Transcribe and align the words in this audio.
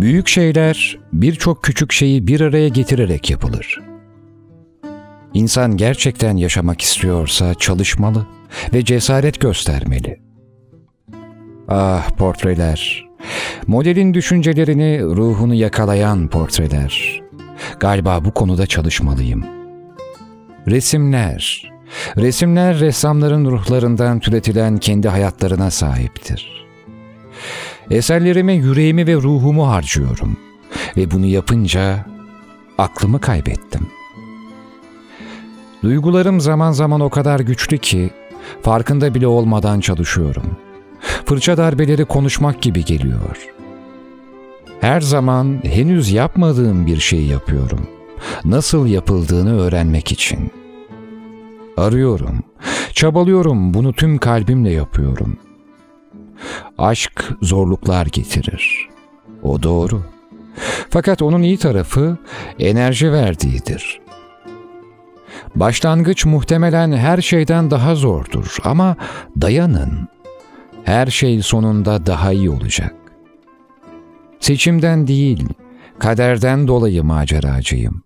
Büyük 0.00 0.28
şeyler 0.28 0.98
birçok 1.12 1.62
küçük 1.62 1.92
şeyi 1.92 2.26
bir 2.26 2.40
araya 2.40 2.68
getirerek 2.68 3.30
yapılır. 3.30 3.80
İnsan 5.34 5.76
gerçekten 5.76 6.36
yaşamak 6.36 6.80
istiyorsa 6.80 7.54
çalışmalı 7.54 8.26
ve 8.74 8.84
cesaret 8.84 9.40
göstermeli. 9.40 10.20
Ah 11.68 12.10
portreler, 12.10 13.08
modelin 13.66 14.14
düşüncelerini, 14.14 15.02
ruhunu 15.02 15.54
yakalayan 15.54 16.28
portreler. 16.28 17.22
Galiba 17.80 18.24
bu 18.24 18.34
konuda 18.34 18.66
çalışmalıyım. 18.66 19.46
Resimler, 20.68 21.72
resimler 22.16 22.80
ressamların 22.80 23.44
ruhlarından 23.44 24.20
türetilen 24.20 24.78
kendi 24.78 25.08
hayatlarına 25.08 25.70
sahiptir. 25.70 26.59
Eserlerime 27.90 28.52
yüreğimi 28.52 29.06
ve 29.06 29.14
ruhumu 29.14 29.68
harcıyorum 29.68 30.36
ve 30.96 31.10
bunu 31.10 31.26
yapınca 31.26 32.06
aklımı 32.78 33.20
kaybettim. 33.20 33.86
Duygularım 35.82 36.40
zaman 36.40 36.72
zaman 36.72 37.00
o 37.00 37.10
kadar 37.10 37.40
güçlü 37.40 37.78
ki 37.78 38.10
farkında 38.62 39.14
bile 39.14 39.26
olmadan 39.26 39.80
çalışıyorum. 39.80 40.56
Fırça 41.24 41.56
darbeleri 41.56 42.04
konuşmak 42.04 42.62
gibi 42.62 42.84
geliyor. 42.84 43.48
Her 44.80 45.00
zaman 45.00 45.60
henüz 45.64 46.12
yapmadığım 46.12 46.86
bir 46.86 47.00
şey 47.00 47.24
yapıyorum. 47.24 47.88
Nasıl 48.44 48.86
yapıldığını 48.86 49.60
öğrenmek 49.60 50.12
için. 50.12 50.50
Arıyorum, 51.76 52.42
çabalıyorum, 52.92 53.74
bunu 53.74 53.92
tüm 53.92 54.18
kalbimle 54.18 54.70
yapıyorum.'' 54.72 55.49
Aşk 56.78 57.32
zorluklar 57.42 58.06
getirir. 58.06 58.88
O 59.42 59.62
doğru. 59.62 60.02
Fakat 60.90 61.22
onun 61.22 61.42
iyi 61.42 61.58
tarafı 61.58 62.18
enerji 62.58 63.12
verdiğidir. 63.12 64.00
Başlangıç 65.54 66.24
muhtemelen 66.24 66.92
her 66.92 67.22
şeyden 67.22 67.70
daha 67.70 67.94
zordur 67.94 68.56
ama 68.64 68.96
dayanın. 69.40 70.08
Her 70.84 71.06
şey 71.06 71.42
sonunda 71.42 72.06
daha 72.06 72.32
iyi 72.32 72.50
olacak. 72.50 72.94
Seçimden 74.40 75.06
değil, 75.06 75.48
kaderden 75.98 76.68
dolayı 76.68 77.04
maceracıyım. 77.04 78.02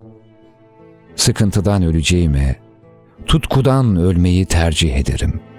Sıkıntıdan 1.17 1.83
öleceğime, 1.83 2.57
tutkudan 3.27 3.97
ölmeyi 3.97 4.47
tercih 4.47 4.97
ederim.'' 4.97 5.54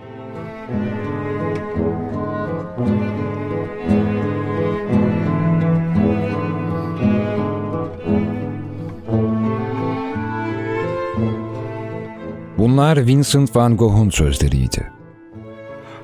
Bunlar 12.65 13.07
Vincent 13.07 13.55
van 13.55 13.77
Gogh'un 13.77 14.09
sözleriydi. 14.09 14.91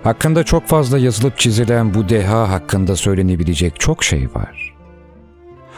Hakkında 0.04 0.44
çok 0.44 0.67
fazla 0.67 0.98
yazılıp 0.98 1.38
çizilen 1.38 1.94
bu 1.94 2.09
deha 2.09 2.50
hakkında 2.50 2.95
söylenebilecek 2.95 3.80
çok 3.80 4.04
şey 4.04 4.28
var. 4.36 4.76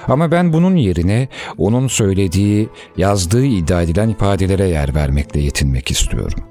Ama 0.08 0.31
ben 0.31 0.54
bunun 0.54 0.76
yerine 0.76 1.28
onun 1.58 1.88
söylediği, 1.88 2.70
yazdığı 2.98 3.45
iddia 3.45 3.81
edilen 3.81 4.09
ifadelere 4.09 4.67
yer 4.67 4.95
vermekle 4.95 5.39
yetinmek 5.39 5.92
istiyorum. 5.92 6.44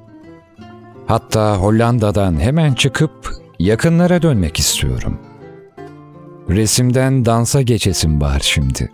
Hatta 1.06 1.56
Hollanda'dan 1.56 2.40
hemen 2.40 2.74
çıkıp 2.74 3.30
yakınlara 3.58 4.22
dönmek 4.22 4.58
istiyorum. 4.58 5.18
Resimden 6.48 7.24
dansa 7.24 7.62
geçesim 7.62 8.20
var 8.20 8.40
şimdi. 8.42 8.90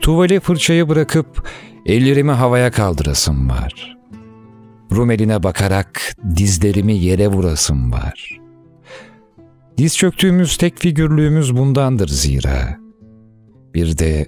Tuvale 0.00 0.40
fırçayı 0.40 0.88
bırakıp 0.88 1.48
ellerimi 1.86 2.32
havaya 2.32 2.70
kaldırasım 2.70 3.50
var.'' 3.50 3.94
Rumeline 4.94 5.42
bakarak 5.42 6.16
dizlerimi 6.36 6.94
yere 6.94 7.28
vurasım 7.28 7.92
var. 7.92 8.40
Diz 9.78 9.96
çöktüğümüz 9.96 10.56
tek 10.56 10.78
figürlüğümüz 10.78 11.56
bundandır 11.56 12.08
zira. 12.08 12.78
Bir 13.74 13.98
de 13.98 14.26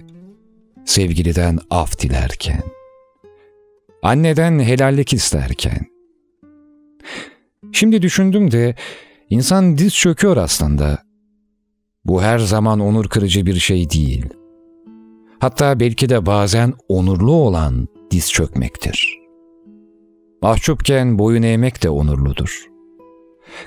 sevgiliden 0.85 1.59
af 1.69 1.99
dilerken. 1.99 2.61
Anneden 4.03 4.59
helallik 4.59 5.13
isterken. 5.13 5.85
Şimdi 7.71 8.01
düşündüm 8.01 8.51
de 8.51 8.75
insan 9.29 9.77
diz 9.77 9.95
çöküyor 9.95 10.37
aslında. 10.37 10.97
Bu 12.05 12.21
her 12.21 12.39
zaman 12.39 12.79
onur 12.79 13.07
kırıcı 13.07 13.45
bir 13.45 13.59
şey 13.59 13.89
değil. 13.89 14.25
Hatta 15.39 15.79
belki 15.79 16.09
de 16.09 16.25
bazen 16.25 16.73
onurlu 16.87 17.31
olan 17.31 17.87
diz 18.11 18.31
çökmektir.'' 18.31 19.26
Mahcupken 20.41 21.19
boyun 21.19 21.43
eğmek 21.43 21.83
de 21.83 21.89
onurludur. 21.89 22.67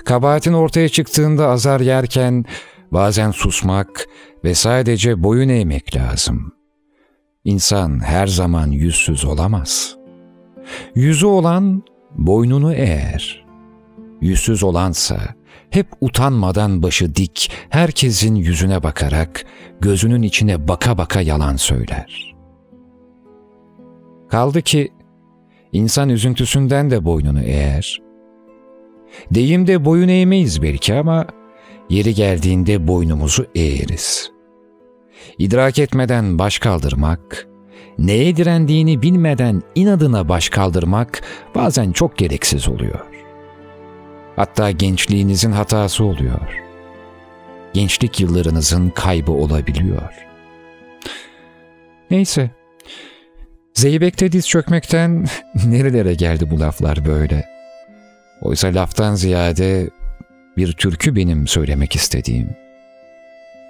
Kabahatin 0.05 0.53
ortaya 0.53 0.89
çıktığında 0.89 1.47
azar 1.47 1.79
yerken 1.81 2.45
bazen 2.91 3.31
susmak 3.31 4.07
ve 4.43 4.55
sadece 4.55 5.23
boyun 5.23 5.49
eğmek 5.49 5.95
lazım. 5.95 6.51
İnsan 7.43 7.99
her 7.99 8.27
zaman 8.27 8.67
yüzsüz 8.67 9.25
olamaz. 9.25 9.95
Yüzü 10.95 11.25
olan 11.25 11.83
boynunu 12.17 12.73
eğer. 12.73 13.45
Yüzsüz 14.21 14.63
olansa 14.63 15.19
hep 15.69 15.87
utanmadan 16.01 16.83
başı 16.83 17.15
dik 17.15 17.51
herkesin 17.69 18.35
yüzüne 18.35 18.83
bakarak 18.83 19.45
gözünün 19.81 20.21
içine 20.21 20.67
baka 20.67 20.97
baka 20.97 21.21
yalan 21.21 21.55
söyler. 21.55 22.35
Kaldı 24.29 24.61
ki 24.61 24.91
İnsan 25.73 26.09
üzüntüsünden 26.09 26.91
de 26.91 27.05
boynunu 27.05 27.43
eğer. 27.43 28.01
Deyimde 29.31 29.85
boyun 29.85 30.07
eğmeyiz 30.07 30.61
belki 30.61 30.93
ama 30.93 31.25
yeri 31.89 32.13
geldiğinde 32.13 32.87
boynumuzu 32.87 33.45
eğeriz. 33.55 34.31
İdrak 35.37 35.79
etmeden 35.79 36.39
baş 36.39 36.59
kaldırmak, 36.59 37.47
neye 37.97 38.35
direndiğini 38.35 39.01
bilmeden 39.01 39.61
inadına 39.75 40.29
baş 40.29 40.49
kaldırmak 40.49 41.21
bazen 41.55 41.91
çok 41.91 42.17
gereksiz 42.17 42.69
oluyor. 42.69 43.05
Hatta 44.35 44.71
gençliğinizin 44.71 45.51
hatası 45.51 46.03
oluyor. 46.03 46.61
Gençlik 47.73 48.19
yıllarınızın 48.19 48.89
kaybı 48.89 49.31
olabiliyor. 49.31 50.13
Neyse, 52.11 52.51
Zeybek'te 53.73 54.31
diz 54.31 54.47
çökmekten 54.47 55.25
nerelere 55.65 56.13
geldi 56.13 56.49
bu 56.51 56.59
laflar 56.59 57.05
böyle? 57.05 57.45
Oysa 58.41 58.67
laftan 58.67 59.15
ziyade 59.15 59.89
bir 60.57 60.71
türkü 60.71 61.15
benim 61.15 61.47
söylemek 61.47 61.95
istediğim. 61.95 62.49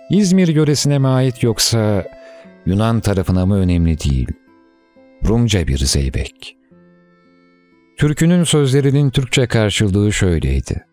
İzmir 0.09 0.47
yöresine 0.47 0.99
mi 0.99 1.07
ait 1.07 1.43
yoksa 1.43 2.05
Yunan 2.65 2.99
tarafına 2.99 3.45
mı 3.45 3.57
önemli 3.57 3.99
değil. 3.99 4.27
Rumca 5.27 5.67
bir 5.67 5.77
zeybek. 5.77 6.57
Türkünün 7.97 8.43
sözlerinin 8.43 9.09
Türkçe 9.09 9.47
karşılığı 9.47 10.13
şöyleydi. 10.13 10.85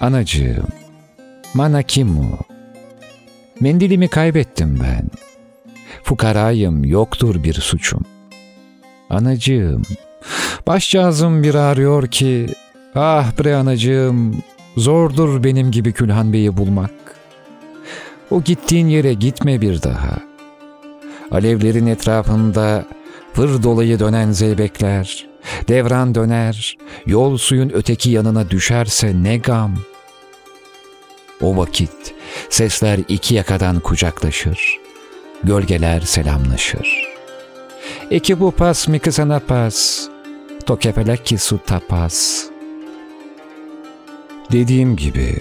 Anacığım, 0.00 0.68
mana 1.54 1.82
kimu? 1.82 2.38
Mendilimi 3.60 4.08
kaybettim 4.08 4.78
ben. 4.82 5.10
Fukarayım, 6.02 6.84
yoktur 6.84 7.44
bir 7.44 7.54
suçum. 7.54 8.02
Anacığım, 9.10 9.82
başcağızım 10.66 11.42
bir 11.42 11.54
arıyor 11.54 12.06
ki, 12.06 12.46
ah 12.94 13.32
bre 13.38 13.56
anacığım, 13.56 14.42
zordur 14.76 15.44
benim 15.44 15.70
gibi 15.70 15.92
Külhan 15.92 16.32
Bey'i 16.32 16.56
bulmak. 16.56 16.90
O 18.30 18.42
gittiğin 18.42 18.88
yere 18.88 19.14
gitme 19.14 19.60
bir 19.60 19.82
daha. 19.82 20.18
Alevlerin 21.30 21.86
etrafında 21.86 22.84
fır 23.32 23.62
dolayı 23.62 23.98
dönen 23.98 24.30
zeybekler, 24.30 25.26
devran 25.68 26.14
döner, 26.14 26.76
yol 27.06 27.36
suyun 27.36 27.70
öteki 27.74 28.10
yanına 28.10 28.50
düşerse 28.50 29.12
ne 29.22 29.36
gam.'' 29.36 29.94
O 31.40 31.56
vakit 31.56 32.14
sesler 32.50 33.00
iki 33.08 33.34
yakadan 33.34 33.80
kucaklaşır, 33.80 34.78
gölgeler 35.42 36.00
selamlaşır. 36.00 37.14
Eki 38.10 38.40
bu 38.40 38.50
pas 38.50 38.88
mi 38.88 38.98
kısana 38.98 39.40
pas, 39.40 40.08
tokefeleki 40.66 41.38
su 41.38 41.58
tapas. 41.66 42.44
Dediğim 44.52 44.96
gibi, 44.96 45.36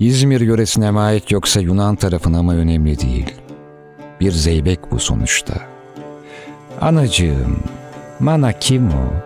İzmir 0.00 0.40
yöresine 0.40 1.00
ait 1.00 1.30
yoksa 1.30 1.60
Yunan 1.60 1.96
tarafına 1.96 2.42
mı 2.42 2.56
önemli 2.56 3.00
değil. 3.00 3.34
Bir 4.20 4.32
zeybek 4.32 4.90
bu 4.90 4.98
sonuçta. 4.98 5.54
Anacığım, 6.80 7.58
Manakimo. 8.20 9.22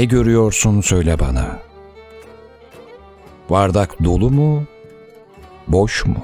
Ne 0.00 0.04
görüyorsun 0.04 0.80
söyle 0.80 1.18
bana. 1.18 1.58
Bardak 3.50 4.04
dolu 4.04 4.30
mu, 4.30 4.64
boş 5.68 6.06
mu? 6.06 6.22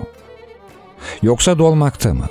Yoksa 1.22 1.58
dolmakta 1.58 2.14
mı? 2.14 2.26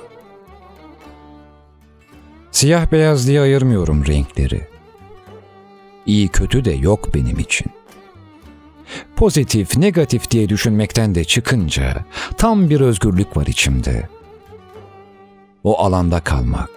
Siyah 2.50 2.92
beyaz 2.92 3.28
diye 3.28 3.40
ayırmıyorum 3.40 4.06
renkleri. 4.06 4.66
İyi 6.06 6.28
kötü 6.28 6.64
de 6.64 6.72
yok 6.72 7.14
benim 7.14 7.38
için. 7.38 7.66
Pozitif, 9.16 9.76
negatif 9.76 10.30
diye 10.30 10.48
düşünmekten 10.48 11.14
de 11.14 11.24
çıkınca 11.24 12.04
tam 12.36 12.70
bir 12.70 12.80
özgürlük 12.80 13.36
var 13.36 13.46
içimde. 13.46 14.08
O 15.64 15.78
alanda 15.78 16.20
kalmak. 16.20 16.70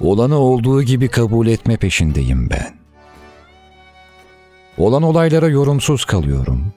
Olanı 0.00 0.38
olduğu 0.38 0.82
gibi 0.82 1.08
kabul 1.08 1.46
etme 1.46 1.76
peşindeyim 1.76 2.50
ben. 2.50 2.75
Olan 4.78 5.02
olaylara 5.02 5.48
yorumsuz 5.48 6.04
kalıyorum. 6.04 6.72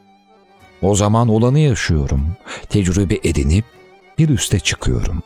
O 0.82 0.96
zaman 0.96 1.28
olanı 1.28 1.60
yaşıyorum. 1.60 2.36
Tecrübe 2.70 3.18
edinip 3.24 3.66
bir 4.18 4.30
üste 4.30 4.60
çıkıyorum. 4.60 5.24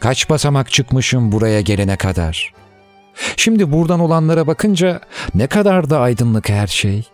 Kaç 0.00 0.30
basamak 0.30 0.70
çıkmışım 0.70 1.32
buraya 1.32 1.60
gelene 1.60 1.96
kadar. 1.96 2.54
Şimdi 3.36 3.72
buradan 3.72 4.00
olanlara 4.00 4.46
bakınca 4.46 5.00
ne 5.34 5.46
kadar 5.46 5.90
da 5.90 6.00
aydınlık 6.00 6.48
her 6.48 6.66
şey. 6.66 7.08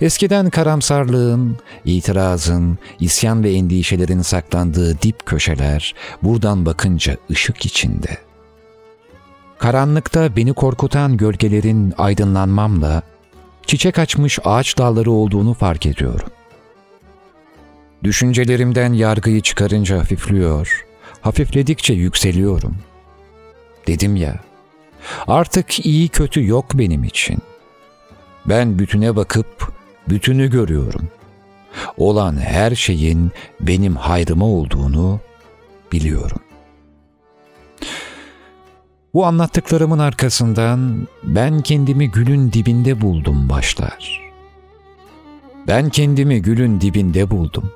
Eskiden 0.00 0.50
karamsarlığın, 0.50 1.58
itirazın, 1.84 2.78
isyan 3.00 3.44
ve 3.44 3.52
endişelerin 3.52 4.22
saklandığı 4.22 5.02
dip 5.02 5.26
köşeler 5.26 5.94
buradan 6.22 6.66
bakınca 6.66 7.16
ışık 7.30 7.66
içinde. 7.66 8.18
Karanlıkta 9.64 10.36
beni 10.36 10.52
korkutan 10.52 11.16
gölgelerin 11.16 11.94
aydınlanmamla 11.98 13.02
çiçek 13.66 13.98
açmış 13.98 14.38
ağaç 14.44 14.78
dalları 14.78 15.10
olduğunu 15.10 15.54
fark 15.54 15.86
ediyorum. 15.86 16.28
Düşüncelerimden 18.02 18.92
yargıyı 18.92 19.40
çıkarınca 19.40 19.98
hafifliyor, 19.98 20.84
hafifledikçe 21.20 21.94
yükseliyorum. 21.94 22.76
Dedim 23.86 24.16
ya, 24.16 24.40
artık 25.26 25.86
iyi 25.86 26.08
kötü 26.08 26.46
yok 26.46 26.66
benim 26.74 27.04
için. 27.04 27.38
Ben 28.46 28.78
bütüne 28.78 29.16
bakıp 29.16 29.72
bütünü 30.08 30.50
görüyorum. 30.50 31.08
Olan 31.96 32.36
her 32.36 32.74
şeyin 32.74 33.32
benim 33.60 33.96
hayrıma 33.96 34.46
olduğunu 34.46 35.20
biliyorum. 35.92 36.43
Bu 39.14 39.26
anlattıklarımın 39.26 39.98
arkasından 39.98 41.08
ben 41.22 41.60
kendimi 41.60 42.10
gülün 42.10 42.52
dibinde 42.52 43.00
buldum 43.00 43.48
başlar. 43.48 44.20
Ben 45.66 45.90
kendimi 45.90 46.42
gülün 46.42 46.80
dibinde 46.80 47.30
buldum. 47.30 47.72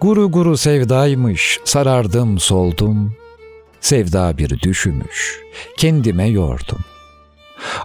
Guru 0.00 0.30
guru 0.30 0.56
sevdaymış, 0.56 1.60
sarardım 1.64 2.38
soldum. 2.38 3.14
Sevda 3.80 4.38
bir 4.38 4.60
düşümüş, 4.60 5.40
kendime 5.76 6.28
yordum. 6.28 6.78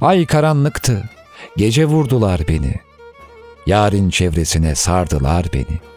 Ay 0.01 0.25
karanlıktı, 0.25 1.09
gece 1.57 1.85
vurdular 1.85 2.41
beni. 2.47 2.75
Yarın 3.65 4.09
çevresine 4.09 4.75
sardılar 4.75 5.45
beni. 5.53 5.88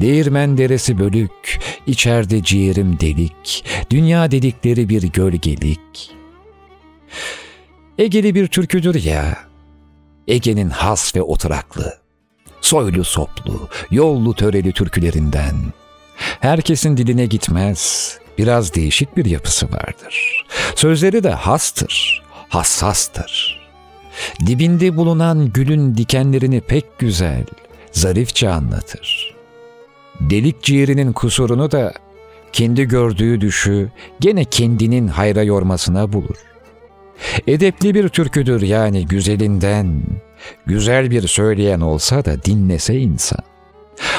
Değirmen 0.00 0.58
deresi 0.58 0.98
bölük, 0.98 1.60
içeride 1.86 2.42
ciğerim 2.42 3.00
delik, 3.00 3.64
dünya 3.90 4.30
dedikleri 4.30 4.88
bir 4.88 5.02
gölgelik. 5.02 6.10
Egeli 7.98 8.34
bir 8.34 8.46
türküdür 8.46 9.02
ya, 9.02 9.38
Ege'nin 10.28 10.70
has 10.70 11.16
ve 11.16 11.22
oturaklı, 11.22 11.98
soylu 12.60 13.04
soplu, 13.04 13.68
yollu 13.90 14.34
töreli 14.34 14.72
türkülerinden. 14.72 15.56
Herkesin 16.40 16.96
diline 16.96 17.26
gitmez, 17.26 18.12
biraz 18.38 18.74
değişik 18.74 19.16
bir 19.16 19.24
yapısı 19.24 19.72
vardır. 19.72 20.44
Sözleri 20.76 21.24
de 21.24 21.30
hastır, 21.30 22.22
hassastır. 22.48 23.62
Dibinde 24.46 24.96
bulunan 24.96 25.52
gülün 25.52 25.96
dikenlerini 25.96 26.60
pek 26.60 26.98
güzel, 26.98 27.44
zarifçe 27.92 28.48
anlatır. 28.48 29.34
Delik 30.20 30.62
ciğerinin 30.62 31.12
kusurunu 31.12 31.70
da 31.70 31.92
kendi 32.52 32.84
gördüğü 32.84 33.40
düşü 33.40 33.90
gene 34.20 34.44
kendinin 34.44 35.08
hayra 35.08 35.42
yormasına 35.42 36.12
bulur. 36.12 36.36
Edepli 37.46 37.94
bir 37.94 38.08
türküdür 38.08 38.62
yani 38.62 39.06
güzelinden, 39.06 40.02
güzel 40.66 41.10
bir 41.10 41.28
söyleyen 41.28 41.80
olsa 41.80 42.24
da 42.24 42.44
dinlese 42.44 42.98
insan. 42.98 43.40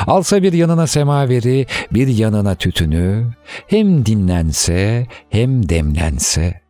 Alsa 0.07 0.43
bir 0.43 0.53
yanına 0.53 0.87
semaveri, 0.87 1.65
bir 1.91 2.07
yanına 2.07 2.55
tütünü, 2.55 3.27
hem 3.67 4.05
dinlense 4.05 5.07
hem 5.29 5.69
demlense. 5.69 6.61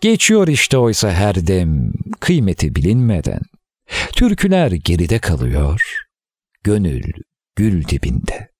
Geçiyor 0.00 0.48
işte 0.48 0.78
oysa 0.78 1.10
her 1.10 1.46
dem, 1.46 1.92
kıymeti 2.20 2.74
bilinmeden. 2.74 3.40
Türküler 4.12 4.70
geride 4.70 5.18
kalıyor, 5.18 6.04
gönül 6.64 7.02
gül 7.56 7.84
dibinde.'' 7.84 8.55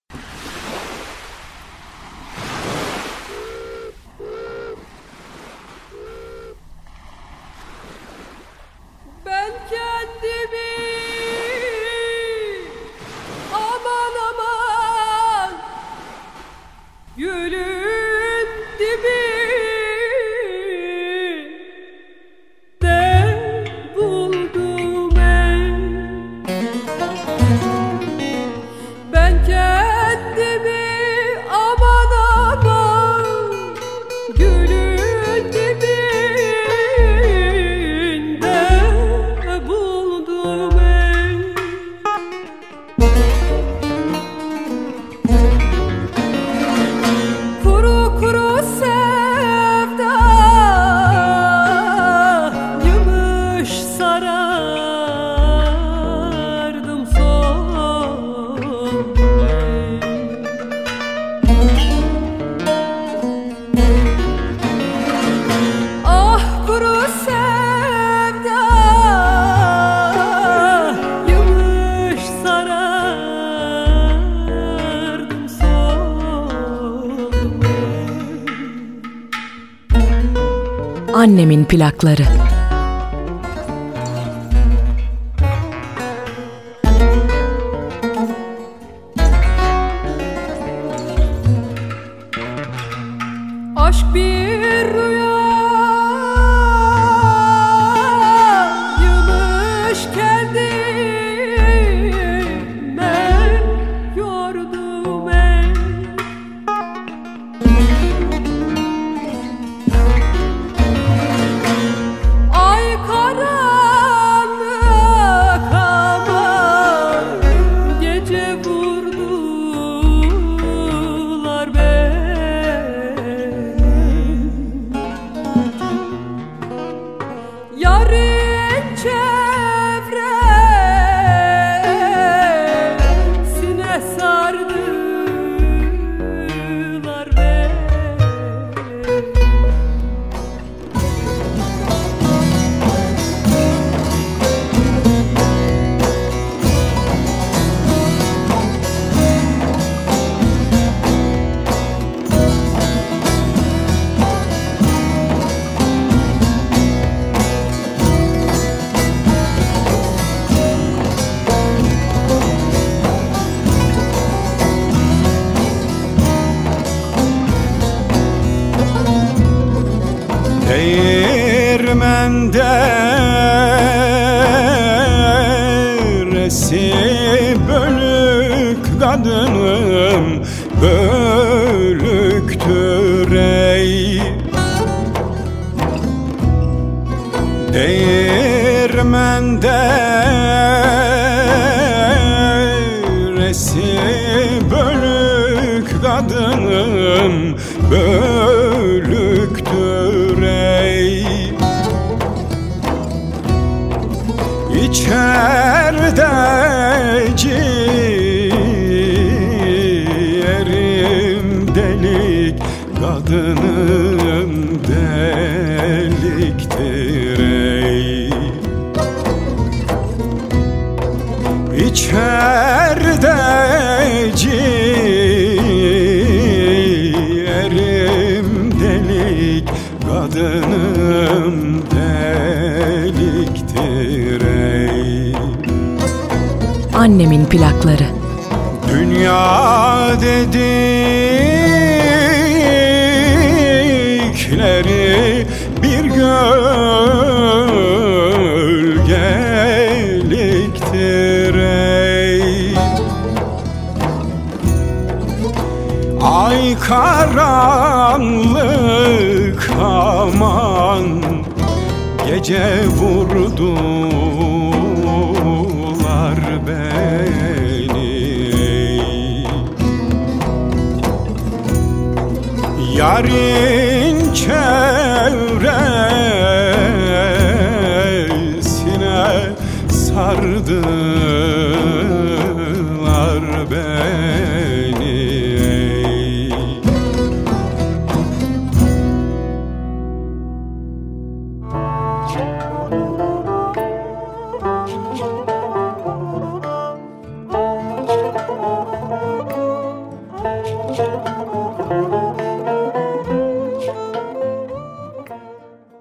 Annemin 81.37 81.65
plakları. 81.65 82.56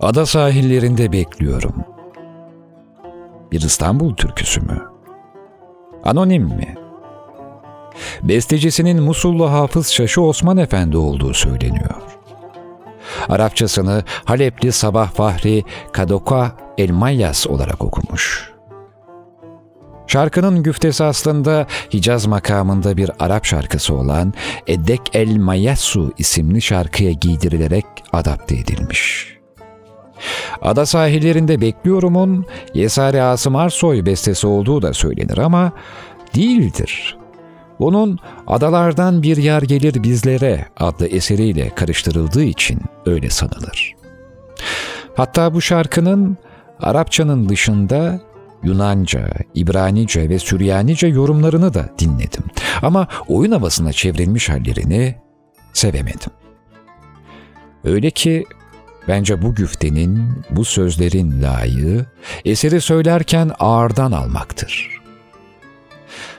Ada 0.05 0.25
sahillerinde 0.25 1.11
bekliyorum. 1.11 1.75
Bir 3.51 3.61
İstanbul 3.61 4.15
türküsü 4.15 4.61
mü? 4.61 4.81
Anonim 6.03 6.43
mi? 6.43 6.75
Bestecisinin 8.23 9.03
Musullu 9.03 9.51
Hafız 9.51 9.87
Şaşı 9.87 10.21
Osman 10.21 10.57
Efendi 10.57 10.97
olduğu 10.97 11.33
söyleniyor. 11.33 12.01
Arapçasını 13.29 14.03
Halepli 14.25 14.71
Sabah 14.71 15.11
Fahri 15.11 15.63
Kadoka 15.91 16.51
Elmayas 16.77 17.47
olarak 17.47 17.83
okumuş. 17.83 18.51
Şarkının 20.07 20.63
güftesi 20.63 21.03
aslında 21.03 21.67
Hicaz 21.93 22.25
makamında 22.25 22.97
bir 22.97 23.11
Arap 23.19 23.45
şarkısı 23.45 23.93
olan 23.93 24.33
Eddek 24.67 25.01
El 25.13 25.37
Mayassu 25.37 26.13
isimli 26.17 26.61
şarkıya 26.61 27.11
giydirilerek 27.11 27.85
adapte 28.13 28.55
edilmiş. 28.55 29.34
Ada 30.61 30.85
sahillerinde 30.85 31.61
bekliyorumun 31.61 32.45
Yesari 32.73 33.21
Asım 33.21 33.55
Arsoy 33.55 34.05
bestesi 34.05 34.47
olduğu 34.47 34.81
da 34.81 34.93
söylenir 34.93 35.37
ama 35.37 35.71
değildir. 36.35 37.17
Bunun 37.79 38.19
Adalardan 38.47 39.23
Bir 39.23 39.37
Yer 39.37 39.61
Gelir 39.61 40.03
Bizlere 40.03 40.65
adlı 40.77 41.07
eseriyle 41.07 41.69
karıştırıldığı 41.69 42.43
için 42.43 42.79
öyle 43.05 43.29
sanılır. 43.29 43.95
Hatta 45.15 45.53
bu 45.53 45.61
şarkının 45.61 46.37
Arapçanın 46.79 47.49
dışında 47.49 48.21
Yunanca, 48.63 49.29
İbranice 49.53 50.29
ve 50.29 50.39
Süryanice 50.39 51.07
yorumlarını 51.07 51.73
da 51.73 51.89
dinledim. 51.99 52.43
Ama 52.81 53.07
oyun 53.27 53.51
havasına 53.51 53.93
çevrilmiş 53.93 54.49
hallerini 54.49 55.15
sevemedim. 55.73 56.31
Öyle 57.83 58.11
ki 58.11 58.45
bence 59.07 59.41
bu 59.41 59.55
güftenin, 59.55 60.43
bu 60.49 60.65
sözlerin 60.65 61.41
layığı 61.41 62.05
eseri 62.45 62.81
söylerken 62.81 63.51
ağırdan 63.59 64.11
almaktır. 64.11 64.89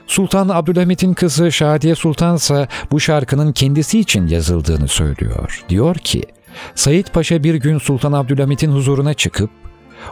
Sultan 0.07 0.49
Abdülhamit'in 0.49 1.15
kızı 1.15 1.53
Şadiye 1.53 1.95
Sultan 1.95 2.37
ise 2.37 2.69
bu 2.91 3.01
şarkının 3.01 3.53
kendisi 3.53 4.01
için 4.01 4.27
yazıldığını 4.27 4.89
söylüyor. 4.89 5.65
Diyor 5.69 5.95
ki, 5.95 6.23
Said 6.75 7.07
Paşa 7.07 7.43
bir 7.43 7.55
gün 7.55 7.79
Sultan 7.79 8.13
Abdülhamit'in 8.13 8.73
huzuruna 8.73 9.15
çıkıp 9.15 9.51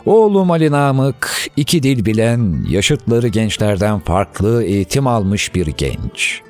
Oğlum 0.07 0.51
Ali 0.51 0.71
Namık, 0.71 1.49
iki 1.57 1.83
dil 1.83 2.05
bilen, 2.05 2.65
yaşıtları 2.69 3.29
gençlerden 3.29 4.01
farklı 4.01 4.65
eğitim 4.65 5.07
almış 5.07 5.55
bir 5.55 5.67
genç. 5.67 6.41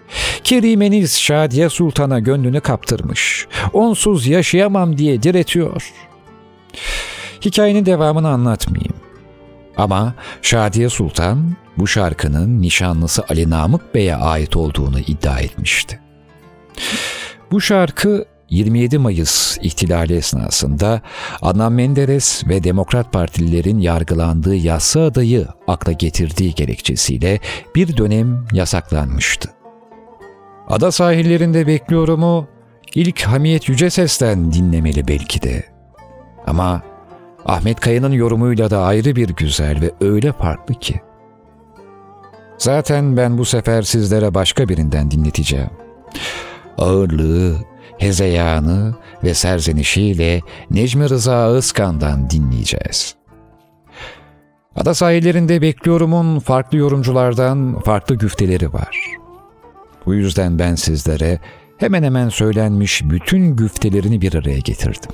Kerimeniz 0.45 1.21
Şadiye 1.21 1.69
Sultan'a 1.69 2.19
gönlünü 2.19 2.61
kaptırmış. 2.61 3.47
Onsuz 3.73 4.27
yaşayamam 4.27 4.99
diye 4.99 5.23
diretiyor. 5.23 5.93
Hikayenin 7.45 7.87
devamını 7.87 8.29
anlatmayayım. 8.29 8.95
Ama 9.77 10.15
Şadiye 10.43 10.89
Sultan 10.89 11.57
bu 11.79 11.87
şarkının 11.87 12.63
nişanlısı 12.63 13.25
Ali 13.29 13.51
Namık 13.51 13.95
Bey'e 13.95 14.17
ait 14.17 14.57
olduğunu 14.57 15.01
iddia 15.01 15.41
etmişti. 15.41 16.01
Bu 17.51 17.61
şarkı 17.61 18.25
27 18.51 18.99
Mayıs 18.99 19.59
ihtilali 19.63 20.17
esnasında 20.17 21.01
Adnan 21.43 21.73
Menderes 21.73 22.49
ve 22.49 22.65
Demokrat 22.65 23.13
Partililerin 23.13 23.79
yargılandığı 23.79 24.55
yasa 24.55 25.01
adayı 25.01 25.47
akla 25.69 25.93
getirdiği 25.93 26.55
gerekçesiyle 26.55 27.41
bir 27.75 27.97
dönem 27.97 28.47
yasaklanmıştı. 28.53 29.51
Ada 30.69 30.93
sahillerinde 30.93 31.67
bekliyorumu 31.67 32.49
ilk 32.95 33.23
Hamiyet 33.23 33.69
Yüce 33.69 33.91
Ses'ten 33.91 34.53
dinlemeli 34.53 35.09
belki 35.09 35.43
de. 35.43 35.65
Ama 36.47 36.83
Ahmet 37.47 37.81
Kaya'nın 37.81 38.13
yorumuyla 38.13 38.71
da 38.71 38.83
ayrı 38.83 39.17
bir 39.17 39.29
güzel 39.29 39.81
ve 39.81 39.91
öyle 40.01 40.33
farklı 40.33 40.75
ki. 40.75 41.01
Zaten 42.59 43.17
ben 43.17 43.39
bu 43.39 43.45
sefer 43.45 43.83
sizlere 43.83 44.35
başka 44.35 44.69
birinden 44.69 45.11
dinleteceğim. 45.11 45.71
Ağırlığı, 46.79 47.57
hezeyanı 47.99 48.95
ve 49.25 49.35
serzenişiyle 49.35 50.41
Necmi 50.71 51.11
Rıza 51.11 51.35
Ağızkan'dan 51.35 52.31
dinleyeceğiz. 52.31 53.15
Ada 54.77 54.95
sahillerinde 54.95 55.63
bekliyorumun 55.63 56.39
farklı 56.39 56.79
yorumculardan 56.79 57.81
farklı 57.81 58.15
güfteleri 58.15 58.73
var. 58.73 58.99
Bu 60.07 60.15
yüzden 60.15 60.59
ben 60.59 60.75
sizlere 60.75 61.39
hemen 61.79 62.03
hemen 62.03 62.29
söylenmiş 62.29 63.03
bütün 63.05 63.57
güftelerini 63.57 64.21
bir 64.21 64.35
araya 64.35 64.59
getirdim. 64.59 65.11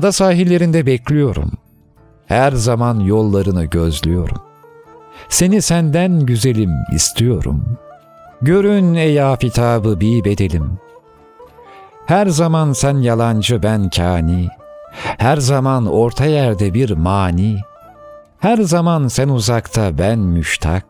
Ada 0.00 0.12
sahillerinde 0.12 0.86
bekliyorum. 0.86 1.50
Her 2.26 2.52
zaman 2.52 3.00
yollarını 3.00 3.64
gözlüyorum. 3.64 4.38
Seni 5.28 5.62
senden 5.62 6.20
güzelim 6.20 6.70
istiyorum. 6.92 7.78
Görün 8.42 8.94
ey 8.94 9.22
afitabı 9.22 10.00
bir 10.00 10.24
bedelim. 10.24 10.78
Her 12.06 12.26
zaman 12.26 12.72
sen 12.72 12.96
yalancı 12.96 13.62
ben 13.62 13.88
kani. 13.88 14.48
Her 15.18 15.36
zaman 15.36 15.86
orta 15.86 16.24
yerde 16.24 16.74
bir 16.74 16.90
mani. 16.90 17.56
Her 18.38 18.58
zaman 18.58 19.08
sen 19.08 19.28
uzakta 19.28 19.98
ben 19.98 20.18
müştak. 20.18 20.86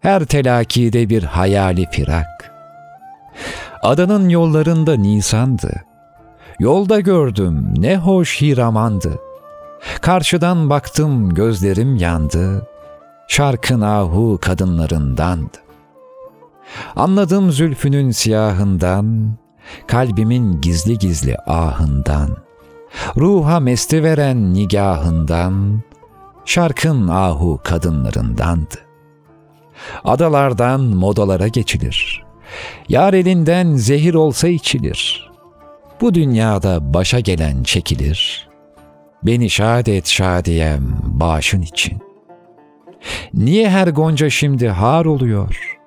Her 0.00 0.24
telakide 0.24 1.08
bir 1.08 1.22
hayali 1.22 1.86
firak. 1.90 2.52
Adanın 3.82 4.28
yollarında 4.28 4.96
Nisan'dı. 4.96 5.85
Yolda 6.58 7.00
gördüm 7.00 7.74
ne 7.76 7.96
hoş 7.96 8.42
hiramandı. 8.42 9.18
Karşıdan 10.00 10.70
baktım 10.70 11.34
gözlerim 11.34 11.96
yandı. 11.96 12.66
Şarkın 13.28 13.80
ahu 13.80 14.38
kadınlarındandı. 14.42 15.58
Anladım 16.96 17.52
zülfünün 17.52 18.10
siyahından, 18.10 19.36
kalbimin 19.86 20.60
gizli 20.60 20.98
gizli 20.98 21.36
ahından, 21.46 22.36
ruha 23.16 23.60
mesti 23.60 24.02
veren 24.02 24.54
nigahından, 24.54 25.80
şarkın 26.44 27.08
ahu 27.08 27.60
kadınlarındandı. 27.64 28.74
Adalardan 30.04 30.80
modalara 30.80 31.48
geçilir. 31.48 32.24
Yar 32.88 33.14
elinden 33.14 33.74
zehir 33.74 34.14
olsa 34.14 34.48
içilir. 34.48 35.25
Bu 36.00 36.14
dünyada 36.14 36.94
başa 36.94 37.20
gelen 37.20 37.62
çekilir. 37.62 38.48
Beni 39.22 39.50
şad 39.50 39.86
et 39.86 40.08
şadiyem 40.08 40.98
başın 41.02 41.62
için. 41.62 41.98
Niye 43.34 43.70
her 43.70 43.88
gonca 43.88 44.30
şimdi 44.30 44.68
har 44.68 45.04
oluyor? 45.04 45.78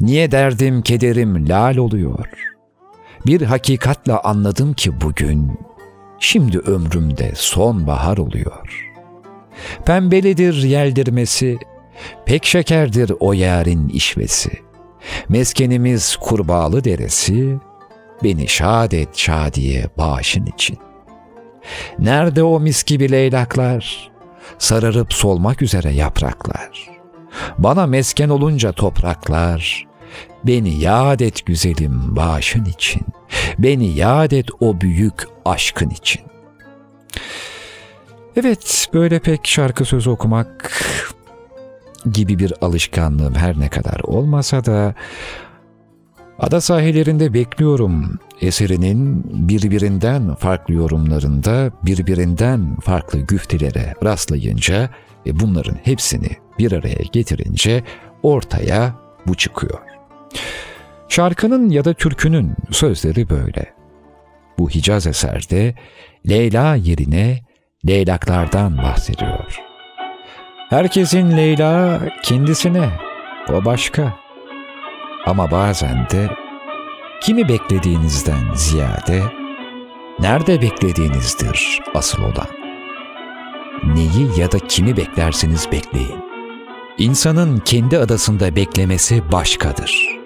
Niye 0.00 0.30
derdim 0.30 0.82
kederim 0.82 1.48
lal 1.48 1.76
oluyor? 1.76 2.28
Bir 3.26 3.42
hakikatle 3.42 4.12
anladım 4.12 4.74
ki 4.74 5.00
bugün, 5.00 5.52
şimdi 6.18 6.58
ömrümde 6.58 7.32
sonbahar 7.34 8.18
oluyor. 8.18 8.88
Pembelidir 9.84 10.62
yeldirmesi, 10.62 11.58
pek 12.26 12.44
şekerdir 12.44 13.12
o 13.20 13.32
yarın 13.32 13.88
işvesi. 13.88 14.50
Meskenimiz 15.28 16.16
kurbağalı 16.16 16.84
deresi, 16.84 17.58
beni 18.24 18.48
şad 18.48 18.92
et 18.92 19.16
şadiye 19.16 19.88
bağışın 19.98 20.46
için. 20.46 20.78
Nerede 21.98 22.42
o 22.42 22.60
mis 22.60 22.84
gibi 22.84 23.10
leylaklar, 23.10 24.10
sararıp 24.58 25.12
solmak 25.12 25.62
üzere 25.62 25.92
yapraklar. 25.92 26.90
Bana 27.58 27.86
mesken 27.86 28.28
olunca 28.28 28.72
topraklar, 28.72 29.86
beni 30.44 30.80
yad 30.80 31.20
et 31.20 31.46
güzelim 31.46 32.16
bağışın 32.16 32.64
için, 32.64 33.02
beni 33.58 33.86
yad 33.86 34.30
et 34.30 34.46
o 34.60 34.80
büyük 34.80 35.28
aşkın 35.44 35.90
için. 35.90 36.22
Evet, 38.36 38.88
böyle 38.94 39.18
pek 39.18 39.46
şarkı 39.46 39.84
sözü 39.84 40.10
okumak 40.10 40.72
gibi 42.12 42.38
bir 42.38 42.52
alışkanlığım 42.60 43.34
her 43.34 43.60
ne 43.60 43.68
kadar 43.68 44.00
olmasa 44.00 44.64
da 44.64 44.94
Ada 46.38 46.60
sahillerinde 46.60 47.34
bekliyorum 47.34 48.18
eserinin 48.40 49.24
birbirinden 49.48 50.34
farklı 50.34 50.74
yorumlarında 50.74 51.70
birbirinden 51.82 52.76
farklı 52.76 53.18
güftelere 53.18 53.94
rastlayınca 54.04 54.90
ve 55.26 55.40
bunların 55.40 55.76
hepsini 55.84 56.28
bir 56.58 56.72
araya 56.72 57.02
getirince 57.12 57.84
ortaya 58.22 58.94
bu 59.26 59.34
çıkıyor. 59.34 59.78
Şarkının 61.08 61.70
ya 61.70 61.84
da 61.84 61.94
türkünün 61.94 62.54
sözleri 62.70 63.30
böyle. 63.30 63.74
Bu 64.58 64.70
Hicaz 64.70 65.06
eserde 65.06 65.74
Leyla 66.28 66.74
yerine 66.74 67.40
leylaklardan 67.88 68.78
bahsediyor. 68.78 69.60
Herkesin 70.70 71.36
Leyla 71.36 72.00
kendisine, 72.22 72.90
o 73.52 73.64
başka. 73.64 74.27
Ama 75.26 75.50
bazen 75.50 76.06
de 76.10 76.30
kimi 77.20 77.48
beklediğinizden 77.48 78.54
ziyade 78.54 79.22
nerede 80.18 80.62
beklediğinizdir 80.62 81.80
asıl 81.94 82.22
olan. 82.22 82.48
Neyi 83.84 84.40
ya 84.40 84.52
da 84.52 84.58
kimi 84.58 84.96
beklerseniz 84.96 85.72
bekleyin. 85.72 86.24
İnsanın 86.98 87.58
kendi 87.58 87.98
adasında 87.98 88.56
beklemesi 88.56 89.32
başkadır.'' 89.32 90.17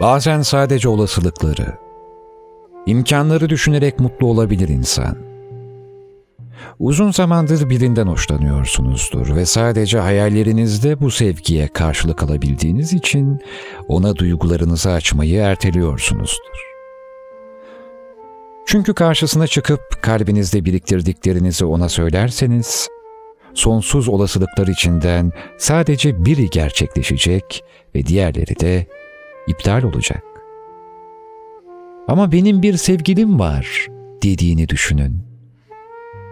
Bazen 0.00 0.42
sadece 0.42 0.88
olasılıkları, 0.88 1.78
imkanları 2.86 3.48
düşünerek 3.48 4.00
mutlu 4.00 4.26
olabilir 4.26 4.68
insan. 4.68 5.16
Uzun 6.78 7.10
zamandır 7.10 7.70
birinden 7.70 8.06
hoşlanıyorsunuzdur 8.06 9.36
ve 9.36 9.46
sadece 9.46 9.98
hayallerinizde 9.98 11.00
bu 11.00 11.10
sevgiye 11.10 11.68
karşılık 11.68 12.22
alabildiğiniz 12.22 12.92
için 12.92 13.40
ona 13.88 14.16
duygularınızı 14.16 14.90
açmayı 14.90 15.40
erteliyorsunuzdur. 15.40 16.68
Çünkü 18.66 18.94
karşısına 18.94 19.46
çıkıp 19.46 20.02
kalbinizde 20.02 20.64
biriktirdiklerinizi 20.64 21.64
ona 21.64 21.88
söylerseniz, 21.88 22.88
sonsuz 23.54 24.08
olasılıklar 24.08 24.66
içinden 24.66 25.32
sadece 25.58 26.24
biri 26.24 26.50
gerçekleşecek 26.50 27.64
ve 27.94 28.06
diğerleri 28.06 28.60
de 28.60 28.86
iptal 29.48 29.82
olacak. 29.82 30.22
Ama 32.08 32.32
benim 32.32 32.62
bir 32.62 32.76
sevgilim 32.76 33.38
var 33.38 33.86
dediğini 34.22 34.68
düşünün. 34.68 35.28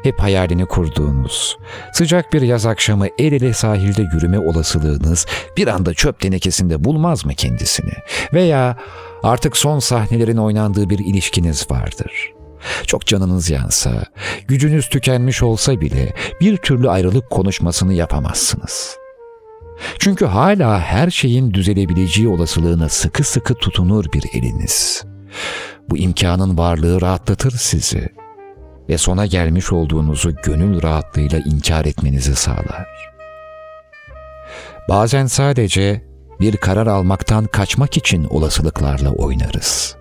Hep 0.03 0.21
hayalini 0.21 0.67
kurduğunuz, 0.67 1.59
sıcak 1.93 2.33
bir 2.33 2.43
yaz 2.43 2.67
akşamı 2.67 3.07
el 3.19 3.33
ele 3.33 3.53
sahilde 3.53 4.03
yürüme 4.15 4.39
olasılığınız 4.39 5.27
bir 5.57 5.67
anda 5.67 5.95
çöp 5.95 6.21
tenekesinde 6.21 6.85
bulmaz 6.85 7.27
mı 7.27 7.35
kendisini? 7.35 7.93
Veya 8.33 8.77
artık 9.23 9.57
son 9.57 9.79
sahnelerin 9.79 10.37
oynandığı 10.37 10.91
bir 10.91 10.99
ilişkiniz 10.99 11.71
vardır. 11.71 12.33
Çok 12.87 13.07
canınız 13.07 13.51
yansa, 13.51 14.05
gücünüz 14.49 14.89
tükenmiş 14.89 15.43
olsa 15.43 15.81
bile 15.81 16.15
bir 16.41 16.57
türlü 16.57 16.91
ayrılık 16.91 17.31
konuşmasını 17.31 17.95
yapamazsınız.'' 17.95 19.06
Çünkü 19.99 20.27
hala 20.27 20.81
her 20.81 21.11
şeyin 21.11 21.55
düzelebileceği 21.55 22.29
olasılığına 22.29 22.89
sıkı 22.89 23.25
sıkı 23.25 23.55
tutunur 23.55 24.05
bir 24.13 24.25
eliniz. 24.33 25.05
Bu 25.91 25.99
imkanın 25.99 26.59
varlığı 26.59 27.01
rahatlatır 27.01 27.51
sizi 27.51 28.09
ve 28.89 28.99
sona 28.99 29.27
gelmiş 29.27 29.73
olduğunuzu 29.73 30.35
gönül 30.43 30.83
rahatlığıyla 30.83 31.39
inkar 31.39 31.85
etmenizi 31.85 32.37
sağlar. 32.37 32.87
Bazen 34.89 35.27
sadece 35.27 36.03
bir 36.41 36.57
karar 36.57 36.87
almaktan 36.87 37.47
kaçmak 37.47 37.97
için 37.97 38.25
olasılıklarla 38.25 39.11
oynarız. 39.11 39.97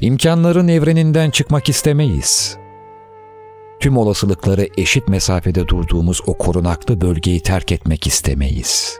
İmkanların 0.00 0.68
evreninden 0.68 1.30
çıkmak 1.30 1.68
istemeyiz 1.68 2.56
tüm 3.80 3.96
olasılıkları 3.96 4.68
eşit 4.76 5.08
mesafede 5.08 5.68
durduğumuz 5.68 6.20
o 6.26 6.38
korunaklı 6.38 7.00
bölgeyi 7.00 7.40
terk 7.40 7.72
etmek 7.72 8.06
istemeyiz. 8.06 8.98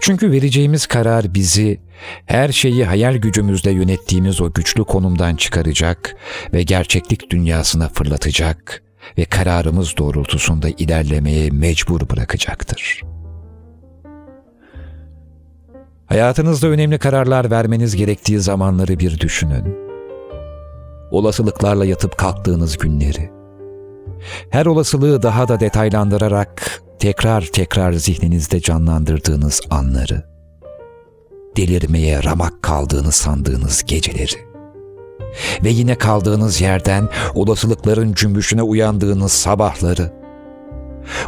Çünkü 0.00 0.30
vereceğimiz 0.30 0.86
karar 0.86 1.34
bizi 1.34 1.80
her 2.26 2.48
şeyi 2.52 2.84
hayal 2.84 3.16
gücümüzle 3.16 3.70
yönettiğimiz 3.70 4.40
o 4.40 4.52
güçlü 4.52 4.84
konumdan 4.84 5.36
çıkaracak 5.36 6.16
ve 6.52 6.62
gerçeklik 6.62 7.30
dünyasına 7.30 7.88
fırlatacak 7.88 8.82
ve 9.18 9.24
kararımız 9.24 9.96
doğrultusunda 9.98 10.68
ilerlemeye 10.68 11.50
mecbur 11.50 12.00
bırakacaktır. 12.10 13.02
Hayatınızda 16.06 16.68
önemli 16.68 16.98
kararlar 16.98 17.50
vermeniz 17.50 17.96
gerektiği 17.96 18.40
zamanları 18.40 18.98
bir 18.98 19.20
düşünün. 19.20 19.76
Olasılıklarla 21.10 21.84
yatıp 21.84 22.18
kalktığınız 22.18 22.78
günleri, 22.78 23.30
her 24.50 24.66
olasılığı 24.66 25.22
daha 25.22 25.48
da 25.48 25.60
detaylandırarak 25.60 26.82
tekrar 26.98 27.42
tekrar 27.42 27.92
zihninizde 27.92 28.60
canlandırdığınız 28.60 29.60
anları, 29.70 30.24
delirmeye 31.56 32.24
ramak 32.24 32.62
kaldığını 32.62 33.12
sandığınız 33.12 33.84
geceleri 33.84 34.50
ve 35.64 35.68
yine 35.70 35.94
kaldığınız 35.94 36.60
yerden 36.60 37.08
olasılıkların 37.34 38.12
cümbüşüne 38.14 38.62
uyandığınız 38.62 39.32
sabahları, 39.32 40.12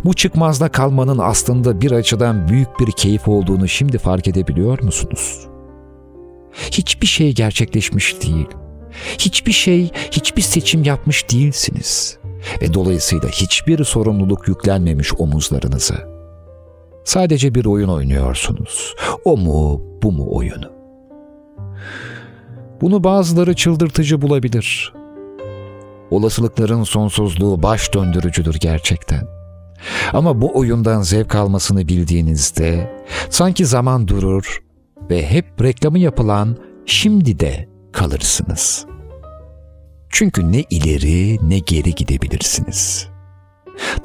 bu 0.04 0.14
çıkmazda 0.14 0.68
kalmanın 0.68 1.18
aslında 1.18 1.80
bir 1.80 1.92
açıdan 1.92 2.48
büyük 2.48 2.80
bir 2.80 2.92
keyif 2.92 3.28
olduğunu 3.28 3.68
şimdi 3.68 3.98
fark 3.98 4.28
edebiliyor 4.28 4.82
musunuz? 4.82 5.46
Hiçbir 6.70 7.06
şey 7.06 7.34
gerçekleşmiş 7.34 8.22
değil. 8.22 8.48
Hiçbir 9.18 9.52
şey, 9.52 9.90
hiçbir 10.10 10.42
seçim 10.42 10.84
yapmış 10.84 11.30
değilsiniz 11.30 12.21
ve 12.62 12.74
dolayısıyla 12.74 13.28
hiçbir 13.28 13.84
sorumluluk 13.84 14.48
yüklenmemiş 14.48 15.12
omuzlarınıza. 15.18 15.94
Sadece 17.04 17.54
bir 17.54 17.64
oyun 17.64 17.88
oynuyorsunuz. 17.88 18.94
O 19.24 19.36
mu, 19.36 19.82
bu 20.02 20.12
mu 20.12 20.26
oyunu? 20.30 20.72
Bunu 22.80 23.04
bazıları 23.04 23.54
çıldırtıcı 23.54 24.22
bulabilir. 24.22 24.92
Olasılıkların 26.10 26.82
sonsuzluğu 26.82 27.62
baş 27.62 27.94
döndürücüdür 27.94 28.54
gerçekten. 28.54 29.26
Ama 30.12 30.40
bu 30.40 30.58
oyundan 30.58 31.02
zevk 31.02 31.34
almasını 31.34 31.88
bildiğinizde 31.88 32.96
sanki 33.30 33.66
zaman 33.66 34.08
durur 34.08 34.62
ve 35.10 35.26
hep 35.26 35.62
reklamı 35.62 35.98
yapılan 35.98 36.56
şimdi 36.86 37.40
de 37.40 37.68
kalırsınız.'' 37.92 38.91
Çünkü 40.12 40.52
ne 40.52 40.64
ileri 40.70 41.48
ne 41.48 41.58
geri 41.58 41.94
gidebilirsiniz. 41.94 43.08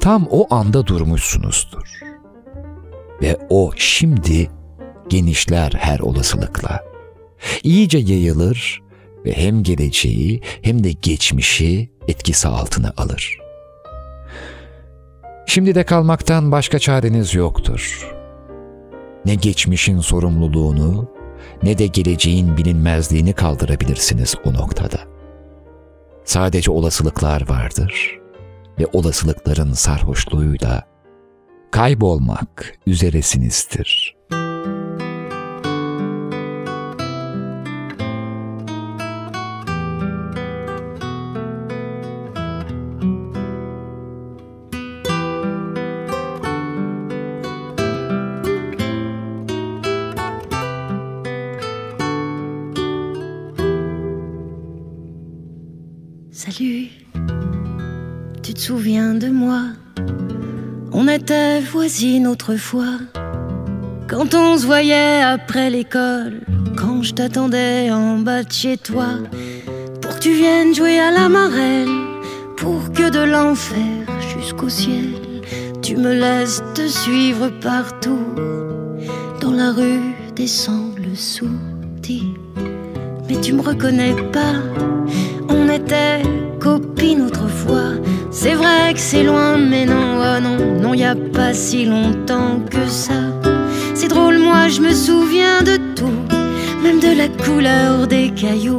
Tam 0.00 0.26
o 0.30 0.54
anda 0.54 0.86
durmuşsunuzdur. 0.86 2.00
Ve 3.22 3.36
o 3.48 3.70
şimdi 3.76 4.50
genişler 5.08 5.72
her 5.78 6.00
olasılıkla. 6.00 6.84
İyice 7.62 7.98
yayılır 7.98 8.82
ve 9.24 9.32
hem 9.32 9.62
geleceği 9.62 10.40
hem 10.62 10.84
de 10.84 10.92
geçmişi 10.92 11.90
etkisi 12.08 12.48
altına 12.48 12.92
alır. 12.96 13.38
Şimdi 15.46 15.74
de 15.74 15.84
kalmaktan 15.84 16.52
başka 16.52 16.78
çareniz 16.78 17.34
yoktur. 17.34 18.08
Ne 19.24 19.34
geçmişin 19.34 20.00
sorumluluğunu 20.00 21.10
ne 21.62 21.78
de 21.78 21.86
geleceğin 21.86 22.56
bilinmezliğini 22.56 23.32
kaldırabilirsiniz 23.32 24.34
o 24.44 24.54
noktada.'' 24.54 25.17
Sadece 26.28 26.70
olasılıklar 26.70 27.48
vardır 27.48 28.18
ve 28.78 28.86
olasılıkların 28.92 29.72
sarhoşluğuyla 29.72 30.82
kaybolmak 31.70 32.78
üzeresinizdir.'' 32.86 34.47
Autrefois. 62.28 62.98
Quand 64.08 64.34
on 64.34 64.56
se 64.56 64.66
voyait 64.66 65.20
après 65.20 65.70
l'école, 65.70 66.40
quand 66.76 67.02
je 67.02 67.14
t'attendais 67.14 67.90
en 67.90 68.18
bas 68.18 68.42
de 68.42 68.52
chez 68.52 68.76
toi, 68.76 69.08
pour 70.00 70.14
que 70.14 70.20
tu 70.20 70.32
viennes 70.32 70.74
jouer 70.74 70.98
à 70.98 71.10
la 71.10 71.28
marelle, 71.28 71.88
pour 72.56 72.92
que 72.92 73.10
de 73.10 73.20
l'enfer 73.20 74.06
jusqu'au 74.36 74.68
ciel, 74.68 75.14
tu 75.82 75.96
me 75.96 76.12
laisses 76.14 76.62
te 76.74 76.86
suivre 76.86 77.48
partout, 77.60 78.26
dans 79.40 79.52
la 79.52 79.72
rue 79.72 80.14
des 80.36 80.46
sangles 80.46 81.16
sourdis. 81.16 82.34
Mais 83.28 83.40
tu 83.40 83.52
me 83.52 83.62
reconnais 83.62 84.16
pas 84.32 84.54
on 85.48 85.68
était 85.68 86.22
copines 86.60 87.22
autrefois, 87.22 87.92
C'est 88.40 88.54
vrai 88.54 88.94
que 88.94 89.00
c'est 89.00 89.24
loin, 89.24 89.58
mais 89.58 89.84
non, 89.84 90.20
oh 90.20 90.40
non, 90.40 90.80
non, 90.80 90.94
y 90.94 91.02
a 91.02 91.16
pas 91.16 91.52
si 91.52 91.84
longtemps 91.84 92.60
que 92.70 92.86
ça. 92.86 93.20
C'est 93.96 94.06
drôle, 94.06 94.38
moi 94.38 94.68
je 94.68 94.80
me 94.80 94.92
souviens 94.92 95.60
de 95.62 95.76
tout, 95.96 96.22
même 96.80 97.00
de 97.00 97.18
la 97.18 97.26
couleur 97.26 98.06
des 98.06 98.30
cailloux 98.30 98.78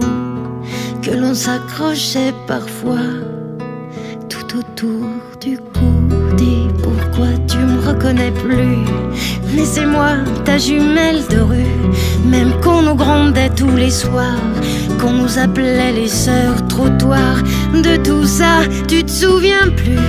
que 1.01 1.11
l'on 1.11 1.33
s'accrochait 1.33 2.33
parfois 2.47 3.09
tout 4.29 4.59
autour 4.59 5.09
du 5.41 5.57
cou. 5.57 5.91
Dis 6.37 6.69
pourquoi 6.81 7.27
tu 7.49 7.57
me 7.57 7.85
reconnais 7.85 8.31
plus, 8.31 8.77
mais 9.53 9.65
c'est 9.65 9.85
moi, 9.85 10.11
ta 10.45 10.57
jumelle 10.57 11.21
de 11.29 11.39
rue, 11.41 11.75
même 12.25 12.53
qu'on 12.61 12.81
nous 12.81 12.95
grondait 12.95 13.49
tous 13.49 13.75
les 13.75 13.91
soirs 13.91 14.39
qu'on 14.99 15.13
nous 15.13 15.39
appelait 15.39 15.93
les 15.93 16.07
sœurs 16.07 16.58
De 17.73 17.97
tout 17.97 18.25
ça, 18.25 18.61
tu 18.87 19.03
te 19.03 19.11
souviens 19.11 19.69
plus. 19.75 19.99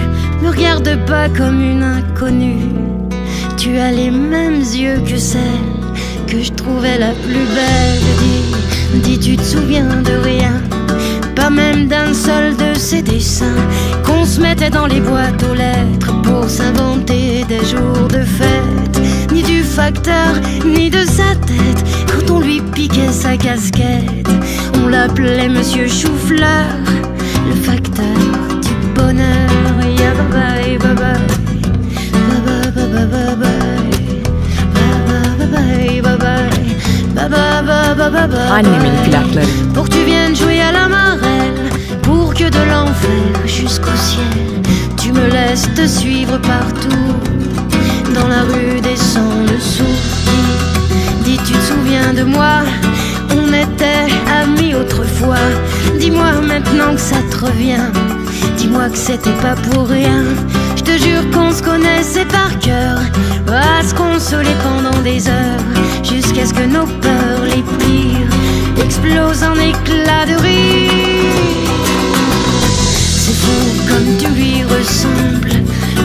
Me 0.42 0.50
regarde 0.50 0.98
pas 1.06 1.28
comme 1.28 1.60
une 1.60 1.82
inconnue. 1.82 2.68
Tu 3.56 3.76
as 3.76 3.90
les 3.90 4.10
mêmes 4.10 4.60
yeux 4.60 5.00
que 5.04 5.16
celle 5.16 5.40
que 6.28 6.40
je 6.40 6.52
trouvais 6.52 6.98
la 6.98 7.10
plus 7.10 7.44
belle. 7.56 8.00
Dis, 8.20 9.00
dis, 9.00 9.18
tu 9.18 9.36
te 9.36 9.42
souviens 9.42 10.02
de 10.02 10.12
rien? 10.22 10.62
Pas 11.34 11.50
même 11.50 11.88
d'un 11.88 12.14
seul 12.14 12.56
de 12.56 12.78
ces 12.78 13.02
dessins 13.02 13.66
qu'on 14.04 14.24
se 14.24 14.40
mettait 14.40 14.70
dans 14.70 14.86
les 14.86 15.00
boîtes 15.00 15.42
aux 15.50 15.54
lettres 15.54 16.22
pour 16.22 16.48
s'inventer 16.48 17.44
des 17.48 17.64
jours 17.64 18.08
de 18.08 18.22
fête. 18.22 19.32
Ni 19.32 19.42
du 19.42 19.62
facteur, 19.62 20.34
ni 20.64 20.88
de 20.90 21.04
sa 21.04 21.34
tête 21.46 21.84
quand 22.06 22.34
on 22.34 22.40
lui 22.40 22.60
piquait 22.60 23.12
sa 23.12 23.36
casquette 23.36 24.28
l'appelait 24.90 25.48
Monsieur 25.48 25.86
Choufleur, 25.86 26.66
le 27.48 27.54
facteur 27.54 28.04
du 28.62 28.74
bonheur. 28.94 29.48
Yeah, 29.98 30.14
bye 30.14 30.78
bye, 30.78 30.78
bye 30.78 30.94
bye. 30.94 31.40
Annemin. 38.52 38.90
Ah, 39.12 39.22
pour 39.74 39.88
que 39.88 39.94
tu 39.94 40.04
viennes 40.04 40.34
jouer 40.34 40.60
à 40.60 40.72
la 40.72 40.88
marelle, 40.88 41.70
pour 42.02 42.34
que 42.34 42.44
de 42.44 42.70
l'enfer 42.70 43.46
jusqu'au 43.46 43.96
ciel, 43.96 44.24
tu 44.96 45.12
me 45.12 45.28
laisses 45.30 45.68
te 45.74 45.86
suivre 45.86 46.38
partout, 46.38 47.14
dans 48.14 48.28
la 48.28 48.42
rue 48.42 48.80
des 48.80 48.96
sans 48.96 49.42
dessous. 49.44 49.84
Dis, 51.24 51.38
tu 51.46 51.52
te 51.52 51.58
souviens 51.58 52.12
de 52.12 52.24
moi? 52.24 52.62
Dis-moi 55.98 56.40
maintenant 56.46 56.94
que 56.94 57.00
ça 57.00 57.16
te 57.30 57.44
revient. 57.44 57.90
Dis-moi 58.56 58.88
que 58.88 58.96
c'était 58.96 59.38
pas 59.42 59.54
pour 59.54 59.88
rien. 59.88 60.24
Je 60.76 60.82
te 60.82 60.92
jure 60.92 61.30
qu'on 61.30 61.52
se 61.52 61.62
connaissait 61.62 62.24
par 62.24 62.58
cœur. 62.58 62.98
À 63.48 63.82
se 63.82 63.94
consoler 63.94 64.54
pendant 64.62 64.98
des 65.02 65.28
heures. 65.28 65.64
Jusqu'à 66.02 66.46
ce 66.46 66.54
que 66.54 66.66
nos 66.66 66.86
peurs 66.86 67.44
les 67.44 67.62
pires 67.78 68.82
Explosent 68.82 69.42
en 69.42 69.54
éclats 69.54 70.26
de 70.26 70.40
rire. 70.40 71.32
C'est 73.22 73.34
fou 73.34 73.60
comme 73.88 74.16
tu 74.18 74.28
lui 74.28 74.62
ressembles. 74.64 75.64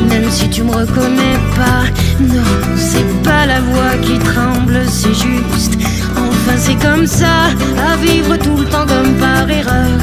Même 0.09 0.29
si 0.29 0.49
tu 0.49 0.63
me 0.63 0.71
reconnais 0.71 1.39
pas. 1.55 1.85
Non, 2.19 2.43
c'est 2.75 3.23
pas 3.23 3.45
la 3.45 3.61
voix 3.61 3.95
qui 4.01 4.17
tremble 4.19 4.81
C'est 4.89 5.13
juste 5.13 5.77
Enfin 6.47 6.57
c'est 6.57 6.75
comme 6.75 7.07
ça 7.07 7.49
À 7.91 7.95
vivre 7.97 8.37
tout 8.37 8.55
le 8.57 8.65
temps 8.65 8.85
comme 8.85 9.15
par 9.15 9.49
erreur. 9.49 9.99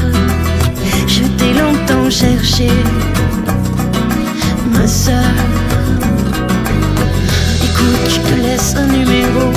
Je 1.06 1.22
t'ai 1.38 1.52
longtemps 1.52 2.10
cherché 2.10 2.68
Ma 4.72 4.86
sœur. 4.86 5.14
Écoute, 7.62 8.08
je 8.08 8.18
te 8.28 8.40
laisse 8.40 8.74
un 8.76 8.86
numéro. 8.86 9.52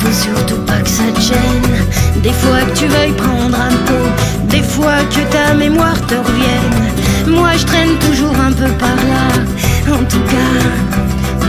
Faut 0.00 0.12
surtout 0.12 0.60
pas 0.66 0.80
que 0.80 0.88
ça 0.88 1.04
te 1.14 1.20
gêne. 1.20 2.22
Des 2.22 2.32
fois 2.32 2.60
que 2.68 2.76
tu 2.76 2.86
veuilles 2.86 3.12
prendre 3.12 3.56
un 3.56 3.76
pot 3.86 4.48
Des 4.48 4.62
fois 4.62 4.98
que 5.10 5.20
ta 5.32 5.54
mémoire 5.54 6.00
te 6.08 6.14
revienne. 6.14 7.36
Moi 7.36 7.50
je 7.56 7.66
traîne 7.66 7.96
toujours 7.98 8.34
un 8.34 8.50
peu 8.52 8.70
par 8.80 8.96
là. 8.96 9.94
En 9.94 10.04
tout 10.04 10.24
cas, 10.28 10.98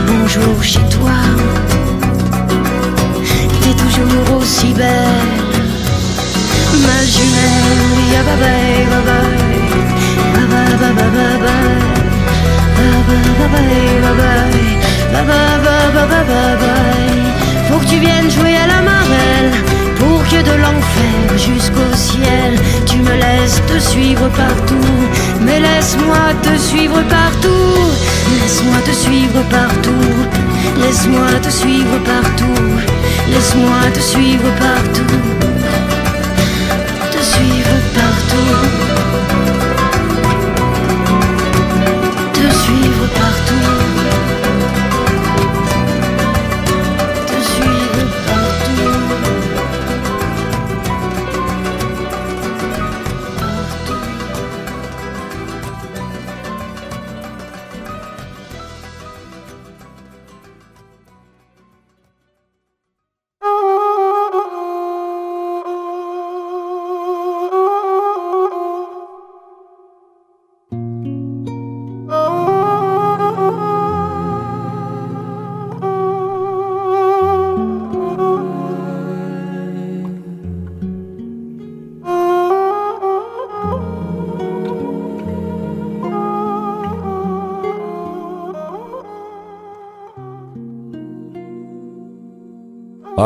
bonjour 0.06 0.62
chez 0.62 0.86
toi 0.90 1.85
toujours 3.96 4.38
aussi 4.38 4.72
belle 4.74 5.32
Ma 6.84 6.98
jumelle, 7.14 8.12
ya 8.12 8.22
bye 8.22 8.36
bye 8.40 8.76
Faut 17.68 17.78
que 17.78 17.86
tu 17.86 17.98
viennes 17.98 18.30
jouer 18.30 18.56
à 18.56 18.66
la 18.66 18.80
marelle 18.82 19.52
Pour 19.98 20.22
que 20.24 20.42
de 20.42 20.54
l'enfer 20.62 21.38
jusqu'au 21.38 21.92
ciel 21.94 22.54
Tu 22.86 22.98
me 22.98 23.14
laisses 23.14 23.60
te 23.66 23.78
suivre 23.78 24.28
partout 24.28 24.92
Mais 25.40 25.60
laisse-moi 25.60 26.34
te 26.42 26.56
suivre 26.58 27.00
partout 27.08 27.76
Laisse-moi 28.40 28.78
te 28.84 28.92
suivre 28.92 29.42
partout 29.50 30.16
Laisse-moi 30.80 31.28
te 31.42 31.50
suivre 31.50 31.98
partout 32.04 33.05
Laisse-moi 33.30 33.90
te 33.92 34.00
suivre 34.00 34.50
partout. 34.58 35.14
Te 37.12 37.18
suivre 37.18 37.76
partout 37.94 38.95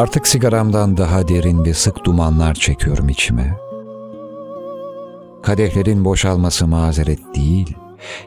Artık 0.00 0.28
sigaramdan 0.28 0.96
daha 0.96 1.28
derin 1.28 1.64
ve 1.64 1.74
sık 1.74 2.04
dumanlar 2.04 2.54
çekiyorum 2.54 3.08
içime. 3.08 3.56
Kadehlerin 5.42 6.04
boşalması 6.04 6.66
mazeret 6.66 7.18
değil, 7.36 7.76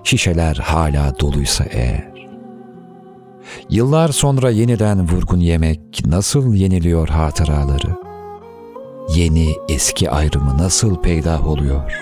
şişeler 0.04 0.56
hala 0.56 1.20
doluysa 1.20 1.64
eğer. 1.72 2.28
Yıllar 3.70 4.10
sonra 4.10 4.50
yeniden 4.50 5.10
vurgun 5.10 5.40
yemek 5.40 6.06
nasıl 6.06 6.54
yeniliyor 6.54 7.08
hatıraları? 7.08 7.98
Yeni 9.16 9.56
eski 9.70 10.10
ayrımı 10.10 10.58
nasıl 10.58 11.02
peydah 11.02 11.48
oluyor? 11.48 12.00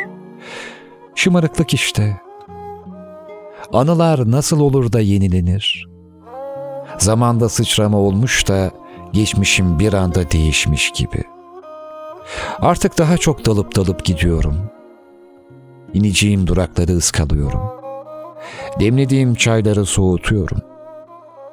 Şımarıklık 1.16 1.74
işte. 1.74 2.22
Anılar 3.74 4.32
nasıl 4.32 4.60
olur 4.60 4.92
da 4.92 5.00
yenilenir? 5.00 5.88
Zamanda 6.98 7.50
sıçrama 7.50 7.98
olmuş 7.98 8.48
da 8.48 8.72
geçmişim 9.14 9.80
bir 9.80 9.94
anda 9.94 10.32
değişmiş 10.32 10.92
gibi. 10.92 11.24
Artık 12.60 12.98
daha 12.98 13.18
çok 13.18 13.46
dalıp 13.46 13.76
dalıp 13.76 14.06
gidiyorum. 14.06 14.58
İneceğim 15.94 16.48
durakları 16.48 16.92
ıskalıyorum. 16.92 17.62
Demlediğim 18.80 19.36
çayları 19.36 19.86
soğutuyorum. 19.86 20.62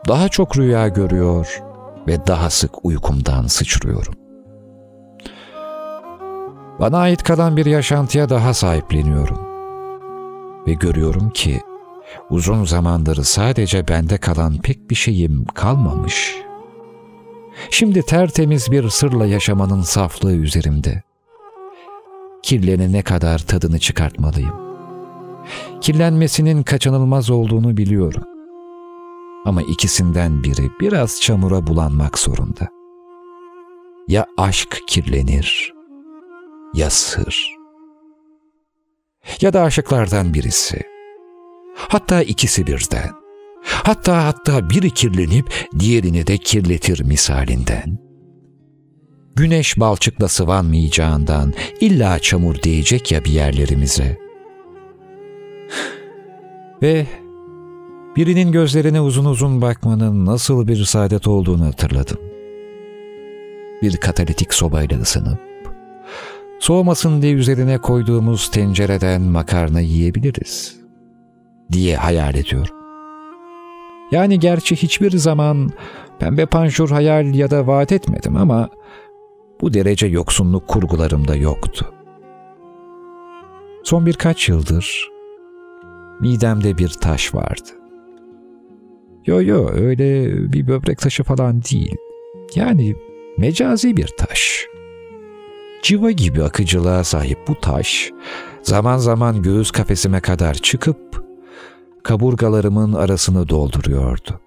Daha 0.09 0.29
çok 0.29 0.59
rüya 0.59 0.89
görüyor 0.89 1.63
ve 2.07 2.27
daha 2.27 2.51
sık 2.51 2.85
uykumdan 2.85 3.47
sıçrıyorum. 3.47 4.15
Bana 6.81 6.99
ait 6.99 7.23
kalan 7.23 7.57
bir 7.57 7.67
yaşantıya 7.67 8.29
daha 8.29 8.55
sahipleniyorum. 8.55 9.49
Ve 10.67 10.73
görüyorum 10.73 11.31
ki 11.31 11.61
uzun 12.31 12.65
zamandır 12.65 13.25
sadece 13.25 13.89
bende 13.89 14.19
kalan 14.19 14.57
pek 14.59 14.91
bir 14.91 14.95
şeyim 14.95 15.45
kalmamış. 15.45 16.48
Şimdi 17.71 18.03
tertemiz 18.03 18.71
bir 18.71 18.89
sırla 18.89 19.27
yaşamanın 19.27 19.83
saflığı 19.83 20.35
üzerimde. 20.35 21.03
Kirlenene 22.43 23.03
kadar 23.03 23.39
tadını 23.39 23.79
çıkartmalıyım. 23.79 24.55
Kirlenmesinin 25.81 26.63
kaçınılmaz 26.63 27.31
olduğunu 27.31 27.77
biliyorum. 27.77 28.23
Ama 29.45 29.63
ikisinden 29.63 30.43
biri 30.43 30.71
biraz 30.81 31.21
çamura 31.21 31.67
bulanmak 31.67 32.19
zorunda. 32.19 32.69
Ya 34.09 34.27
aşk 34.37 34.79
kirlenir 34.87 35.73
ya 36.75 36.91
sır. 36.91 37.57
Ya 39.41 39.53
da 39.53 39.63
aşıklardan 39.63 40.35
birisi. 40.35 40.83
Hatta 41.77 42.23
ikisi 42.23 42.67
birden. 42.67 43.11
Hatta 43.69 44.25
hatta 44.25 44.71
biri 44.71 44.91
kirlenip 44.91 45.69
diğerini 45.79 46.27
de 46.27 46.39
kirletir 46.39 47.05
misalinden. 47.05 47.99
Güneş 49.37 49.81
balçıkla 49.81 50.29
sıvanmayacağından 50.29 51.55
illa 51.81 52.19
çamur 52.19 52.63
değecek 52.63 53.13
ya 53.13 53.25
bir 53.25 53.31
yerlerimize. 53.31 54.19
Ve 56.83 57.07
birinin 58.17 58.53
gözlerine 58.53 59.01
uzun 59.01 59.25
uzun 59.25 59.63
bakmanın 59.63 60.27
nasıl 60.27 60.69
bir 60.69 60.85
saadet 60.85 61.29
olduğunu 61.29 61.67
hatırladım. 61.67 62.19
Bir 63.83 63.97
katalitik 63.97 64.55
sobayla 64.55 65.01
ısınıp, 65.01 65.39
soğumasın 66.61 67.23
diye 67.23 67.33
üzerine 67.33 67.79
koyduğumuz 67.79 68.51
tencereden 68.51 69.23
makarna 69.23 69.81
yiyebiliriz 69.81 70.77
diye 71.73 71.97
hayal 71.97 72.35
ediyorum. 72.35 72.78
Yani 74.11 74.39
gerçi 74.39 74.77
hiçbir 74.77 75.11
zaman 75.11 75.71
pembe 76.19 76.47
panjur 76.47 76.91
hayal 76.91 77.35
ya 77.35 77.51
da 77.51 77.67
vaat 77.67 77.93
etmedim 77.93 78.37
ama 78.37 78.69
bu 79.61 79.75
derece 79.75 80.07
yoksunluk 80.07 80.69
kurgularımda 80.69 81.37
yoktu. 81.37 81.95
Son 83.85 84.07
birkaç 84.07 84.49
yıldır 84.49 85.09
midemde 86.21 86.79
bir 86.79 86.89
taş 86.89 87.35
vardı. 87.35 87.69
Yo 89.27 89.43
yo 89.43 89.71
öyle 89.73 90.33
bir 90.53 90.67
böbrek 90.67 90.99
taşı 90.99 91.23
falan 91.25 91.63
değil. 91.63 91.97
Yani 92.55 92.95
mecazi 93.39 93.97
bir 93.97 94.07
taş. 94.07 94.67
Civa 95.83 96.11
gibi 96.11 96.43
akıcılığa 96.43 97.05
sahip 97.05 97.39
bu 97.49 97.61
taş 97.61 98.11
zaman 98.63 98.99
zaman 98.99 99.43
göğüs 99.43 99.71
kafesime 99.71 100.21
kadar 100.21 100.55
çıkıp 100.55 101.28
kaburgalarımın 102.09 102.93
arasını 102.93 103.49
dolduruyordu. 103.49 104.41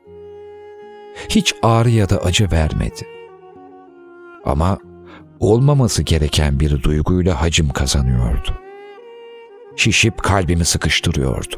Hiç 1.29 1.55
ağrı 1.63 1.89
ya 1.89 2.09
da 2.09 2.17
acı 2.17 2.51
vermedi. 2.51 3.07
Ama 4.45 4.77
olmaması 5.39 6.03
gereken 6.03 6.59
bir 6.59 6.83
duyguyla 6.83 7.41
hacim 7.41 7.69
kazanıyordu. 7.69 8.53
Şişip 9.75 10.23
kalbimi 10.23 10.65
sıkıştırıyordu. 10.65 11.55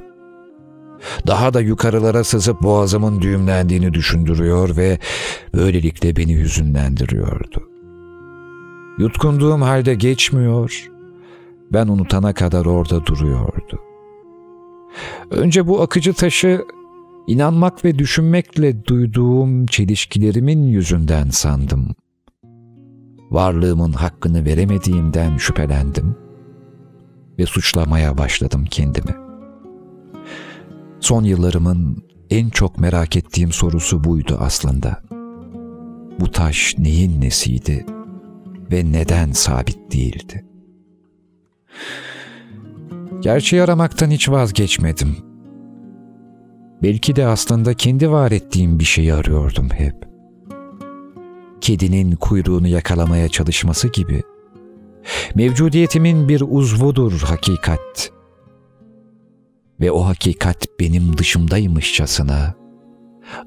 Daha 1.27 1.53
da 1.53 1.61
yukarılara 1.61 2.23
sızıp 2.23 2.63
boğazımın 2.63 3.21
düğümlendiğini 3.21 3.93
düşündürüyor 3.93 4.77
ve 4.77 4.99
böylelikle 5.53 6.15
beni 6.15 6.37
hüzünlendiriyordu. 6.37 7.69
Yutkunduğum 8.97 9.61
halde 9.61 9.95
geçmiyor, 9.95 10.89
ben 11.73 11.87
unutana 11.87 12.33
kadar 12.33 12.65
orada 12.65 13.05
duruyordu. 13.05 13.92
Önce 15.31 15.67
bu 15.67 15.81
akıcı 15.81 16.13
taşı 16.13 16.65
inanmak 17.27 17.85
ve 17.85 17.99
düşünmekle 17.99 18.85
duyduğum 18.85 19.65
çelişkilerimin 19.65 20.63
yüzünden 20.63 21.29
sandım. 21.29 21.95
Varlığımın 23.31 23.93
hakkını 23.93 24.45
veremediğimden 24.45 25.37
şüphelendim 25.37 26.15
ve 27.39 27.45
suçlamaya 27.45 28.17
başladım 28.17 28.65
kendimi. 28.69 29.15
Son 30.99 31.23
yıllarımın 31.23 32.03
en 32.29 32.49
çok 32.49 32.77
merak 32.77 33.15
ettiğim 33.15 33.51
sorusu 33.51 34.03
buydu 34.03 34.37
aslında. 34.39 35.01
Bu 36.19 36.31
taş 36.31 36.75
neyin 36.77 37.21
nesiydi 37.21 37.85
ve 38.71 38.91
neden 38.91 39.31
sabit 39.31 39.93
değildi? 39.93 40.45
Gerçeği 43.23 43.63
aramaktan 43.63 44.11
hiç 44.11 44.29
vazgeçmedim. 44.29 45.17
Belki 46.81 47.15
de 47.15 47.27
aslında 47.27 47.73
kendi 47.73 48.11
var 48.11 48.31
ettiğim 48.31 48.79
bir 48.79 48.83
şeyi 48.83 49.13
arıyordum 49.13 49.69
hep. 49.69 49.95
Kedinin 51.61 52.15
kuyruğunu 52.15 52.67
yakalamaya 52.67 53.29
çalışması 53.29 53.87
gibi. 53.87 54.21
Mevcudiyetimin 55.35 56.29
bir 56.29 56.43
uzvudur 56.49 57.21
hakikat. 57.21 58.11
Ve 59.79 59.91
o 59.91 60.05
hakikat 60.05 60.67
benim 60.79 61.17
dışımdaymışçasına. 61.17 62.53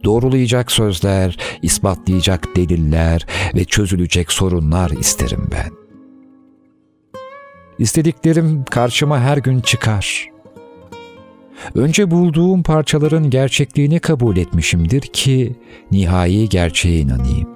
Doğrulayacak 0.05 0.73
sözler, 0.73 1.39
ispatlayacak 1.63 2.57
deliller 2.57 3.27
ve 3.55 3.65
çözülecek 3.65 4.33
sorunlar 4.33 4.91
isterim 4.91 5.49
ben.'' 5.53 5.86
İstediklerim 7.79 8.65
karşıma 8.65 9.21
her 9.21 9.37
gün 9.37 9.61
çıkar. 9.61 10.29
Önce 11.75 12.11
bulduğum 12.11 12.63
parçaların 12.63 13.31
gerçekliğini 13.31 14.01
kabul 14.01 14.37
etmişimdir 14.37 15.01
ki 15.01 15.57
nihai 15.91 16.49
gerçeğe 16.49 17.01
inanayım. 17.01 17.49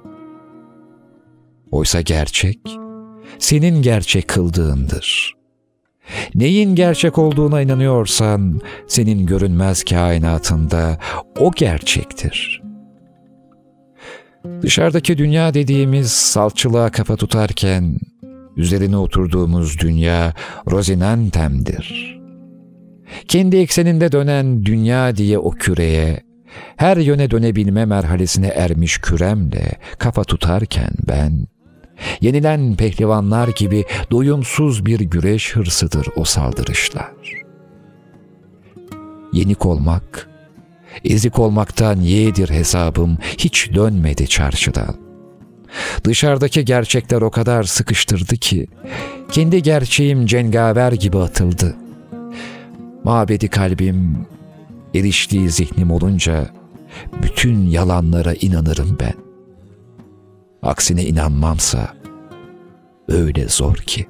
Oysa 1.71 2.01
gerçek, 2.01 2.59
senin 3.39 3.81
gerçek 3.81 4.27
kıldığındır. 4.27 5.35
Neyin 6.35 6.75
gerçek 6.75 7.17
olduğuna 7.17 7.61
inanıyorsan, 7.61 8.61
senin 8.87 9.25
görünmez 9.25 9.83
kainatında 9.83 10.97
o 11.39 11.51
gerçektir. 11.51 12.61
Dışarıdaki 14.61 15.17
dünya 15.17 15.53
dediğimiz 15.53 16.11
salçılığa 16.11 16.91
kafa 16.91 17.15
tutarken, 17.15 17.97
Üzerine 18.57 18.97
oturduğumuz 18.97 19.79
dünya 19.79 20.33
Rosinantem'dir. 20.71 22.19
Kendi 23.27 23.57
ekseninde 23.57 24.11
dönen 24.11 24.65
dünya 24.65 25.15
diye 25.15 25.37
o 25.37 25.51
küreye, 25.51 26.23
her 26.77 26.97
yöne 26.97 27.31
dönebilme 27.31 27.85
merhalesine 27.85 28.47
ermiş 28.47 28.97
küremle 28.97 29.71
kafa 29.97 30.23
tutarken 30.23 30.91
ben, 31.07 31.47
yenilen 32.21 32.75
pehlivanlar 32.75 33.47
gibi 33.47 33.85
doyumsuz 34.11 34.85
bir 34.85 34.99
güreş 34.99 35.55
hırsıdır 35.55 36.07
o 36.15 36.23
saldırışlar. 36.23 37.11
Yenik 39.33 39.65
olmak, 39.65 40.29
ezik 41.05 41.39
olmaktan 41.39 41.95
yeğdir 41.95 42.49
hesabım 42.49 43.17
hiç 43.37 43.73
dönmedi 43.73 44.27
çarşıdan. 44.27 45.00
Dışarıdaki 46.03 46.65
gerçekler 46.65 47.21
o 47.21 47.31
kadar 47.31 47.63
sıkıştırdı 47.63 48.35
ki 48.37 48.67
kendi 49.31 49.63
gerçeğim 49.63 50.25
cengaver 50.25 50.91
gibi 50.91 51.17
atıldı. 51.17 51.75
Mabedi 53.03 53.47
kalbim 53.47 54.27
eriştiği 54.95 55.49
zihnim 55.49 55.91
olunca 55.91 56.49
bütün 57.23 57.65
yalanlara 57.67 58.33
inanırım 58.33 58.97
ben. 58.99 59.13
Aksine 60.63 61.05
inanmamsa 61.05 61.93
öyle 63.07 63.47
zor 63.47 63.75
ki.'' 63.75 64.07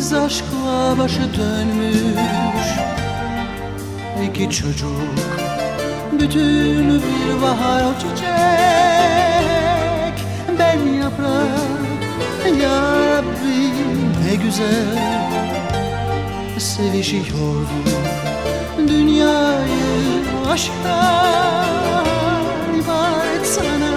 Biz 0.00 0.12
aşkla 0.12 0.98
başı 0.98 1.34
dönmüş. 1.38 2.68
İki 4.24 4.50
çocuk 4.50 4.90
Bütün 6.12 6.88
bir 6.88 7.42
bahar 7.42 8.00
çiçek. 8.00 8.26
Ben 10.58 10.78
yaprak 10.92 12.00
Ya 12.62 12.82
Rabbi 13.10 13.72
ne 14.24 14.34
güzel. 14.44 14.98
Sevişiyorduk 16.58 17.68
Dünyayı 18.78 20.24
aşktan 20.50 21.66
ibaret 22.74 23.46
sanarak 23.46 23.89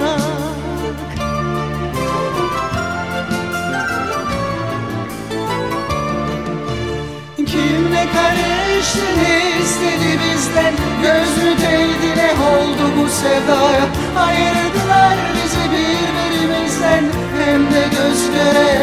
Kimle 7.53 8.05
karıştın 8.15 9.19
istedi 9.61 10.19
bizden? 10.23 10.73
Göz 11.03 11.37
mü 11.43 11.51
değdi 11.61 12.17
ne 12.17 12.31
oldu 12.45 12.91
bu 12.97 13.09
sevdaya? 13.09 13.85
Ayırdılar 14.25 15.17
bizi 15.35 15.65
birbirimizden. 15.71 17.03
Hem 17.39 17.61
de 17.61 17.83
göz 17.91 18.31
göre 18.31 18.81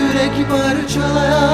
yürek 0.00 0.48
parçalaya 0.50 1.50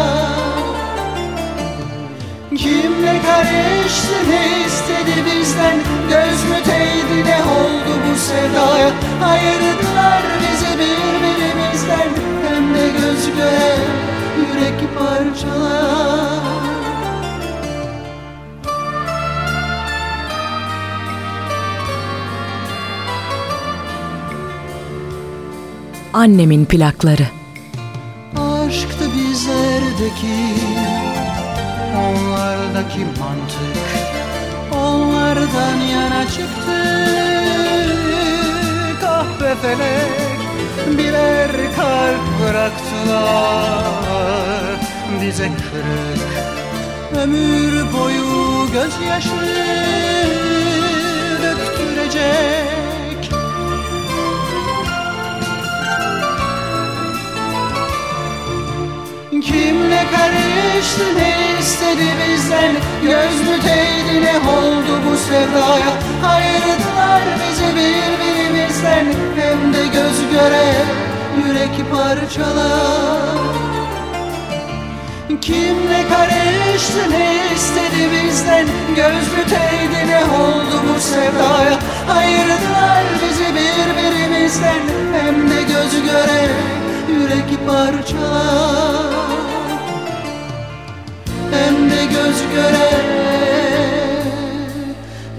Kimle 2.56 3.20
karıştın 3.26 4.32
istedi 4.66 5.14
bizden? 5.26 5.76
Göz 6.08 6.44
mü 6.44 6.56
değdi 6.66 7.28
ne 7.28 7.36
oldu 7.36 7.92
bu 8.10 8.18
sevdaya? 8.18 8.90
Ayırdılar 9.30 10.22
bizi 10.40 10.78
birbirimizden. 10.78 12.08
Hem 12.48 12.74
de 12.74 12.88
göz 12.88 13.36
göre 13.36 13.93
Annemin 26.14 26.64
plakları. 26.64 27.26
Aşktı 28.36 29.04
bizlerdeki 29.16 30.36
Onlardaki 31.96 32.98
mantık 32.98 33.78
Onlardan 34.72 35.76
yana 35.92 36.24
çıktı. 36.26 36.84
Kahpe 39.00 39.54
felek 39.62 40.34
Birer 40.98 41.50
kalp 41.76 42.40
bıraktılar 42.42 43.74
Bize 45.22 45.44
kırık 45.48 46.34
Ömür 47.22 47.92
boyu 47.92 48.66
gözyaşı 48.72 49.28
döktürecek. 51.42 53.30
Kimle 59.30 60.04
karıştı 60.16 61.04
ne 61.16 61.58
istedi 61.60 62.06
bizden? 62.28 62.72
Göz 63.02 63.40
müteydi 63.40 64.24
ne 64.24 64.50
oldu 64.50 65.00
bu 65.10 65.16
sevdaya? 65.16 65.92
Ayırdılar 66.26 67.22
bizi 67.40 67.76
birbirimizden. 67.76 69.06
Hem 69.36 69.74
de 69.74 69.86
göz 69.86 70.30
göre 70.32 70.74
yürek 71.46 71.90
parçalar 71.90 73.53
Kimle 75.44 76.08
karıştı 76.08 77.10
ne 77.10 77.52
istedi 77.54 78.10
bizden? 78.12 78.66
Göz 78.96 79.28
müteydi 79.36 80.06
ne 80.06 80.24
oldu 80.24 80.82
bu 80.88 81.00
sevdaya? 81.00 81.78
Ayırdılar 82.16 83.04
bizi 83.22 83.44
birbirimizden. 83.54 84.80
Hem 85.12 85.50
de 85.50 85.62
göz 85.62 86.02
göre 86.04 86.48
yürek 87.08 87.66
parçalar 87.66 89.14
Hem 91.50 91.90
de 91.90 92.04
göz 92.04 92.42
göre 92.54 92.90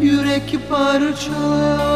yürek 0.01 0.70
parçalar 0.70 1.95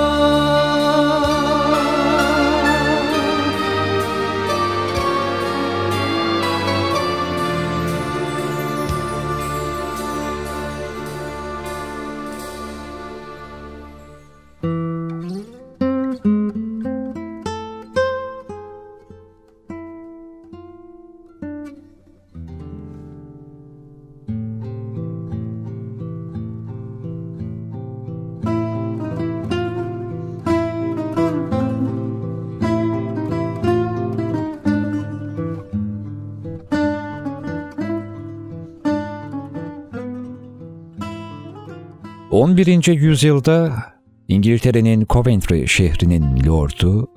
On 42.40 42.58
birinci 42.58 42.92
yüzyılda 42.92 43.84
İngiltere'nin 44.28 45.06
Coventry 45.10 45.68
şehrinin 45.68 46.46
lordu 46.48 47.08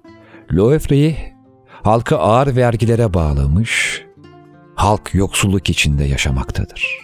Loeffrey 0.52 1.16
halkı 1.68 2.18
ağır 2.18 2.56
vergilere 2.56 3.14
bağlamış, 3.14 4.02
halk 4.74 5.14
yoksulluk 5.14 5.70
içinde 5.70 6.04
yaşamaktadır. 6.04 6.98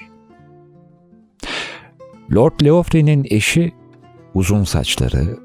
Lord 2.34 2.60
Leofri'nin 2.64 3.26
eşi 3.30 3.72
uzun 4.34 4.64
saçları, 4.64 5.38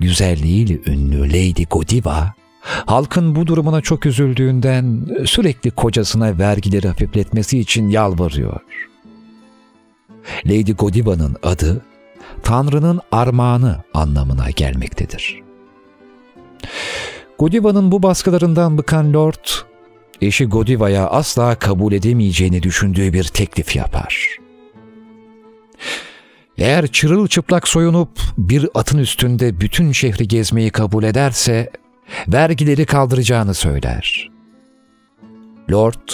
güzelliğiyle 0.00 0.78
ünlü 0.86 1.28
Lady 1.28 1.64
Godiva, 1.70 2.34
halkın 2.86 3.34
bu 3.34 3.46
durumuna 3.46 3.80
çok 3.80 4.06
üzüldüğünden 4.06 5.06
sürekli 5.24 5.70
kocasına 5.70 6.38
vergileri 6.38 6.88
hafifletmesi 6.88 7.58
için 7.58 7.88
yalvarıyor. 7.88 8.60
Lady 10.46 10.72
Godiva'nın 10.72 11.36
adı, 11.42 11.82
Tanrı'nın 12.52 13.00
armağanı 13.12 13.84
anlamına 13.94 14.50
gelmektedir. 14.50 15.42
Godiva'nın 17.38 17.92
bu 17.92 18.02
baskılarından 18.02 18.78
bıkan 18.78 19.12
Lord, 19.12 19.48
eşi 20.20 20.44
Godiva'ya 20.44 21.06
asla 21.06 21.54
kabul 21.54 21.92
edemeyeceğini 21.92 22.62
düşündüğü 22.62 23.12
bir 23.12 23.24
teklif 23.24 23.76
yapar. 23.76 24.28
Eğer 26.58 26.86
çırılçıplak 26.86 27.68
soyunup 27.68 28.10
bir 28.38 28.68
atın 28.74 28.98
üstünde 28.98 29.60
bütün 29.60 29.92
şehri 29.92 30.28
gezmeyi 30.28 30.70
kabul 30.70 31.04
ederse, 31.04 31.70
vergileri 32.28 32.86
kaldıracağını 32.86 33.54
söyler. 33.54 34.30
Lord, 35.70 36.08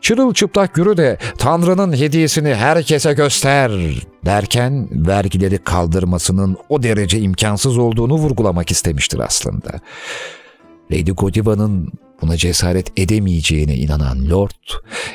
çırılçıplak 0.00 0.78
yürü 0.78 0.96
de 0.96 1.18
Tanrı'nın 1.38 1.92
hediyesini 1.92 2.54
herkese 2.54 3.12
göster 3.12 3.70
derken 4.24 4.88
vergileri 4.92 5.58
kaldırmasının 5.58 6.56
o 6.68 6.82
derece 6.82 7.20
imkansız 7.20 7.78
olduğunu 7.78 8.14
vurgulamak 8.14 8.70
istemiştir 8.70 9.18
aslında. 9.18 9.80
Lady 10.92 11.10
Godiva'nın 11.10 11.92
buna 12.22 12.36
cesaret 12.36 12.98
edemeyeceğine 12.98 13.76
inanan 13.76 14.30
Lord, 14.30 14.50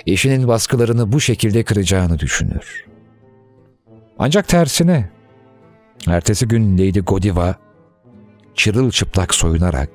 eşinin 0.08 0.48
baskılarını 0.48 1.12
bu 1.12 1.20
şekilde 1.20 1.64
kıracağını 1.64 2.20
düşünür. 2.20 2.86
Ancak 4.20 4.48
tersine, 4.48 5.10
ertesi 6.08 6.48
gün 6.48 6.74
Lady 6.74 7.00
Godiva, 7.00 7.56
çırılçıplak 8.56 9.36
soyunarak, 9.36 9.90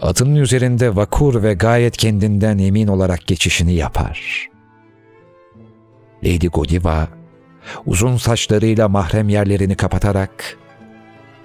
atının 0.00 0.36
üzerinde 0.36 0.96
vakur 0.96 1.42
ve 1.42 1.54
gayet 1.54 1.96
kendinden 1.96 2.58
emin 2.58 2.86
olarak 2.86 3.26
geçişini 3.26 3.74
yapar. 3.74 4.48
Lady 6.24 6.46
Godiva, 6.46 7.08
uzun 7.86 8.16
saçlarıyla 8.16 8.88
mahrem 8.88 9.28
yerlerini 9.28 9.74
kapatarak, 9.76 10.58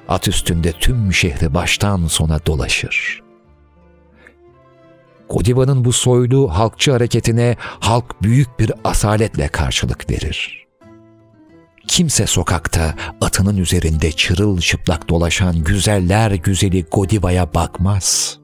at 0.07 0.28
üstünde 0.28 0.72
tüm 0.72 1.13
şehri 1.13 1.53
baştan 1.53 2.07
sona 2.07 2.45
dolaşır. 2.45 3.26
Godiva'nın 5.30 5.86
bu 5.86 5.93
soylu 5.93 6.49
halkçı 6.49 6.91
hareketine 6.91 7.55
halk 7.59 8.22
büyük 8.22 8.59
bir 8.59 8.72
asaletle 8.84 9.47
karşılık 9.47 10.09
verir. 10.09 10.66
Kimse 11.88 12.28
sokakta 12.28 12.95
atının 13.22 13.57
üzerinde 13.57 14.11
çırılçıplak 14.11 15.09
dolaşan 15.09 15.63
güzeller 15.63 16.32
güzeli 16.32 16.84
Godiva'ya 16.84 17.53
bakmaz. 17.53 18.38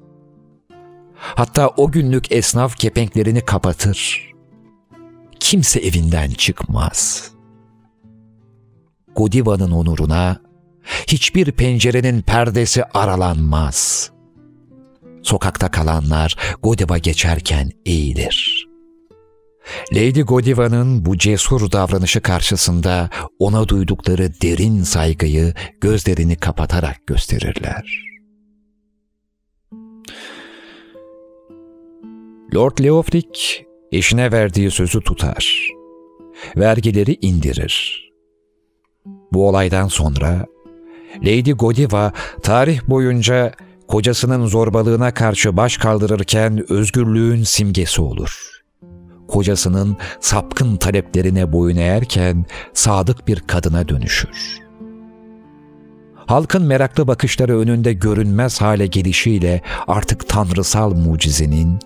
Hatta 1.19 1.67
o 1.67 1.91
günlük 1.91 2.31
esnaf 2.31 2.75
kepenklerini 2.75 3.41
kapatır. 3.45 4.31
Kimse 5.39 5.79
evinden 5.79 6.31
çıkmaz. 6.31 7.31
Godiva'nın 9.15 9.71
onuruna 9.71 10.41
hiçbir 11.07 11.51
pencerenin 11.51 12.21
perdesi 12.21 12.83
aralanmaz. 12.83 14.11
Sokakta 15.23 15.71
kalanlar 15.71 16.37
Godiva 16.63 16.97
geçerken 16.97 17.71
eğilir. 17.85 18.67
Lady 19.93 20.21
Godiva'nın 20.21 21.05
bu 21.05 21.17
cesur 21.17 21.71
davranışı 21.71 22.21
karşısında 22.21 23.09
ona 23.39 23.67
duydukları 23.67 24.41
derin 24.41 24.83
saygıyı 24.83 25.53
gözlerini 25.81 26.35
kapatarak 26.35 27.07
gösterirler. 27.07 28.11
Lord 32.55 32.83
Leofric 32.83 33.65
eşine 33.91 34.31
verdiği 34.31 34.71
sözü 34.71 35.01
tutar. 35.01 35.67
Vergileri 36.57 37.17
indirir. 37.21 38.10
Bu 39.33 39.47
olaydan 39.47 39.87
sonra 39.87 40.45
Lady 41.23 41.51
Godiva 41.51 42.11
tarih 42.43 42.81
boyunca 42.87 43.51
kocasının 43.87 44.45
zorbalığına 44.47 45.13
karşı 45.13 45.57
baş 45.57 45.77
kaldırırken 45.77 46.71
özgürlüğün 46.71 47.43
simgesi 47.43 48.01
olur. 48.01 48.61
Kocasının 49.27 49.97
sapkın 50.19 50.77
taleplerine 50.77 51.53
boyun 51.53 51.77
eğerken 51.77 52.45
sadık 52.73 53.27
bir 53.27 53.39
kadına 53.39 53.87
dönüşür. 53.87 54.59
halkın 56.15 56.63
meraklı 56.63 57.07
bakışları 57.07 57.59
önünde 57.59 57.93
görünmez 57.93 58.61
hale 58.61 58.87
gelişiyle 58.87 59.61
artık 59.87 60.27
tanrısal 60.29 60.93
mucizenin, 60.93 61.79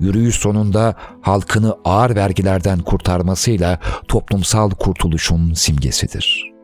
yürüyüş 0.00 0.36
sonunda 0.36 0.94
halkını 1.20 1.76
ağır 1.84 2.16
vergilerden 2.16 2.78
kurtarmasıyla 2.78 3.78
toplumsal 4.08 4.70
kurtuluşun 4.70 5.54
simgesidir. 5.54 6.55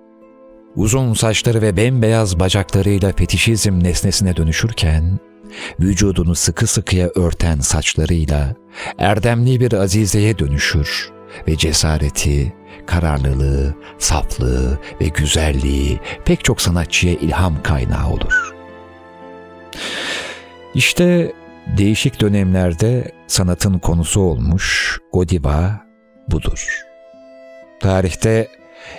Uzun 0.76 1.14
saçları 1.14 1.62
ve 1.62 1.76
bembeyaz 1.76 2.40
bacaklarıyla 2.40 3.12
fetişizm 3.12 3.84
nesnesine 3.84 4.36
dönüşürken, 4.36 5.18
vücudunu 5.80 6.34
sıkı 6.34 6.66
sıkıya 6.66 7.08
örten 7.14 7.60
saçlarıyla 7.60 8.54
erdemli 8.98 9.60
bir 9.60 9.72
azizeye 9.72 10.38
dönüşür 10.38 11.10
ve 11.48 11.56
cesareti, 11.56 12.52
kararlılığı, 12.86 13.74
saflığı 13.98 14.78
ve 15.00 15.08
güzelliği 15.08 16.00
pek 16.24 16.44
çok 16.44 16.60
sanatçıya 16.60 17.14
ilham 17.14 17.62
kaynağı 17.62 18.10
olur. 18.10 18.54
İşte 20.74 21.32
değişik 21.78 22.20
dönemlerde 22.20 23.12
sanatın 23.26 23.78
konusu 23.78 24.20
olmuş 24.20 24.98
Godiva 25.12 25.80
budur. 26.28 26.82
Tarihte 27.80 28.48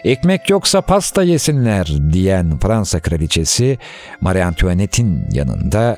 ekmek 0.04 0.50
yoksa 0.50 0.82
pasta 0.82 1.24
yesinler 1.24 1.88
diyen 2.14 2.60
Fransa 2.60 3.00
kraliçesi 3.00 3.78
Marie 4.22 4.44
Antoinette'in 4.44 5.26
yanında 5.32 5.98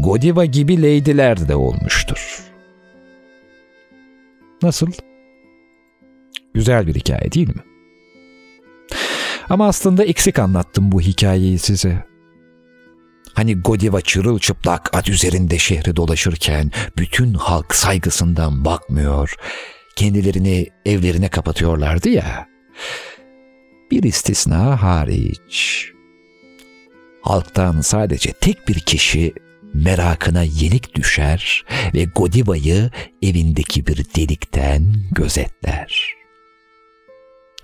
Godiva 0.00 0.44
gibi 0.44 0.82
leydiler 0.82 1.48
de 1.48 1.56
olmuştur. 1.56 2.42
Nasıl? 4.62 4.92
Güzel 6.54 6.86
bir 6.86 6.94
hikaye 6.94 7.32
değil 7.32 7.48
mi? 7.48 7.62
Ama 9.48 9.68
aslında 9.68 10.04
eksik 10.04 10.38
anlattım 10.38 10.92
bu 10.92 11.00
hikayeyi 11.00 11.58
size. 11.58 12.04
Hani 13.34 13.54
Godiva 13.60 14.00
çırılçıplak 14.00 14.96
at 14.96 15.08
üzerinde 15.08 15.58
şehri 15.58 15.96
dolaşırken 15.96 16.70
bütün 16.98 17.34
halk 17.34 17.74
saygısından 17.74 18.64
bakmıyor, 18.64 19.34
kendilerini 19.96 20.66
evlerine 20.86 21.28
kapatıyorlardı 21.28 22.08
ya. 22.08 22.46
Bir 23.92 24.02
istisna 24.02 24.82
hariç. 24.82 25.88
Halktan 27.22 27.80
sadece 27.80 28.32
tek 28.32 28.68
bir 28.68 28.80
kişi 28.80 29.32
merakına 29.74 30.42
yenik 30.42 30.94
düşer 30.94 31.64
ve 31.94 32.04
Godiva'yı 32.04 32.90
evindeki 33.22 33.86
bir 33.86 33.96
delikten 33.96 34.94
gözetler. 35.10 36.14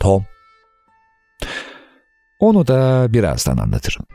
Tom. 0.01 0.24
Onu 2.39 2.66
da 2.66 3.07
birazdan 3.12 3.57
anlatırım. 3.57 4.07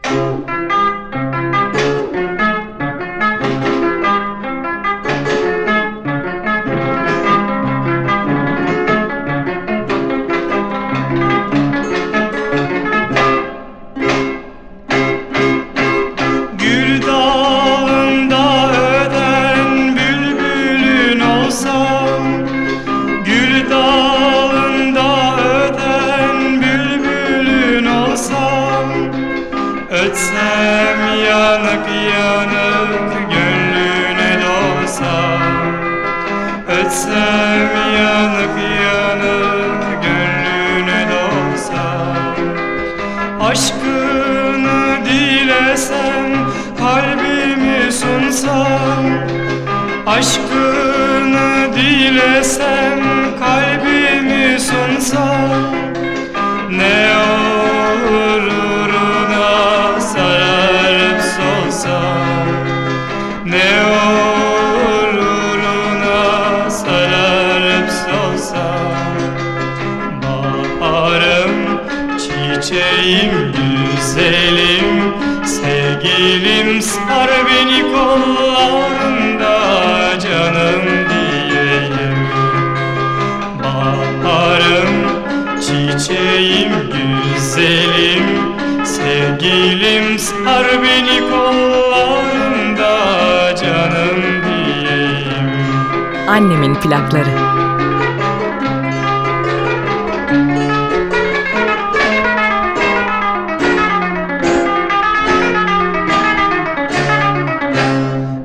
Annemin 96.43 96.75
plakları. 96.75 97.29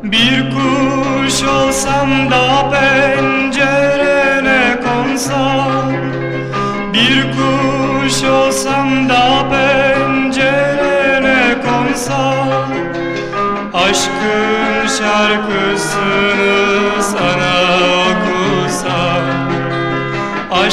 Bir 0.03 0.51
kuş 0.51 1.43
olsam 1.43 2.31
da 2.31 2.71
pencerene 2.71 4.81
konsam 4.85 5.93
Bir 6.95 7.27
kuş 7.33 8.25
olsam 8.25 9.09
da 9.09 9.51
pencerene 9.51 11.57
konsam 11.63 12.69
Aşkın 13.75 14.87
şarkısını 14.99 17.03
sana 17.03 17.58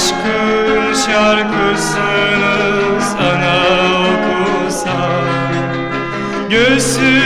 Aşkın 0.05 0.93
şarkısını 0.93 2.55
sana 3.01 3.55
okusam 4.13 5.25
Göğsünde 6.49 7.24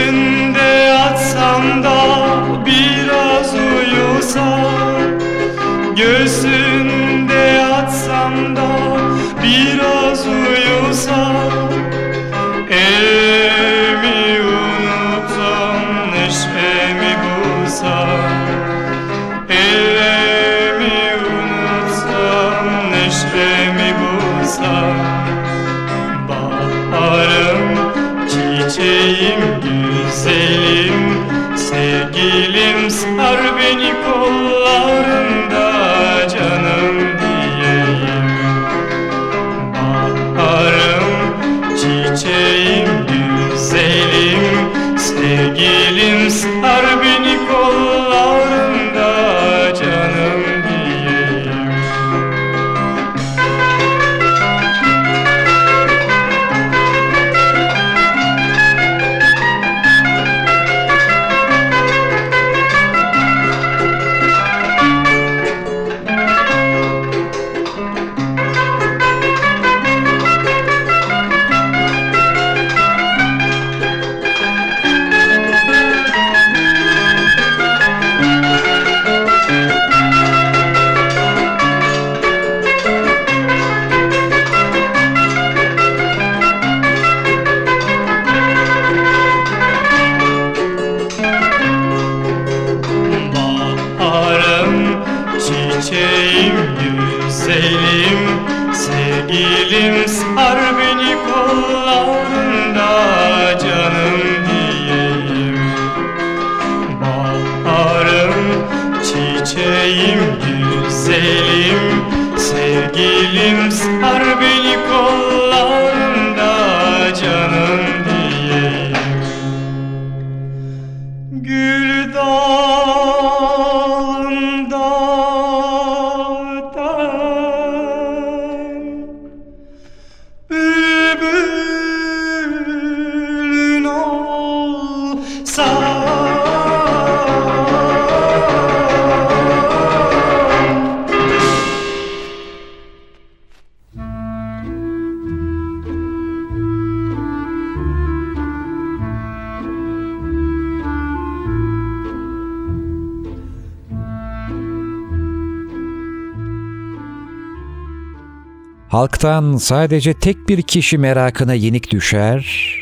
Halktan 158.90 159.56
sadece 159.56 160.14
tek 160.14 160.48
bir 160.48 160.62
kişi 160.62 160.98
merakına 160.98 161.54
yenik 161.54 161.90
düşer 161.90 162.74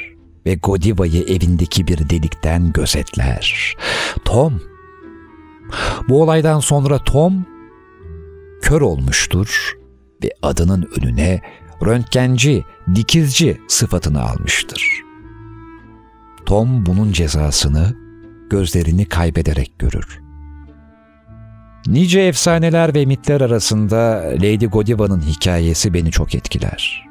ve 0.46 0.54
Godiva'yı 0.54 1.22
evindeki 1.22 1.86
bir 1.86 2.11
delikten 2.11 2.72
gözetler. 2.72 3.76
Tom. 4.24 4.61
Bu 6.09 6.22
olaydan 6.22 6.61
sonra 6.61 6.98
Tom 6.98 7.46
kör 8.62 8.80
olmuştur 8.80 9.76
ve 10.24 10.30
adının 10.42 10.88
önüne 10.96 11.40
röntgenci, 11.84 12.64
dikizci 12.94 13.61
sıfatını 13.68 14.22
almıştır. 14.22 15.02
Tom 16.46 16.86
bunun 16.86 17.12
cezasını 17.12 17.96
gözlerini 18.50 19.06
kaybederek 19.09 19.78
görür. 19.78 20.28
Nice 21.89 22.20
efsaneler 22.20 22.95
ve 22.95 23.05
mitler 23.07 23.41
arasında 23.41 24.24
Lady 24.34 24.66
Godiva'nın 24.66 25.20
hikayesi 25.20 25.95
beni 25.95 26.11
çok 26.11 26.34
etkiler. 26.34 27.09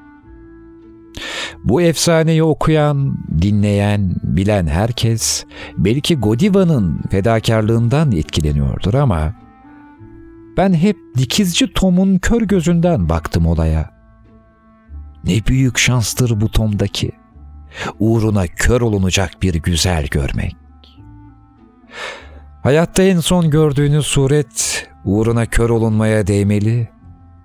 Bu 1.64 1.82
efsaneyi 1.82 2.44
okuyan, 2.44 3.18
dinleyen, 3.42 4.16
bilen 4.24 4.68
herkes 4.68 5.46
belki 5.78 6.16
Godiva'nın 6.16 7.02
fedakarlığından 7.12 8.12
etkileniyordur 8.12 8.94
ama 8.94 9.34
ben 10.58 10.74
hep 10.74 10.98
dikizci 11.18 11.74
Tom'un 11.74 12.18
kör 12.18 12.42
gözünden 12.42 13.10
baktım 13.10 13.46
olaya. 13.46 13.90
Ne 15.24 15.46
büyük 15.48 15.78
şanstır 15.78 16.42
bu 16.42 16.52
Tom'daki. 16.52 17.12
Uğruna 18.00 18.48
kör 18.48 18.82
olunacak 18.82 19.32
bir 19.42 19.54
güzel 19.54 20.08
görmek. 20.08 20.56
Hayatta 22.68 23.04
en 23.04 23.20
son 23.20 23.50
gördüğünüz 23.50 24.06
suret 24.06 24.88
uğruna 25.06 25.46
kör 25.46 25.70
olunmaya 25.70 26.28
değmeli 26.28 26.90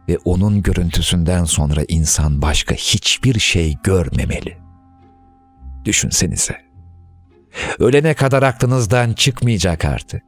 ve 0.09 0.18
onun 0.25 0.62
görüntüsünden 0.62 1.45
sonra 1.45 1.81
insan 1.89 2.43
başka 2.43 2.75
hiçbir 2.75 3.39
şey 3.39 3.77
görmemeli. 3.85 4.57
Düşünsenize. 5.85 6.57
Ölene 7.79 8.14
kadar 8.14 8.43
aklınızdan 8.43 9.12
çıkmayacak 9.12 9.85
artık. 9.85 10.23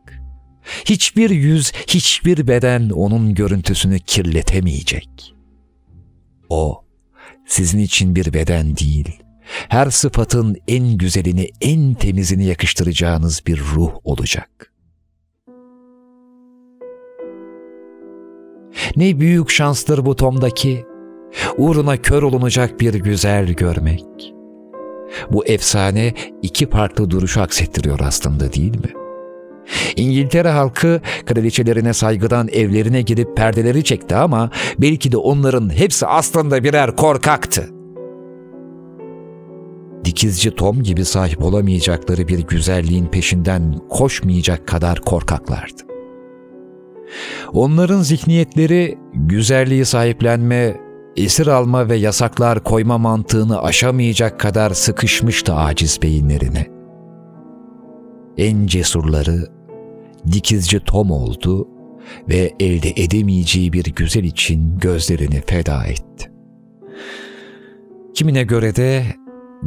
Hiçbir 0.84 1.30
yüz, 1.30 1.72
hiçbir 1.72 2.48
beden 2.48 2.90
onun 2.90 3.34
görüntüsünü 3.34 4.00
kirletemeyecek. 4.00 5.34
O, 6.48 6.84
sizin 7.46 7.78
için 7.78 8.16
bir 8.16 8.32
beden 8.32 8.76
değil, 8.76 9.22
her 9.68 9.90
sıfatın 9.90 10.56
en 10.68 10.98
güzelini, 10.98 11.48
en 11.60 11.94
temizini 11.94 12.44
yakıştıracağınız 12.44 13.42
bir 13.46 13.60
ruh 13.60 13.92
olacak.'' 14.04 14.73
Ne 18.96 19.20
büyük 19.20 19.50
şanstır 19.50 20.06
bu 20.06 20.16
Tom'daki. 20.16 20.84
Uğruna 21.56 21.96
kör 21.96 22.22
olunacak 22.22 22.80
bir 22.80 22.94
güzel 22.94 23.46
görmek. 23.46 24.04
Bu 25.30 25.46
efsane 25.46 26.14
iki 26.42 26.70
farklı 26.70 27.10
duruşu 27.10 27.40
aksettiriyor 27.40 28.00
aslında 28.00 28.52
değil 28.52 28.76
mi? 28.76 28.92
İngiltere 29.96 30.48
halkı 30.48 31.00
kraliçelerine 31.26 31.92
saygıdan 31.92 32.48
evlerine 32.48 33.02
girip 33.02 33.36
perdeleri 33.36 33.84
çekti 33.84 34.14
ama 34.14 34.50
belki 34.78 35.12
de 35.12 35.16
onların 35.16 35.70
hepsi 35.76 36.06
aslında 36.06 36.64
birer 36.64 36.96
korkaktı. 36.96 37.70
Dikizci 40.04 40.54
Tom 40.54 40.82
gibi 40.82 41.04
sahip 41.04 41.44
olamayacakları 41.44 42.28
bir 42.28 42.38
güzelliğin 42.38 43.06
peşinden 43.06 43.78
koşmayacak 43.90 44.68
kadar 44.68 45.00
korkaklardı. 45.00 45.83
Onların 47.52 48.02
zihniyetleri 48.02 48.98
güzelliği 49.14 49.84
sahiplenme, 49.84 50.80
esir 51.16 51.46
alma 51.46 51.88
ve 51.88 51.96
yasaklar 51.96 52.64
koyma 52.64 52.98
mantığını 52.98 53.62
aşamayacak 53.62 54.40
kadar 54.40 54.70
sıkışmıştı 54.70 55.54
aciz 55.54 56.02
beyinlerine. 56.02 56.66
En 58.38 58.66
cesurları 58.66 59.48
dikizci 60.32 60.80
Tom 60.80 61.10
oldu 61.10 61.68
ve 62.28 62.54
elde 62.60 62.90
edemeyeceği 62.96 63.72
bir 63.72 63.84
güzel 63.84 64.24
için 64.24 64.78
gözlerini 64.78 65.42
feda 65.46 65.84
etti. 65.84 66.30
Kimine 68.14 68.42
göre 68.42 68.76
de 68.76 69.04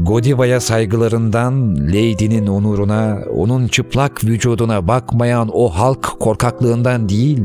Godiva'ya 0.03 0.59
saygılarından 0.59 1.75
Lady'nin 1.75 2.47
onuruna, 2.47 3.19
onun 3.35 3.67
çıplak 3.67 4.23
vücuduna 4.23 4.87
bakmayan 4.87 5.49
o 5.53 5.69
halk 5.69 6.03
korkaklığından 6.19 7.09
değil, 7.09 7.43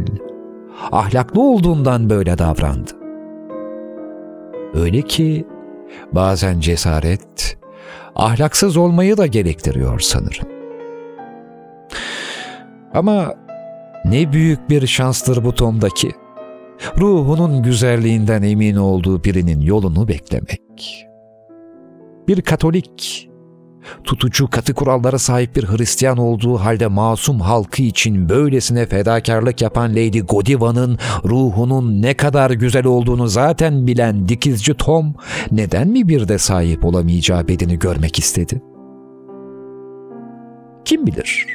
ahlaklı 0.93 1.43
olduğundan 1.43 2.11
böyle 2.11 2.39
davrandı. 2.39 2.91
Öyle 4.75 5.03
ki 5.03 5.47
bazen 6.13 6.61
cesaret, 6.61 7.59
ahlaksız 8.15 8.77
olmayı 8.77 9.17
da 9.17 9.27
gerektiriyor 9.27 10.01
sanırım. 10.01 10.49
Ama 12.95 13.35
ne 14.05 14.33
büyük 14.33 14.71
bir 14.71 14.87
şanstır 14.87 15.45
bu 15.45 15.55
Tom'daki. 15.55 16.13
Ruhunun 16.99 17.63
güzelliğinden 17.63 18.43
emin 18.43 18.77
olduğu 18.77 19.25
birinin 19.25 19.61
yolunu 19.61 20.09
beklemek.'' 20.09 21.12
Bir 22.29 22.43
Katolik, 22.43 23.29
tutucu 24.05 24.51
katı 24.51 24.75
kurallara 24.75 25.19
sahip 25.19 25.57
bir 25.57 25.65
Hristiyan 25.65 26.19
olduğu 26.19 26.57
halde 26.57 26.87
masum 26.87 27.41
halkı 27.41 27.83
için 27.83 28.29
böylesine 28.29 28.87
fedakarlık 28.87 29.63
yapan 29.63 29.91
Lady 29.91 30.21
Godiva'nın 30.21 30.99
ruhunun 31.25 32.03
ne 32.03 32.15
kadar 32.15 32.51
güzel 32.51 32.87
olduğunu 32.87 33.29
zaten 33.29 33.87
bilen 33.87 34.29
dikizci 34.29 34.75
Tom 34.75 35.15
neden 35.51 35.89
mi 35.89 36.09
bir 36.09 36.29
de 36.29 36.39
sahip 36.39 36.85
olamayacağı 36.85 37.49
bedeni 37.49 37.79
görmek 37.79 38.19
istedi? 38.19 38.63
Kim 40.85 41.07
bilir? 41.07 41.47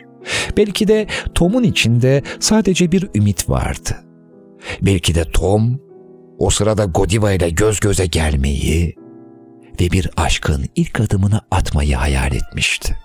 Belki 0.58 0.88
de 0.88 1.08
Tom'un 1.36 1.64
içinde 1.64 2.24
sadece 2.40 2.92
bir 2.92 3.10
ümit 3.16 3.50
vardı. 3.50 3.90
Belki 4.82 5.16
de 5.16 5.24
Tom 5.24 5.80
o 6.40 6.50
sırada 6.50 6.86
Godiva 6.86 7.32
ile 7.32 7.50
göz 7.50 7.80
göze 7.80 8.06
gelmeyi, 8.06 8.96
ve 9.82 9.92
bir 9.92 10.10
aşkın 10.18 10.66
ilk 10.76 11.00
adımını 11.00 11.42
atmayı 11.52 11.96
hayal 11.96 12.34
etmişti. 12.34 12.98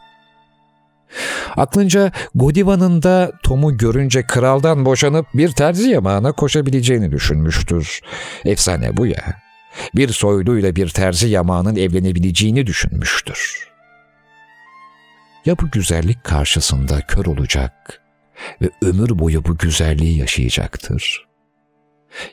Aklınca 1.56 2.12
Godiva'nın 2.34 3.02
da 3.02 3.32
Tom'u 3.42 3.76
görünce 3.76 4.26
kraldan 4.26 4.84
boşanıp 4.84 5.26
bir 5.34 5.52
terzi 5.52 5.90
yamağına 5.90 6.32
koşabileceğini 6.32 7.12
düşünmüştür. 7.12 8.00
Efsane 8.44 8.96
bu 8.96 9.06
ya. 9.06 9.42
Bir 9.94 10.08
soyluyla 10.08 10.76
bir 10.76 10.88
terzi 10.88 11.28
yamağının 11.28 11.76
evlenebileceğini 11.76 12.66
düşünmüştür. 12.66 13.68
Ya 15.46 15.58
bu 15.58 15.70
güzellik 15.70 16.24
karşısında 16.24 17.00
kör 17.00 17.26
olacak 17.26 18.00
ve 18.62 18.70
ömür 18.82 19.18
boyu 19.18 19.44
bu 19.44 19.58
güzelliği 19.58 20.18
yaşayacaktır 20.18 21.31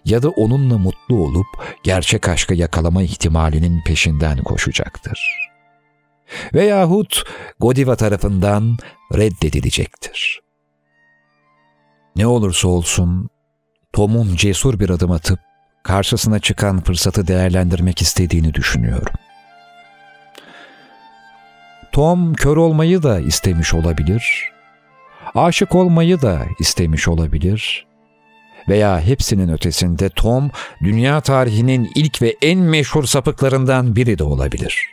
ya 0.05 0.23
da 0.23 0.29
onunla 0.29 0.77
mutlu 0.77 1.23
olup 1.23 1.47
gerçek 1.83 2.29
aşkı 2.29 2.53
yakalama 2.53 3.03
ihtimalinin 3.03 3.81
peşinden 3.83 4.43
koşacaktır. 4.43 5.49
Veyahut 6.53 7.23
Godiva 7.59 7.95
tarafından 7.95 8.77
reddedilecektir. 9.15 10.41
Ne 12.15 12.27
olursa 12.27 12.67
olsun 12.67 13.29
Tom'un 13.93 14.35
cesur 14.35 14.79
bir 14.79 14.89
adım 14.89 15.11
atıp 15.11 15.39
karşısına 15.83 16.39
çıkan 16.39 16.81
fırsatı 16.81 17.27
değerlendirmek 17.27 18.01
istediğini 18.01 18.53
düşünüyorum. 18.53 19.13
Tom 21.91 22.33
kör 22.33 22.57
olmayı 22.57 23.03
da 23.03 23.19
istemiş 23.19 23.73
olabilir, 23.73 24.51
aşık 25.35 25.75
olmayı 25.75 26.21
da 26.21 26.45
istemiş 26.59 27.07
olabilir 27.07 27.88
veya 28.69 29.01
hepsinin 29.01 29.49
ötesinde 29.49 30.09
Tom, 30.09 30.51
dünya 30.83 31.21
tarihinin 31.21 31.91
ilk 31.95 32.21
ve 32.21 32.35
en 32.41 32.59
meşhur 32.59 33.03
sapıklarından 33.03 33.95
biri 33.95 34.17
de 34.17 34.23
olabilir. 34.23 34.85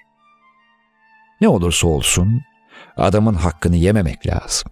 Ne 1.40 1.48
olursa 1.48 1.86
olsun 1.86 2.42
adamın 2.96 3.34
hakkını 3.34 3.76
yememek 3.76 4.26
lazım. 4.26 4.70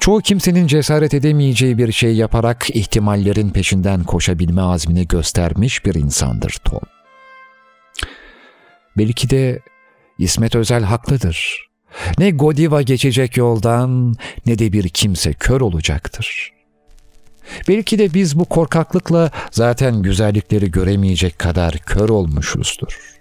Çoğu 0.00 0.20
kimsenin 0.20 0.66
cesaret 0.66 1.14
edemeyeceği 1.14 1.78
bir 1.78 1.92
şey 1.92 2.16
yaparak 2.16 2.70
ihtimallerin 2.70 3.50
peşinden 3.50 4.04
koşabilme 4.04 4.62
azmini 4.62 5.08
göstermiş 5.08 5.84
bir 5.84 5.94
insandır 5.94 6.56
Tom. 6.64 6.80
Belki 8.98 9.30
de 9.30 9.60
İsmet 10.18 10.54
Özel 10.54 10.82
haklıdır. 10.82 11.66
Ne 12.18 12.30
Godiva 12.30 12.82
geçecek 12.82 13.36
yoldan 13.36 14.14
ne 14.46 14.58
de 14.58 14.72
bir 14.72 14.88
kimse 14.88 15.32
kör 15.32 15.60
olacaktır. 15.60 16.55
Belki 17.68 17.98
de 17.98 18.14
biz 18.14 18.38
bu 18.38 18.44
korkaklıkla 18.44 19.30
zaten 19.50 20.02
güzellikleri 20.02 20.70
göremeyecek 20.70 21.38
kadar 21.38 21.78
kör 21.78 22.08
olmuşuzdur. 22.08 23.16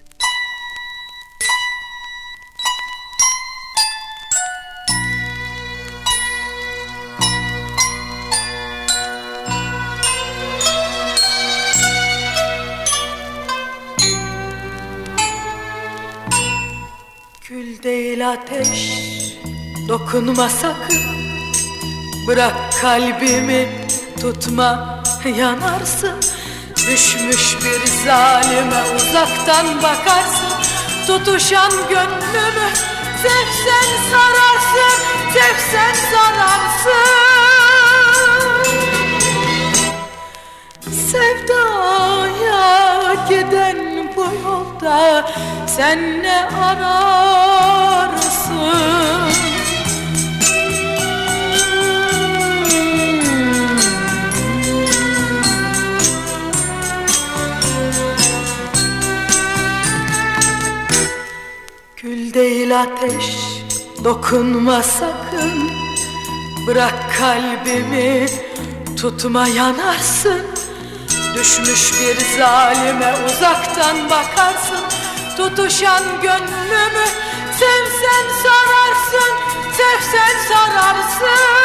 Kül 17.42 17.84
değil 17.84 18.30
ateş 18.32 19.02
dokunma 19.88 20.50
sakın 20.50 21.25
Bırak 22.28 22.54
kalbimi 22.82 23.70
tutma 24.22 25.04
yanarsın. 25.38 26.20
Düşmüş 26.76 27.58
bir 27.64 27.88
zalime 28.06 28.84
uzaktan 28.96 29.84
bakarsın. 29.84 30.56
Tutuşan 31.08 31.72
gönlümü 31.90 32.70
sevsen 33.22 33.90
sararsın 34.12 35.16
Sevsen 35.34 35.96
sararsın. 36.12 37.26
Sevdaya 41.12 42.64
giden 43.30 43.80
bu 44.16 44.26
yolda 44.44 45.26
sen 45.68 46.24
ne 46.24 46.46
ararsın? 46.46 47.75
Ateş 62.86 63.26
dokunma 64.04 64.84
sakın. 64.84 65.72
Bırak 66.68 67.18
kalbimi 67.18 68.26
tutma 69.02 69.48
yanarsın. 69.48 70.42
Düşmüş 71.36 71.94
bir 72.02 72.38
zalime 72.38 73.14
uzaktan 73.26 74.10
bakarsın. 74.10 74.84
Tutuşan 75.38 76.04
gönlümü 76.22 77.08
sevsen 77.60 78.26
sararsın 78.44 79.34
Sevsen 79.78 80.38
sararsın. 80.50 81.56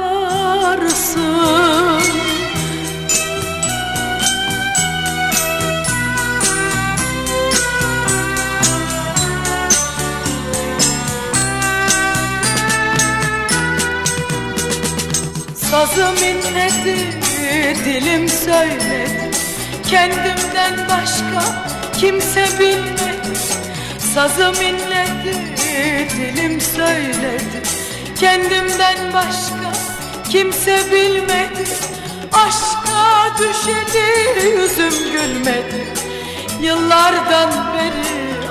Sazım 15.76 16.16
inledi, 16.16 16.98
dilim 17.86 18.30
söyledi. 18.30 19.32
Kendimden 19.90 20.74
başka 20.90 21.44
kimse 22.00 22.46
bilmedi. 22.60 23.38
Sazım 24.14 24.56
inledi, 24.56 25.36
dilim 26.18 26.62
söyledi. 26.62 27.62
Kendimden 28.20 29.14
başka 29.14 29.45
kimse 30.30 30.92
bilmedi. 30.92 31.70
Aşka 32.34 33.38
düşeli 33.40 34.50
yüzüm 34.50 35.12
gülmedi. 35.12 35.88
Yıllardan 36.62 37.52
beri 37.74 38.06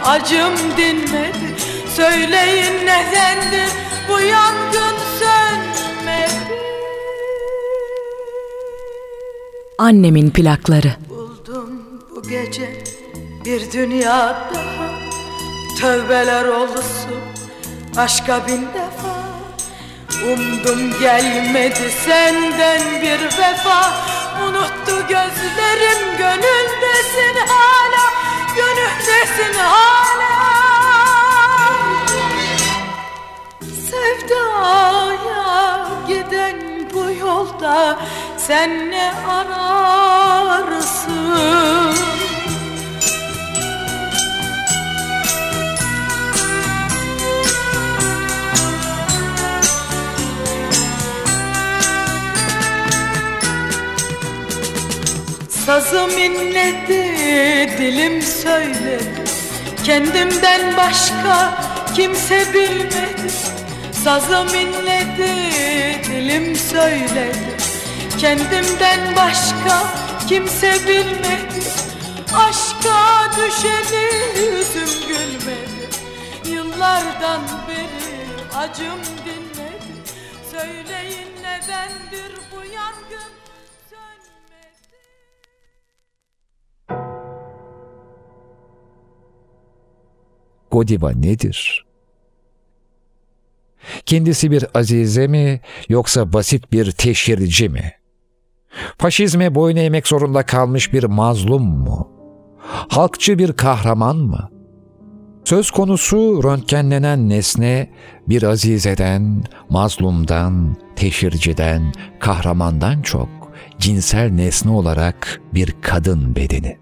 acım 0.05 0.53
dinmedi. 0.77 1.55
Söyleyin 1.97 2.87
nedendir 2.87 3.71
bu 4.09 4.21
yangın 4.21 4.97
sönmedi. 5.19 6.55
Annemin 9.79 10.31
plakları. 10.31 10.93
Buldum 11.09 11.71
bu 12.11 12.23
gece 12.23 12.85
bir 13.45 13.73
dünya 13.73 14.49
daha. 14.55 14.95
Tövbeler 15.81 16.45
olsun 16.45 17.15
aşka 17.97 18.47
bin 18.47 18.63
defa 18.63 19.14
Umdum 20.33 21.01
gelmedi 21.01 21.91
senden 22.05 23.03
bir 23.03 23.25
vefa 23.25 23.95
Unuttu 24.47 25.07
gözlerim 25.09 26.17
gönüldesin 26.19 27.37
hala 27.49 28.07
Gönüldesin 28.57 29.55
hala 29.59 30.35
Sevdaya 33.91 35.45
giden 36.09 36.59
bu 36.95 37.05
yolda 37.21 37.99
sen 38.39 38.91
ne 38.91 39.13
ararsın? 39.29 40.75
Sazım 55.67 56.19
inledi, 56.19 57.03
dilim 57.79 58.23
söyledi 58.23 59.25
Kendimden 59.85 60.77
başka 60.77 61.59
kimse 61.97 62.55
bilmedi. 62.55 63.33
Sazım 64.05 64.49
inledi, 64.49 65.31
dilim 66.05 66.57
söyledi 66.57 67.57
Kendimden 68.19 69.17
başka 69.17 69.83
kimse 70.29 70.73
bilmedi. 70.89 71.65
Aşka 72.35 73.31
düşeni 73.37 74.09
yüzüm 74.37 75.09
gülmedi. 75.09 75.89
Yıllardan 76.47 77.41
beri 77.69 78.59
acım 78.59 79.01
dinmedi 79.25 79.95
Söyleyin 80.53 81.29
nedendir 81.43 82.44
Godiva 90.75 91.11
nedir? 91.11 91.87
Kendisi 94.07 94.51
bir 94.51 94.67
azize 94.75 95.27
mi 95.27 95.61
yoksa 95.89 96.33
basit 96.33 96.73
bir 96.73 96.91
teşhirci 96.91 97.69
mi? 97.69 97.93
Faşizme 98.99 99.55
boyun 99.55 99.77
eğmek 99.77 100.07
zorunda 100.07 100.47
kalmış 100.47 100.93
bir 100.93 101.05
mazlum 101.05 101.63
mu? 101.63 102.11
Halkçı 102.89 103.39
bir 103.39 103.53
kahraman 103.53 104.17
mı? 104.17 104.51
Söz 105.45 105.71
konusu 105.71 106.41
röntgenlenen 106.45 107.29
nesne 107.29 107.91
bir 108.29 108.43
azizeden, 108.43 109.45
mazlumdan, 109.69 110.77
teşhirciden, 110.97 111.93
kahramandan 112.21 113.03
çok 113.03 113.29
cinsel 113.79 114.31
nesne 114.31 114.71
olarak 114.71 115.41
bir 115.55 115.75
kadın 115.83 116.37
bedeni. 116.37 116.79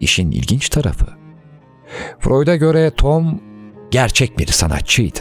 İşin 0.00 0.30
ilginç 0.30 0.68
tarafı, 0.68 1.17
Freud'a 2.18 2.56
göre 2.56 2.90
Tom 2.90 3.40
gerçek 3.90 4.38
bir 4.38 4.46
sanatçıydı. 4.46 5.18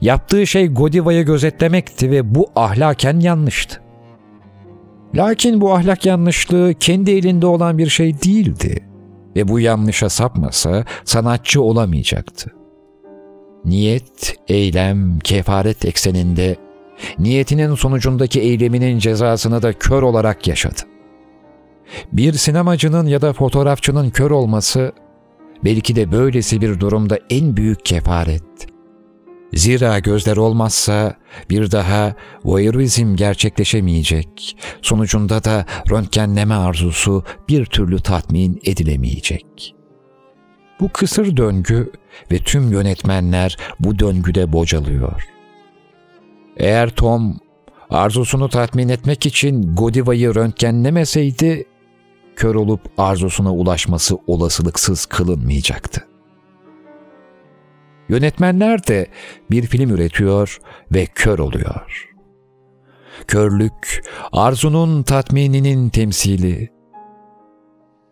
Yaptığı 0.00 0.46
şey 0.46 0.68
Godiva'yı 0.68 1.24
gözetlemekti 1.24 2.10
ve 2.10 2.34
bu 2.34 2.46
ahlaken 2.56 3.20
yanlıştı. 3.20 3.80
Lakin 5.14 5.60
bu 5.60 5.74
ahlak 5.74 6.06
yanlışlığı 6.06 6.74
kendi 6.74 7.10
elinde 7.10 7.46
olan 7.46 7.78
bir 7.78 7.88
şey 7.88 8.22
değildi. 8.22 8.86
ve 9.36 9.48
bu 9.48 9.60
yanlışa 9.60 10.08
sapmasa 10.08 10.84
sanatçı 11.04 11.62
olamayacaktı. 11.62 12.50
Niyet, 13.64 14.36
eylem, 14.48 15.18
kefaret 15.18 15.84
ekseninde 15.84 16.56
niyetinin 17.18 17.74
sonucundaki 17.74 18.40
eyleminin 18.40 18.98
cezasını 18.98 19.62
da 19.62 19.72
kör 19.72 20.02
olarak 20.02 20.48
yaşadı. 20.48 20.80
Bir 22.12 22.32
sinemacının 22.32 23.06
ya 23.06 23.22
da 23.22 23.32
fotoğrafçının 23.32 24.10
kör 24.10 24.30
olması 24.30 24.92
belki 25.64 25.96
de 25.96 26.12
böylesi 26.12 26.60
bir 26.60 26.80
durumda 26.80 27.18
en 27.30 27.56
büyük 27.56 27.84
kefaret. 27.84 28.42
Zira 29.54 29.98
gözler 29.98 30.36
olmazsa 30.36 31.16
bir 31.50 31.70
daha 31.70 32.14
voyeurizm 32.44 33.16
gerçekleşemeyecek, 33.16 34.56
sonucunda 34.82 35.44
da 35.44 35.64
röntgenleme 35.90 36.54
arzusu 36.54 37.24
bir 37.48 37.64
türlü 37.64 38.00
tatmin 38.00 38.60
edilemeyecek. 38.64 39.74
Bu 40.80 40.88
kısır 40.88 41.36
döngü 41.36 41.92
ve 42.32 42.38
tüm 42.38 42.72
yönetmenler 42.72 43.56
bu 43.80 43.98
döngüde 43.98 44.52
bocalıyor. 44.52 45.22
Eğer 46.56 46.90
Tom 46.90 47.38
arzusunu 47.90 48.48
tatmin 48.48 48.88
etmek 48.88 49.26
için 49.26 49.74
Godiva'yı 49.76 50.34
röntgenlemeseydi, 50.34 51.64
kör 52.40 52.54
olup 52.54 52.80
arzusuna 52.98 53.52
ulaşması 53.54 54.16
olasılıksız 54.26 55.06
kılınmayacaktı. 55.06 56.08
Yönetmenler 58.08 58.86
de 58.86 59.06
bir 59.50 59.66
film 59.66 59.90
üretiyor 59.90 60.58
ve 60.92 61.06
kör 61.06 61.38
oluyor. 61.38 62.08
Körlük, 63.26 64.04
arzunun 64.32 65.02
tatmininin 65.02 65.88
temsili. 65.88 66.70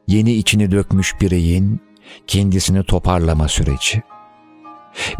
Yeni 0.06 0.32
içini 0.32 0.70
dökmüş 0.70 1.14
bireyin 1.20 1.80
kendisini 2.26 2.84
toparlama 2.84 3.48
süreci. 3.48 4.02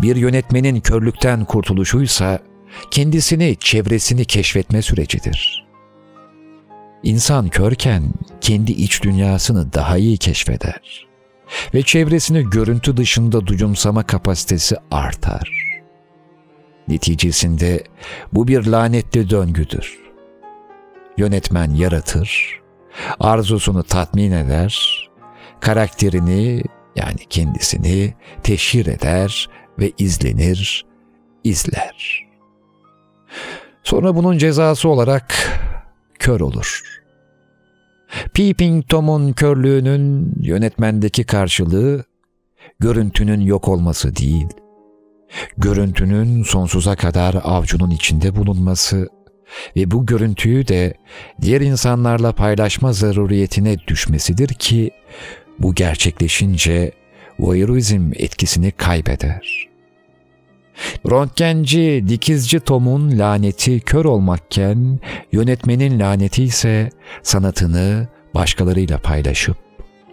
Bir 0.03 0.17
yönetmenin 0.17 0.81
körlükten 0.81 1.45
kurtuluşuysa 1.45 2.39
kendisini, 2.91 3.57
çevresini 3.61 4.25
keşfetme 4.25 4.83
sürecidir. 4.83 5.68
İnsan 7.03 7.49
körken 7.49 8.03
kendi 8.40 8.72
iç 8.72 9.03
dünyasını 9.03 9.72
daha 9.72 9.96
iyi 9.96 10.18
keşfeder 10.18 11.07
ve 11.74 11.82
çevresini 11.82 12.51
görüntü 12.51 12.96
dışında 12.96 13.46
duyumsama 13.46 14.03
kapasitesi 14.03 14.76
artar. 14.90 15.51
Neticesinde 16.88 17.84
bu 18.32 18.49
bir 18.49 18.66
lanetli 18.66 19.30
döngüdür. 19.30 19.99
Yönetmen 21.16 21.74
yaratır, 21.74 22.61
arzusunu 23.20 23.82
tatmin 23.82 24.32
eder, 24.32 25.09
karakterini 25.61 26.62
yani 26.96 27.18
kendisini 27.30 28.14
teşhir 28.42 28.86
eder 28.86 29.49
ve 29.78 29.92
izlenir, 29.99 30.86
izler. 31.44 32.26
Sonra 33.82 34.16
bunun 34.16 34.38
cezası 34.38 34.88
olarak 34.88 35.34
kör 36.19 36.41
olur. 36.41 36.83
Peeping 38.35 38.89
Tom'un 38.89 39.33
körlüğünün 39.33 40.35
yönetmendeki 40.41 41.25
karşılığı 41.25 42.05
görüntünün 42.81 43.41
yok 43.41 43.69
olması 43.69 44.16
değil, 44.16 44.49
görüntünün 45.57 46.43
sonsuza 46.43 46.97
kadar 46.97 47.37
avcunun 47.43 47.91
içinde 47.91 48.37
bulunması 48.37 49.09
ve 49.77 49.91
bu 49.91 50.07
görüntüyü 50.07 50.69
de 50.69 50.95
diğer 51.41 51.61
insanlarla 51.61 52.33
paylaşma 52.33 52.93
zaruriyetine 52.93 53.77
düşmesidir 53.89 54.49
ki 54.49 54.91
bu 55.59 55.75
gerçekleşince 55.75 56.93
voyeurizm 57.39 58.11
etkisini 58.14 58.71
kaybeder. 58.71 59.69
Röntgenci, 61.11 62.05
dikizci 62.09 62.61
Tom'un 62.61 63.18
laneti 63.18 63.81
kör 63.81 64.05
olmakken, 64.05 65.01
yönetmenin 65.33 66.01
laneti 66.01 66.45
ise 66.45 66.91
sanatını 67.22 68.09
başkalarıyla 68.35 68.99
paylaşıp 68.99 69.57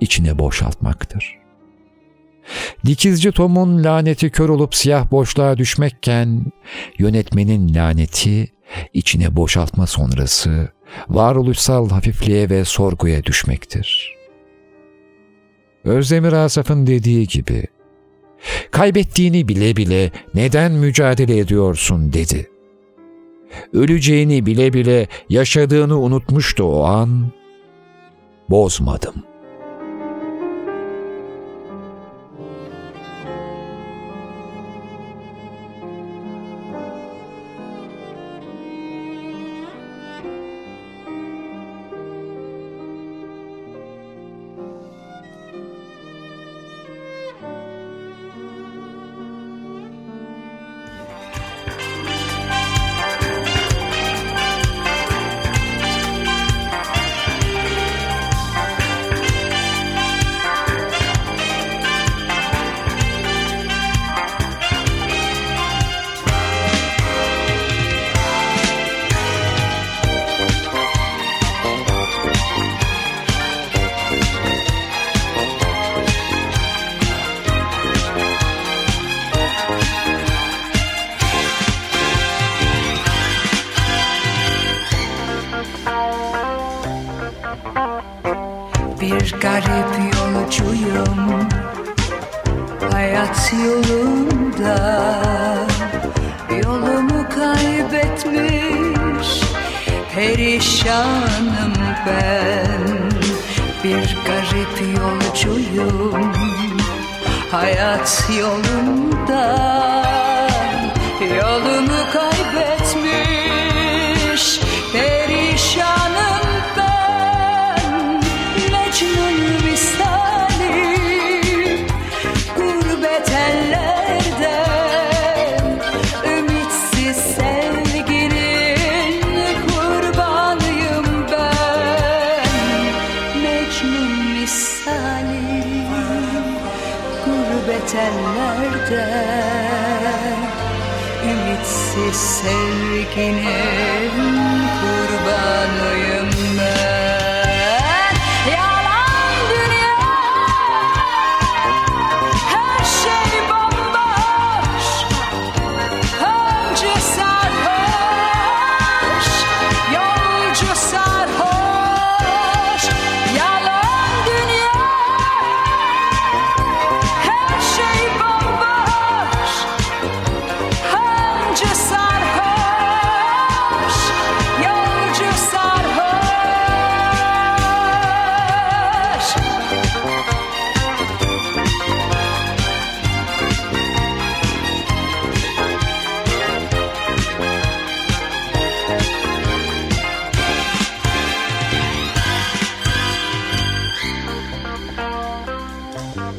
içine 0.02 0.40
boşaltmaktır. 0.40 1.38
Dikizci 2.86 3.32
Tom'un 3.32 3.84
laneti 3.84 4.30
kör 4.30 4.50
olup 4.50 4.76
siyah 4.76 5.12
boşluğa 5.12 5.58
düşmekken, 5.58 6.46
yönetmenin 7.00 7.76
laneti 7.76 8.48
içine 8.94 9.36
boşaltma 9.36 9.88
sonrası 9.88 10.70
varoluşsal 11.10 11.90
hafifliğe 11.90 12.50
ve 12.50 12.66
sorguya 12.66 13.24
düşmektir. 13.24 14.16
Özdemir 15.84 16.34
Asaf'ın 16.34 16.88
dediği 16.88 17.28
gibi, 17.28 17.68
kaybettiğini 18.72 19.48
bile 19.48 19.76
bile 19.76 20.12
neden 20.34 20.72
mücadele 20.72 21.38
ediyorsun 21.38 22.14
dedi. 22.14 22.50
Öleceğini 23.74 24.46
bile 24.46 24.74
bile 24.74 25.08
yaşadığını 25.30 26.00
unutmuştu 26.00 26.64
o 26.64 26.84
an. 26.84 27.32
Bozmadım. 28.50 29.35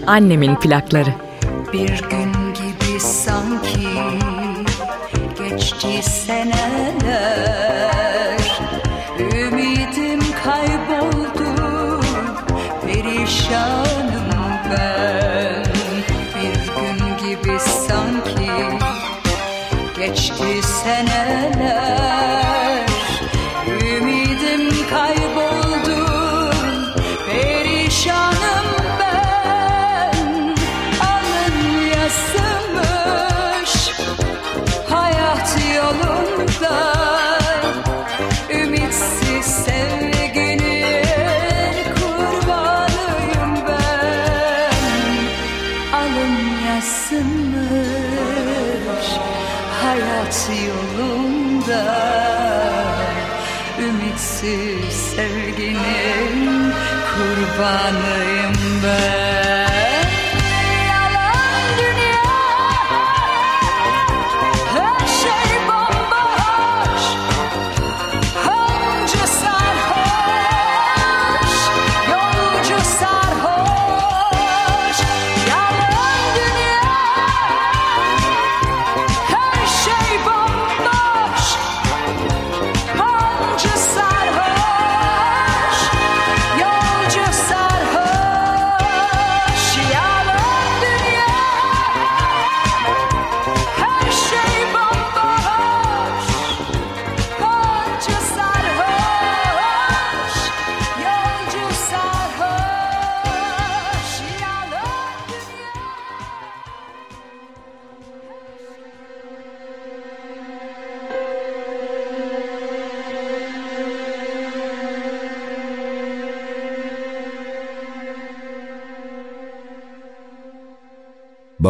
Annemin 0.07 0.55
plakları. 0.55 1.11
Bir 1.73 1.89
gün 1.89 2.26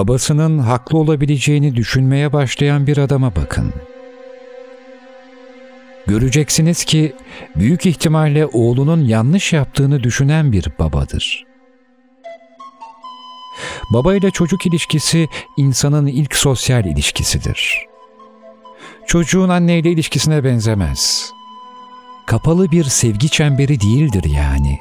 Babasının 0.06 0.58
haklı 0.58 0.98
olabileceğini 0.98 1.76
düşünmeye 1.76 2.32
başlayan 2.32 2.86
bir 2.86 2.98
adama 2.98 3.36
bakın. 3.36 3.72
Göreceksiniz 6.06 6.84
ki 6.84 7.16
büyük 7.56 7.86
ihtimalle 7.86 8.46
oğlunun 8.46 9.04
yanlış 9.04 9.52
yaptığını 9.52 10.02
düşünen 10.02 10.52
bir 10.52 10.68
babadır. 10.78 11.44
Baba 13.92 14.14
ile 14.14 14.30
çocuk 14.30 14.66
ilişkisi 14.66 15.28
insanın 15.56 16.06
ilk 16.06 16.36
sosyal 16.36 16.84
ilişkisidir. 16.84 17.86
Çocuğun 19.06 19.48
anneyle 19.48 19.90
ilişkisine 19.90 20.44
benzemez. 20.44 21.30
Kapalı 22.26 22.70
bir 22.70 22.84
sevgi 22.84 23.30
çemberi 23.30 23.80
değildir 23.80 24.24
yani. 24.24 24.78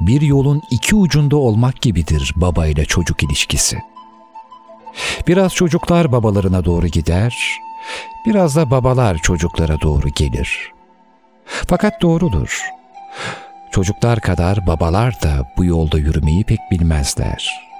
Bir 0.00 0.20
yolun 0.20 0.62
iki 0.70 0.94
ucunda 0.94 1.36
olmak 1.36 1.80
gibidir 1.80 2.32
baba 2.36 2.66
ile 2.66 2.84
çocuk 2.84 3.22
ilişkisi. 3.22 3.91
Biraz 5.26 5.54
çocuklar 5.54 6.12
babalarına 6.12 6.64
doğru 6.64 6.86
gider, 6.86 7.58
biraz 8.26 8.56
da 8.56 8.70
babalar 8.70 9.18
çocuklara 9.18 9.80
doğru 9.80 10.08
gelir. 10.08 10.72
Fakat 11.44 12.02
doğrudur. 12.02 12.60
Çocuklar 13.70 14.20
kadar 14.20 14.66
babalar 14.66 15.22
da 15.22 15.52
bu 15.56 15.64
yolda 15.64 15.98
yürümeyi 15.98 16.44
pek 16.44 16.58
bilmezler. 16.70 17.72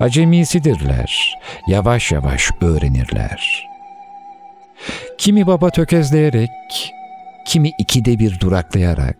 Acemisidirler, 0.00 1.38
yavaş 1.66 2.12
yavaş 2.12 2.50
öğrenirler. 2.60 3.68
Kimi 5.18 5.46
baba 5.46 5.70
tökezleyerek, 5.70 6.50
kimi 7.46 7.70
ikide 7.78 8.18
bir 8.18 8.40
duraklayarak, 8.40 9.16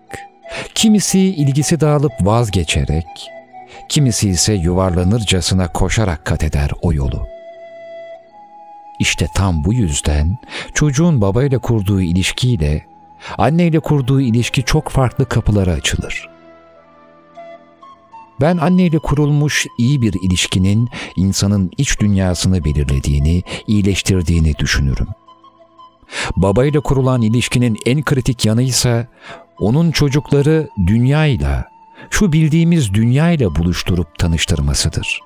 kimisi 0.74 1.20
ilgisi 1.20 1.80
dağılıp 1.80 2.12
vazgeçerek, 2.20 3.30
kimisi 3.88 4.28
ise 4.28 4.54
yuvarlanırcasına 4.54 5.68
koşarak 5.72 6.24
kat 6.24 6.44
eder 6.44 6.70
o 6.82 6.92
yolu. 6.92 7.26
İşte 8.98 9.26
tam 9.34 9.64
bu 9.64 9.74
yüzden 9.74 10.38
çocuğun 10.74 11.20
babayla 11.20 11.58
kurduğu 11.58 12.00
ilişkiyle 12.00 12.86
anneyle 13.38 13.80
kurduğu 13.80 14.20
ilişki 14.20 14.62
çok 14.62 14.88
farklı 14.88 15.28
kapılara 15.28 15.70
açılır. 15.70 16.28
Ben 18.40 18.56
anneyle 18.56 18.98
kurulmuş 18.98 19.66
iyi 19.78 20.02
bir 20.02 20.14
ilişkinin 20.22 20.88
insanın 21.16 21.70
iç 21.78 22.00
dünyasını 22.00 22.64
belirlediğini, 22.64 23.42
iyileştirdiğini 23.66 24.58
düşünürüm. 24.58 25.08
Babayla 26.36 26.80
kurulan 26.80 27.22
ilişkinin 27.22 27.78
en 27.86 28.02
kritik 28.02 28.44
yanı 28.44 28.62
ise 28.62 29.08
onun 29.58 29.90
çocukları 29.90 30.68
dünyayla, 30.86 31.71
şu 32.10 32.32
bildiğimiz 32.32 32.94
dünyayla 32.94 33.54
buluşturup 33.54 34.18
tanıştırmasıdır. 34.18 35.20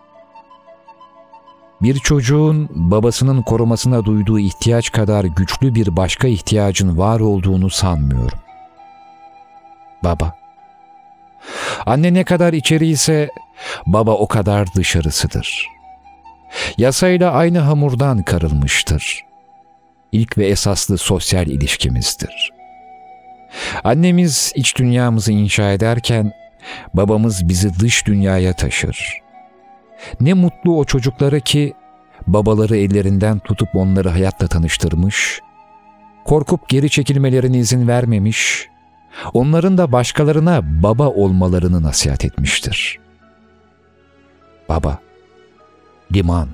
Bir 1.82 1.98
çocuğun 1.98 2.68
babasının 2.74 3.42
korumasına 3.42 4.04
duyduğu 4.04 4.38
ihtiyaç 4.38 4.92
kadar 4.92 5.24
güçlü 5.24 5.74
bir 5.74 5.96
başka 5.96 6.28
ihtiyacın 6.28 6.98
var 6.98 7.20
olduğunu 7.20 7.70
sanmıyorum. 7.70 8.38
Baba. 10.04 10.34
Anne 11.86 12.14
ne 12.14 12.24
kadar 12.24 12.52
içeri 12.52 12.86
ise 12.86 13.30
baba 13.86 14.10
o 14.10 14.28
kadar 14.28 14.74
dışarısıdır. 14.74 15.66
Yasayla 16.78 17.30
aynı 17.32 17.58
hamurdan 17.58 18.22
karılmıştır. 18.22 19.24
İlk 20.12 20.38
ve 20.38 20.46
esaslı 20.46 20.98
sosyal 20.98 21.46
ilişkimizdir. 21.46 22.52
Annemiz 23.84 24.52
iç 24.56 24.76
dünyamızı 24.76 25.32
inşa 25.32 25.72
ederken 25.72 26.32
babamız 26.94 27.48
bizi 27.48 27.80
dış 27.80 28.06
dünyaya 28.06 28.52
taşır. 28.52 29.18
Ne 30.20 30.34
mutlu 30.34 30.78
o 30.78 30.84
çocuklara 30.84 31.40
ki 31.40 31.72
babaları 32.26 32.76
ellerinden 32.76 33.38
tutup 33.38 33.68
onları 33.74 34.08
hayatla 34.08 34.46
tanıştırmış, 34.46 35.40
korkup 36.24 36.68
geri 36.68 36.90
çekilmelerine 36.90 37.58
izin 37.58 37.88
vermemiş, 37.88 38.68
onların 39.32 39.78
da 39.78 39.92
başkalarına 39.92 40.82
baba 40.82 41.08
olmalarını 41.08 41.82
nasihat 41.82 42.24
etmiştir. 42.24 42.98
Baba, 44.68 44.98
liman, 46.14 46.48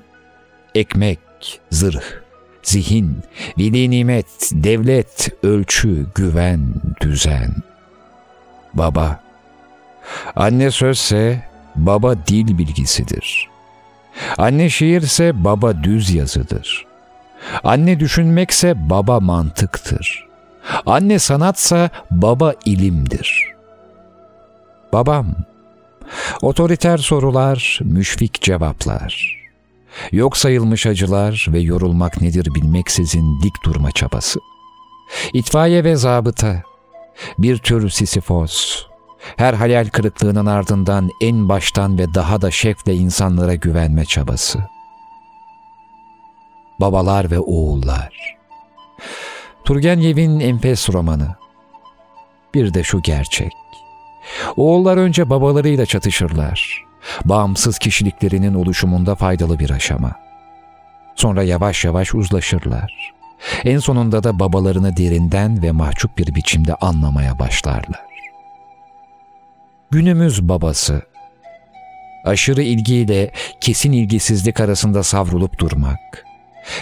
ekmek, 0.75 1.19
zırh, 1.71 2.03
zihin, 2.63 3.17
veli 3.59 3.89
nimet, 3.89 4.51
devlet, 4.51 5.29
ölçü, 5.43 6.05
güven, 6.15 6.73
düzen. 7.01 7.55
Baba, 8.73 9.22
anne 10.35 10.71
sözse 10.71 11.43
baba 11.75 12.15
dil 12.27 12.57
bilgisidir. 12.57 13.49
Anne 14.37 14.69
şiirse 14.69 15.43
baba 15.43 15.83
düz 15.83 16.13
yazıdır. 16.13 16.85
Anne 17.63 17.99
düşünmekse 17.99 18.89
baba 18.89 19.19
mantıktır. 19.19 20.27
Anne 20.85 21.19
sanatsa 21.19 21.89
baba 22.11 22.53
ilimdir. 22.65 23.53
Babam, 24.93 25.27
otoriter 26.41 26.97
sorular, 26.97 27.79
müşfik 27.83 28.41
cevaplar. 28.41 29.43
Yok 30.11 30.37
sayılmış 30.37 30.85
acılar 30.85 31.47
ve 31.49 31.59
yorulmak 31.59 32.21
nedir 32.21 32.47
bilmeksizin 32.55 33.41
dik 33.43 33.53
durma 33.65 33.91
çabası. 33.91 34.39
İtfaiye 35.33 35.83
ve 35.83 35.95
zabıta, 35.95 36.63
bir 37.37 37.57
tür 37.57 37.89
Sisifos, 37.89 38.85
Her 39.37 39.53
hayal 39.53 39.89
kırıklığının 39.89 40.45
ardından 40.45 41.09
en 41.21 41.49
baştan 41.49 41.97
ve 41.97 42.13
daha 42.13 42.41
da 42.41 42.51
şefle 42.51 42.95
insanlara 42.95 43.55
güvenme 43.55 44.05
çabası. 44.05 44.59
Babalar 46.79 47.31
ve 47.31 47.39
Oğullar 47.39 48.37
Turgenev'in 49.65 50.39
enfes 50.39 50.89
romanı. 50.89 51.35
Bir 52.53 52.73
de 52.73 52.83
şu 52.83 53.01
gerçek. 53.01 53.51
Oğullar 54.57 54.97
önce 54.97 55.29
babalarıyla 55.29 55.85
çatışırlar. 55.85 56.83
Bağımsız 57.25 57.79
kişiliklerinin 57.79 58.53
oluşumunda 58.53 59.15
faydalı 59.15 59.59
bir 59.59 59.69
aşama. 59.69 60.11
Sonra 61.15 61.43
yavaş 61.43 61.85
yavaş 61.85 62.15
uzlaşırlar. 62.15 63.13
En 63.63 63.79
sonunda 63.79 64.23
da 64.23 64.39
babalarını 64.39 64.97
derinden 64.97 65.63
ve 65.63 65.71
mahcup 65.71 66.17
bir 66.17 66.35
biçimde 66.35 66.75
anlamaya 66.75 67.39
başlarlar. 67.39 68.12
Günümüz 69.93 70.49
babası 70.49 71.01
aşırı 72.25 72.61
ilgiyle 72.61 73.31
kesin 73.61 73.91
ilgisizlik 73.91 74.59
arasında 74.59 75.03
savrulup 75.03 75.59
durmak. 75.59 76.25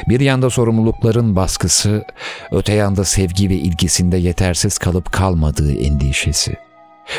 Bir 0.10 0.20
yanda 0.20 0.50
sorumlulukların 0.50 1.36
baskısı, 1.36 2.06
öte 2.52 2.74
yanda 2.74 3.04
sevgi 3.04 3.50
ve 3.50 3.54
ilgisinde 3.54 4.18
yetersiz 4.18 4.78
kalıp 4.78 5.12
kalmadığı 5.12 5.74
endişesi. 5.74 6.58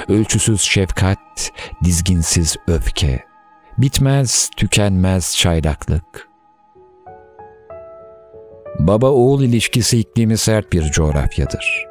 Ölçüsüz 0.09 0.61
şefkat, 0.61 1.51
dizginsiz 1.85 2.57
öfke, 2.69 3.25
bitmez, 3.79 4.51
tükenmez 4.57 5.37
çaylaklık. 5.37 6.29
Baba-oğul 8.79 9.43
ilişkisi 9.43 9.99
iklimi 9.99 10.37
sert 10.37 10.73
bir 10.73 10.83
coğrafyadır. 10.83 11.87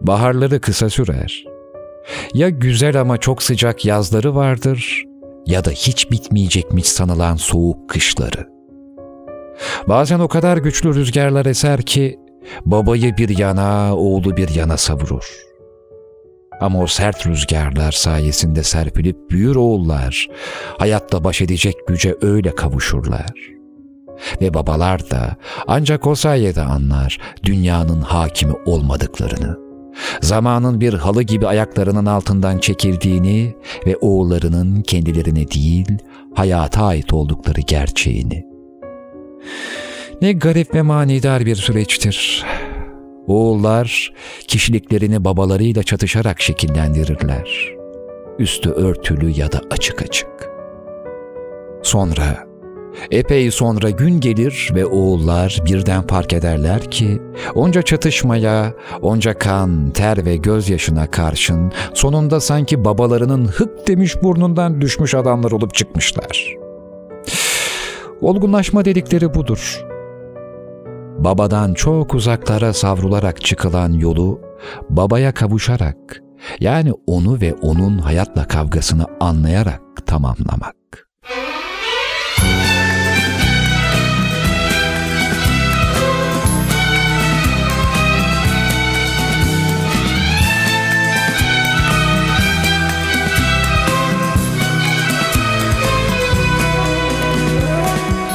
Baharları 0.00 0.60
kısa 0.60 0.90
sürer. 0.90 1.53
Ya 2.34 2.48
güzel 2.48 3.00
ama 3.00 3.18
çok 3.18 3.42
sıcak 3.42 3.84
yazları 3.84 4.34
vardır 4.34 5.04
ya 5.46 5.64
da 5.64 5.70
hiç 5.70 6.10
bitmeyecekmiş 6.10 6.88
sanılan 6.88 7.36
soğuk 7.36 7.90
kışları. 7.90 8.48
Bazen 9.88 10.18
o 10.18 10.28
kadar 10.28 10.56
güçlü 10.56 10.94
rüzgarlar 10.94 11.46
eser 11.46 11.82
ki 11.82 12.18
babayı 12.66 13.16
bir 13.16 13.38
yana, 13.38 13.96
oğlu 13.96 14.36
bir 14.36 14.48
yana 14.48 14.76
savurur. 14.76 15.44
Ama 16.60 16.82
o 16.82 16.86
sert 16.86 17.26
rüzgarlar 17.26 17.92
sayesinde 17.92 18.62
serpilip 18.62 19.30
büyür 19.30 19.56
oğullar, 19.56 20.28
hayatla 20.78 21.24
baş 21.24 21.42
edecek 21.42 21.74
güce 21.88 22.16
öyle 22.22 22.54
kavuşurlar. 22.54 23.32
Ve 24.40 24.54
babalar 24.54 25.10
da 25.10 25.36
ancak 25.66 26.06
o 26.06 26.14
sayede 26.14 26.62
anlar 26.62 27.18
dünyanın 27.42 28.00
hakimi 28.02 28.54
olmadıklarını. 28.66 29.63
Zamanın 30.20 30.80
bir 30.80 30.94
halı 30.94 31.22
gibi 31.22 31.46
ayaklarının 31.46 32.06
altından 32.06 32.58
çekildiğini 32.58 33.54
ve 33.86 33.96
oğullarının 33.96 34.82
kendilerine 34.82 35.50
değil 35.50 35.98
hayata 36.34 36.84
ait 36.84 37.12
oldukları 37.12 37.60
gerçeğini. 37.60 38.44
Ne 40.22 40.32
garip 40.32 40.74
ve 40.74 40.82
manidar 40.82 41.46
bir 41.46 41.56
süreçtir. 41.56 42.44
Oğullar 43.26 44.12
kişiliklerini 44.48 45.24
babalarıyla 45.24 45.82
çatışarak 45.82 46.40
şekillendirirler. 46.40 47.74
Üstü 48.38 48.70
örtülü 48.70 49.30
ya 49.30 49.52
da 49.52 49.60
açık 49.70 50.02
açık. 50.02 50.28
Sonra, 51.82 52.46
epey 53.10 53.50
sonra 53.50 53.90
gün 53.90 54.20
gelir 54.20 54.70
ve 54.74 54.86
oğullar 54.86 55.58
birden 55.66 56.06
fark 56.06 56.32
ederler 56.32 56.90
ki 56.90 57.22
onca 57.54 57.82
çatışmaya, 57.82 58.74
onca 59.02 59.38
kan, 59.38 59.90
ter 59.90 60.26
ve 60.26 60.36
gözyaşına 60.36 61.10
karşın 61.10 61.72
sonunda 61.94 62.40
sanki 62.40 62.84
babalarının 62.84 63.46
hık 63.46 63.88
demiş 63.88 64.22
burnundan 64.22 64.80
düşmüş 64.80 65.14
adamlar 65.14 65.50
olup 65.50 65.74
çıkmışlar. 65.74 66.54
Olgunlaşma 68.20 68.84
dedikleri 68.84 69.34
budur 69.34 69.84
babadan 71.18 71.74
çok 71.74 72.14
uzaklara 72.14 72.72
savrularak 72.72 73.40
çıkılan 73.40 73.92
yolu 73.92 74.40
babaya 74.90 75.34
kavuşarak 75.34 76.22
yani 76.60 76.92
onu 77.06 77.40
ve 77.40 77.54
onun 77.54 77.98
hayatla 77.98 78.48
kavgasını 78.48 79.06
anlayarak 79.20 79.82
tamamlamak. 80.06 80.74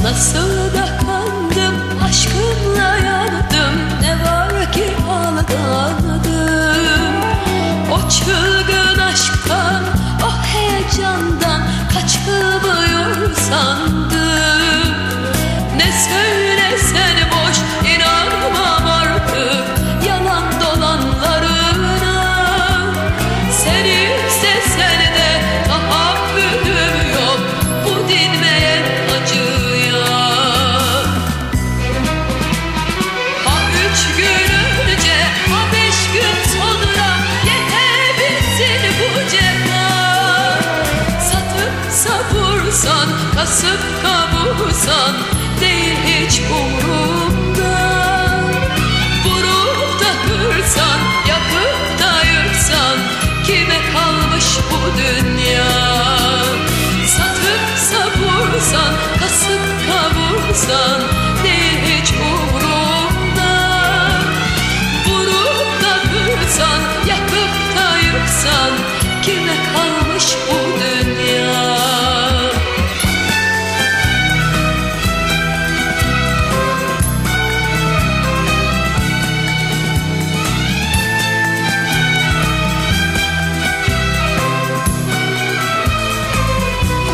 Nasıl 0.09 0.73
da 0.73 0.97
kandım 0.97 1.75
aşkınla 2.03 2.97
yandım. 3.05 3.75
Ne 4.01 4.25
var 4.25 4.71
ki 4.71 4.83
aldandım? 5.09 7.15
O 7.91 8.09
çılgın 8.09 8.99
aşktan 8.99 9.83
o 10.23 10.45
heyecandan 10.45 11.61
Kaçamıyor 11.93 13.35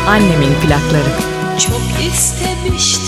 Annemin 0.06 0.54
plakları. 0.54 1.12
Çok 1.58 2.06
istemiştim, 2.06 3.05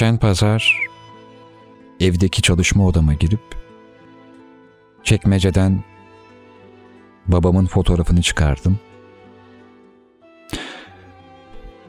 Geçen 0.00 0.16
pazar 0.16 0.76
evdeki 2.00 2.42
çalışma 2.42 2.86
odama 2.86 3.14
girip 3.14 3.40
çekmeceden 5.02 5.84
babamın 7.26 7.66
fotoğrafını 7.66 8.22
çıkardım. 8.22 8.78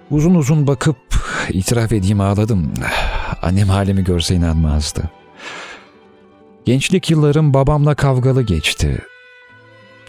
Uzun 0.09 0.35
uzun 0.35 0.67
bakıp 0.67 0.97
itiraf 1.49 1.91
edeyim 1.91 2.21
ağladım. 2.21 2.73
Annem 3.41 3.67
halimi 3.67 4.03
görse 4.03 4.35
inanmazdı. 4.35 5.11
Gençlik 6.65 7.09
yıllarım 7.09 7.53
babamla 7.53 7.95
kavgalı 7.95 8.43
geçti. 8.43 9.01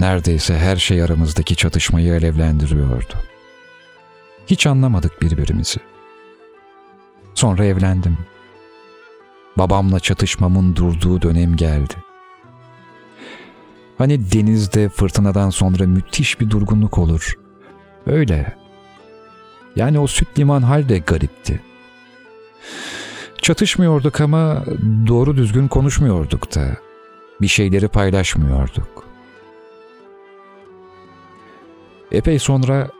Neredeyse 0.00 0.58
her 0.58 0.76
şey 0.76 1.02
aramızdaki 1.02 1.56
çatışmayı 1.56 2.12
alevlendiriyordu. 2.12 3.14
Hiç 4.46 4.66
anlamadık 4.66 5.22
birbirimizi. 5.22 5.91
Sonra 7.42 7.64
evlendim. 7.64 8.18
Babamla 9.58 10.00
çatışmamın 10.00 10.76
durduğu 10.76 11.22
dönem 11.22 11.56
geldi. 11.56 11.94
Hani 13.98 14.32
denizde 14.32 14.88
fırtınadan 14.88 15.50
sonra 15.50 15.86
müthiş 15.86 16.40
bir 16.40 16.50
durgunluk 16.50 16.98
olur. 16.98 17.38
Öyle. 18.06 18.56
Yani 19.76 19.98
o 19.98 20.06
süt 20.06 20.38
liman 20.38 20.62
hal 20.62 20.88
de 20.88 20.98
garipti. 20.98 21.60
Çatışmıyorduk 23.42 24.20
ama 24.20 24.64
doğru 25.06 25.36
düzgün 25.36 25.68
konuşmuyorduk 25.68 26.54
da. 26.54 26.76
Bir 27.40 27.48
şeyleri 27.48 27.88
paylaşmıyorduk. 27.88 29.04
Epey 32.12 32.38
sonra 32.38 32.90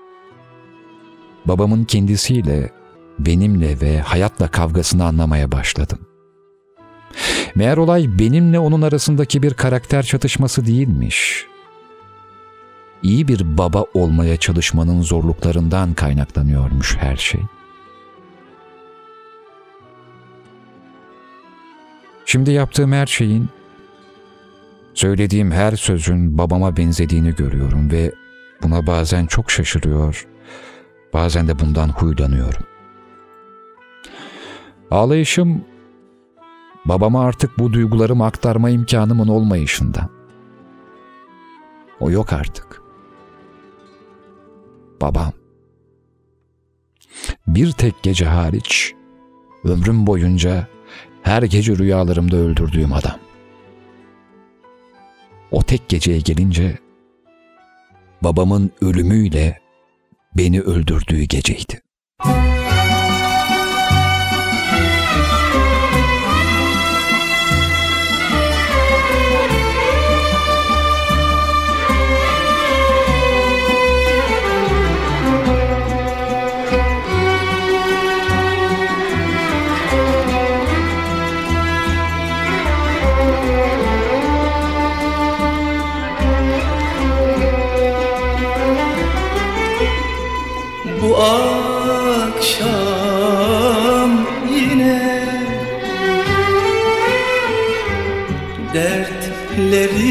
babamın 1.47 1.85
kendisiyle 1.85 2.82
benimle 3.19 3.81
ve 3.81 4.01
hayatla 4.01 4.49
kavgasını 4.49 5.05
anlamaya 5.05 5.53
başladım. 5.53 5.99
Meğer 7.55 7.77
olay 7.77 8.19
benimle 8.19 8.59
onun 8.59 8.83
arasındaki 8.83 9.43
bir 9.43 9.55
karakter 9.55 10.03
çatışması 10.03 10.67
değilmiş. 10.67 11.47
İyi 13.03 13.29
bir 13.29 13.59
baba 13.59 13.85
olmaya 13.95 14.37
çalışmanın 14.37 15.03
zorluklarından 15.03 15.95
kaynaklanıyormuş 15.95 16.97
her 16.97 17.17
şey. 17.17 17.41
Şimdi 22.25 22.51
yaptığım 22.51 22.93
her 22.93 23.07
şeyin, 23.07 23.49
söylediğim 24.95 25.51
her 25.53 25.77
sözün 25.77 26.39
babama 26.39 26.77
benzediğini 26.77 27.35
görüyorum 27.35 27.91
ve 27.91 28.13
buna 28.63 28.87
bazen 28.87 29.27
çok 29.27 29.51
şaşırıyor, 29.51 30.27
bazen 31.13 31.49
de 31.49 31.59
bundan 31.59 31.89
huylanıyorum. 31.89 32.72
Ağlayışım 34.93 35.65
babama 36.85 37.25
artık 37.25 37.59
bu 37.59 37.73
duygularımı 37.73 38.27
aktarma 38.27 38.71
imkanımın 38.71 39.29
olmayışından. 39.29 40.11
O 42.01 42.11
yok 42.11 42.33
artık. 42.33 42.83
Babam. 45.01 45.33
Bir 47.47 47.73
tek 47.73 48.03
gece 48.03 48.27
hariç 48.27 48.95
ömrüm 49.65 50.07
boyunca 50.07 50.67
her 51.23 51.43
gece 51.43 51.77
rüyalarımda 51.77 52.37
öldürdüğüm 52.37 52.93
adam. 52.93 53.19
O 55.51 55.63
tek 55.63 55.89
geceye 55.89 56.21
gelince 56.21 56.79
babamın 58.23 58.71
ölümüyle 58.81 59.61
beni 60.37 60.61
öldürdüğü 60.61 61.23
geceydi. 61.23 61.81
Akşam 91.17 92.81
yine 94.51 95.23
dertlerimle 98.75 100.03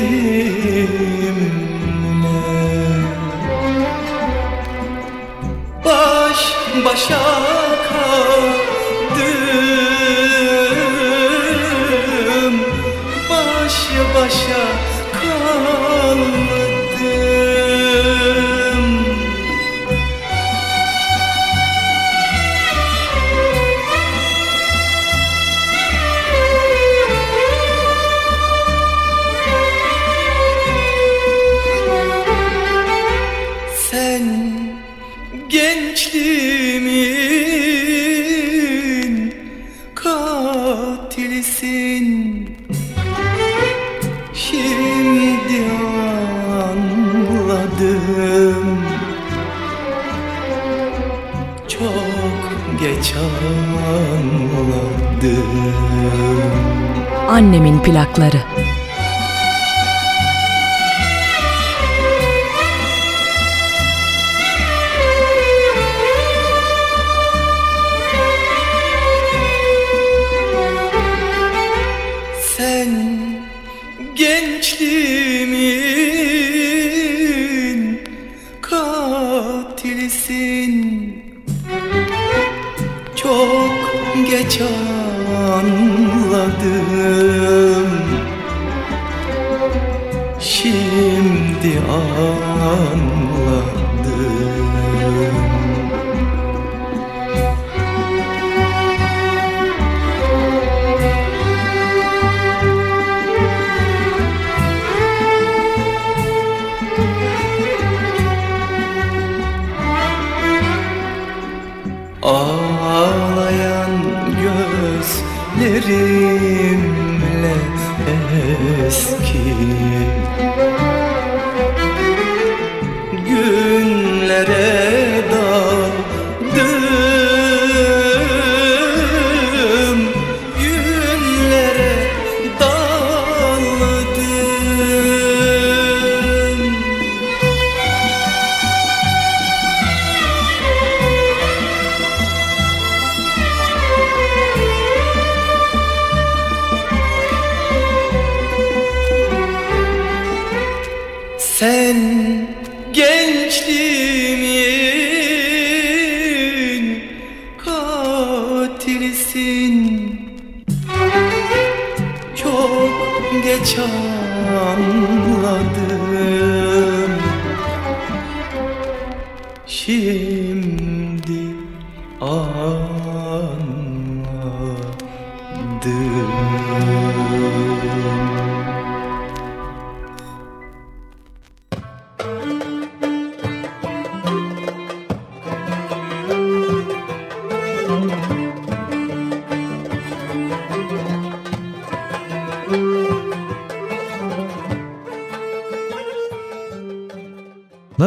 baş 5.86 6.56
başa 6.86 7.41
plakları. 57.84 58.51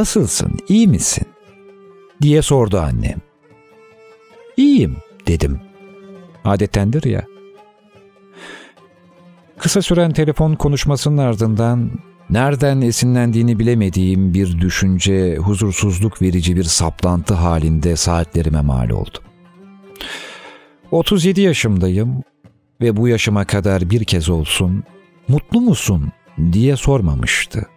Nasılsın, 0.05 0.59
iyi 0.69 0.89
misin? 0.89 1.27
diye 2.23 2.43
sordu 2.43 2.79
annem. 2.79 3.19
İyiyim 4.57 4.97
dedim. 5.27 5.61
Adettendir 6.45 7.05
ya. 7.05 7.25
Kısa 9.59 9.83
süren 9.83 10.13
telefon 10.13 10.55
konuşmasının 10.55 11.19
ardından 11.19 11.91
nereden 12.31 12.81
esinlendiğini 12.81 13.59
bilemediğim 13.59 14.35
bir 14.35 14.61
düşünce, 14.61 15.37
huzursuzluk 15.37 16.23
verici 16.23 16.57
bir 16.57 16.65
saplantı 16.65 17.35
halinde 17.35 17.97
saatlerime 17.97 18.61
mal 18.61 18.91
oldu. 18.91 19.19
37 20.91 21.41
yaşımdayım 21.41 22.23
ve 22.81 22.97
bu 22.97 23.09
yaşıma 23.09 23.45
kadar 23.45 23.91
bir 23.91 24.05
kez 24.05 24.29
olsun 24.29 24.85
mutlu 25.29 25.61
musun 25.61 26.13
diye 26.53 26.77
sormamıştı. 26.77 27.74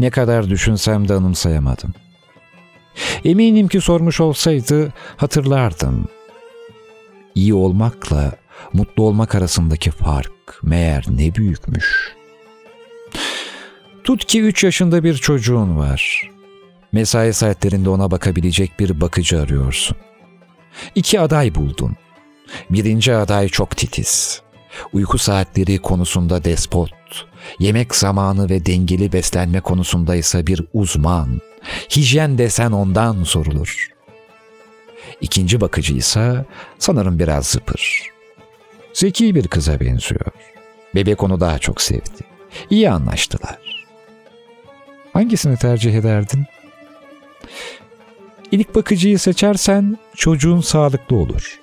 Ne 0.00 0.10
kadar 0.10 0.50
düşünsem 0.50 1.08
de 1.08 1.14
anımsayamadım. 1.14 1.94
Eminim 3.24 3.68
ki 3.68 3.80
sormuş 3.80 4.20
olsaydı 4.20 4.92
hatırlardım. 5.16 6.08
İyi 7.34 7.54
olmakla 7.54 8.32
mutlu 8.72 9.02
olmak 9.02 9.34
arasındaki 9.34 9.90
fark 9.90 10.32
meğer 10.62 11.04
ne 11.08 11.34
büyükmüş. 11.34 12.14
Tut 14.04 14.24
ki 14.24 14.42
3 14.42 14.64
yaşında 14.64 15.04
bir 15.04 15.14
çocuğun 15.14 15.78
var. 15.78 16.30
Mesai 16.92 17.32
saatlerinde 17.32 17.90
ona 17.90 18.10
bakabilecek 18.10 18.80
bir 18.80 19.00
bakıcı 19.00 19.40
arıyorsun. 19.40 19.96
İki 20.94 21.20
aday 21.20 21.54
buldun. 21.54 21.96
Birinci 22.70 23.14
aday 23.14 23.48
çok 23.48 23.76
titiz. 23.76 24.42
Uyku 24.92 25.18
saatleri 25.18 25.78
konusunda 25.78 26.44
despot, 26.44 26.90
yemek 27.58 27.94
zamanı 27.94 28.48
ve 28.48 28.66
dengeli 28.66 29.12
beslenme 29.12 29.60
konusunda 29.60 30.16
ise 30.16 30.46
bir 30.46 30.62
uzman. 30.74 31.40
Hijyen 31.96 32.38
desen 32.38 32.72
ondan 32.72 33.24
sorulur. 33.24 33.88
İkinci 35.20 35.60
bakıcı 35.60 35.94
ise 35.94 36.44
sanırım 36.78 37.18
biraz 37.18 37.46
zıpır. 37.46 38.10
Zeki 38.92 39.34
bir 39.34 39.48
kıza 39.48 39.80
benziyor. 39.80 40.26
Bebek 40.94 41.22
onu 41.22 41.40
daha 41.40 41.58
çok 41.58 41.80
sevdi. 41.80 42.24
İyi 42.70 42.90
anlaştılar. 42.90 43.86
Hangisini 45.12 45.56
tercih 45.56 45.94
ederdin? 45.94 46.46
İlk 48.52 48.74
bakıcıyı 48.74 49.18
seçersen 49.18 49.98
çocuğun 50.16 50.60
sağlıklı 50.60 51.16
olur. 51.16 51.60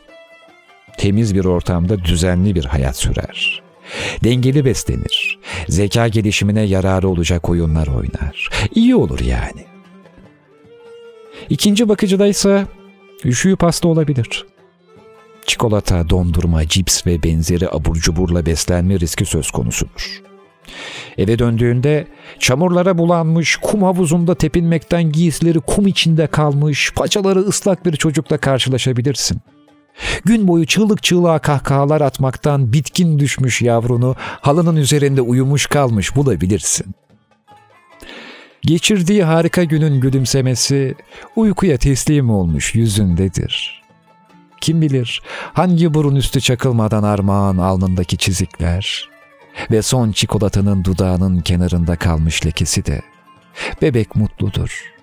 Temiz 0.98 1.36
bir 1.36 1.45
ortamda 1.45 2.04
düzenli 2.04 2.56
bir 2.56 2.66
hayat 2.66 2.98
sürer. 2.98 3.66
Dengeli 4.24 4.66
beslenir. 4.66 5.40
Zeka 5.70 6.08
gelişimine 6.08 6.62
yararı 6.62 7.10
olacak 7.10 7.50
oyunlar 7.50 7.88
oynar. 7.88 8.50
İyi 8.76 8.96
olur 8.96 9.20
yani. 9.20 9.66
İkinci 11.50 11.90
bakıcıdaysa 11.90 12.68
üşüyüp 13.26 13.64
hasta 13.64 13.88
olabilir. 13.88 14.46
Çikolata, 15.46 16.10
dondurma, 16.10 16.68
cips 16.68 17.08
ve 17.08 17.24
benzeri 17.24 17.70
abur 17.70 17.96
cuburla 17.96 18.46
beslenme 18.46 19.00
riski 19.00 19.26
söz 19.26 19.52
konusudur. 19.52 20.22
Eve 21.18 21.40
döndüğünde 21.40 22.08
çamurlara 22.40 22.98
bulanmış, 22.98 23.56
kum 23.56 23.84
havuzunda 23.84 24.36
tepinmekten 24.36 25.12
giysileri 25.12 25.60
kum 25.60 25.88
içinde 25.88 26.28
kalmış, 26.28 26.94
paçaları 26.96 27.40
ıslak 27.40 27.86
bir 27.86 27.94
çocukla 27.94 28.38
karşılaşabilirsin. 28.38 29.42
Gün 30.26 30.48
boyu 30.48 30.65
çığlık 30.65 31.03
çığlığa 31.03 31.40
kahkahalar 31.40 32.02
atmaktan 32.02 32.74
bitkin 32.74 33.19
düşmüş 33.19 33.61
yavrunu 33.61 34.15
halının 34.19 34.76
üzerinde 34.76 35.22
uyumuş 35.22 35.65
kalmış 35.65 36.15
bulabilirsin. 36.15 36.95
Geçirdiği 38.61 39.24
harika 39.24 39.64
günün 39.64 40.02
gülümsemesi 40.02 40.95
uykuya 41.36 41.78
teslim 41.78 42.30
olmuş 42.30 42.76
yüzündedir. 42.76 43.84
Kim 44.61 44.82
bilir 44.82 45.22
hangi 45.53 45.94
burun 45.94 46.15
üstü 46.15 46.41
çakılmadan 46.41 47.03
armağan 47.03 47.57
alnındaki 47.57 48.18
çizikler 48.18 49.10
ve 49.72 49.82
son 49.82 50.11
çikolatanın 50.11 50.84
dudağının 50.84 51.41
kenarında 51.41 51.95
kalmış 51.95 52.45
lekesi 52.45 52.86
de. 52.86 53.02
Bebek 53.82 54.15
mutludur. 54.15 54.97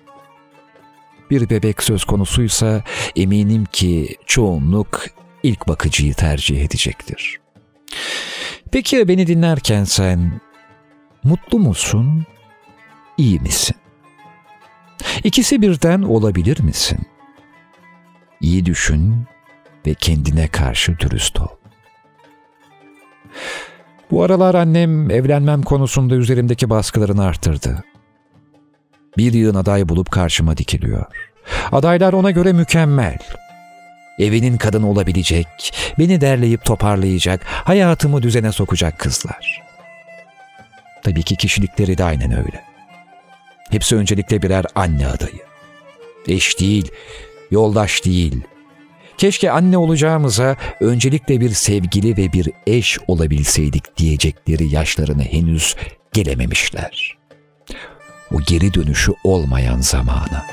Bir 1.29 1.49
bebek 1.49 1.83
söz 1.83 2.03
konusuysa 2.03 2.83
eminim 3.15 3.65
ki 3.65 4.15
çoğunluk 4.25 5.05
ilk 5.43 5.67
bakıcıyı 5.67 6.13
tercih 6.13 6.65
edecektir. 6.65 7.39
Peki 8.71 8.95
ya 8.95 9.07
beni 9.07 9.27
dinlerken 9.27 9.83
sen 9.83 10.41
mutlu 11.23 11.59
musun, 11.59 12.25
iyi 13.17 13.39
misin? 13.39 13.75
İkisi 15.23 15.61
birden 15.61 16.01
olabilir 16.01 16.59
misin? 16.59 16.99
İyi 18.41 18.65
düşün 18.65 19.25
ve 19.87 19.93
kendine 19.93 20.47
karşı 20.47 20.99
dürüst 20.99 21.39
ol. 21.39 21.47
Bu 24.11 24.23
aralar 24.23 24.55
annem 24.55 25.11
evlenmem 25.11 25.61
konusunda 25.61 26.15
üzerimdeki 26.15 26.69
baskılarını 26.69 27.25
arttırdı. 27.25 27.83
Bir 29.17 29.33
yığın 29.33 29.55
aday 29.55 29.89
bulup 29.89 30.11
karşıma 30.11 30.57
dikiliyor. 30.57 31.05
Adaylar 31.71 32.13
ona 32.13 32.31
göre 32.31 32.53
mükemmel. 32.53 33.17
Evinin 34.19 34.57
kadını 34.57 34.89
olabilecek, 34.89 35.47
beni 35.99 36.21
derleyip 36.21 36.65
toparlayacak, 36.65 37.41
hayatımı 37.45 38.23
düzene 38.23 38.51
sokacak 38.51 38.99
kızlar. 38.99 39.61
Tabii 41.03 41.23
ki 41.23 41.35
kişilikleri 41.35 41.97
de 41.97 42.03
aynen 42.03 42.31
öyle. 42.31 42.63
Hepsi 43.71 43.95
öncelikle 43.95 44.41
birer 44.41 44.65
anne 44.75 45.07
adayı. 45.07 45.41
Eş 46.27 46.59
değil, 46.59 46.91
yoldaş 47.51 48.05
değil. 48.05 48.41
Keşke 49.17 49.51
anne 49.51 49.77
olacağımıza 49.77 50.55
öncelikle 50.81 51.41
bir 51.41 51.49
sevgili 51.49 52.17
ve 52.17 52.33
bir 52.33 52.49
eş 52.67 52.99
olabilseydik 53.07 53.97
diyecekleri 53.97 54.67
yaşlarını 54.67 55.23
henüz 55.23 55.75
gelememişler 56.13 57.17
o 58.35 58.41
geri 58.41 58.73
dönüşü 58.73 59.11
olmayan 59.23 59.79
zamana. 59.79 60.45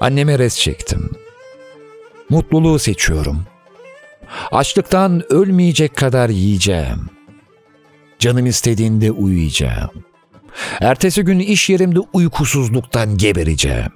Anneme 0.00 0.38
res 0.38 0.58
çektim. 0.58 1.10
Mutluluğu 2.28 2.78
seçiyorum. 2.78 3.49
Açlıktan 4.52 5.32
ölmeyecek 5.32 5.96
kadar 5.96 6.28
yiyeceğim. 6.28 7.10
Canım 8.18 8.46
istediğinde 8.46 9.10
uyuyacağım. 9.10 9.90
Ertesi 10.80 11.22
gün 11.22 11.38
iş 11.38 11.70
yerimde 11.70 11.98
uykusuzluktan 12.12 13.16
gebereceğim. 13.16 13.92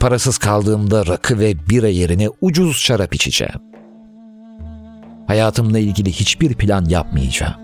Parasız 0.00 0.38
kaldığımda 0.38 1.06
rakı 1.06 1.38
ve 1.38 1.68
bira 1.68 1.88
yerine 1.88 2.28
ucuz 2.40 2.76
şarap 2.76 3.14
içeceğim. 3.14 3.60
Hayatımla 5.26 5.78
ilgili 5.78 6.12
hiçbir 6.12 6.54
plan 6.54 6.84
yapmayacağım. 6.84 7.54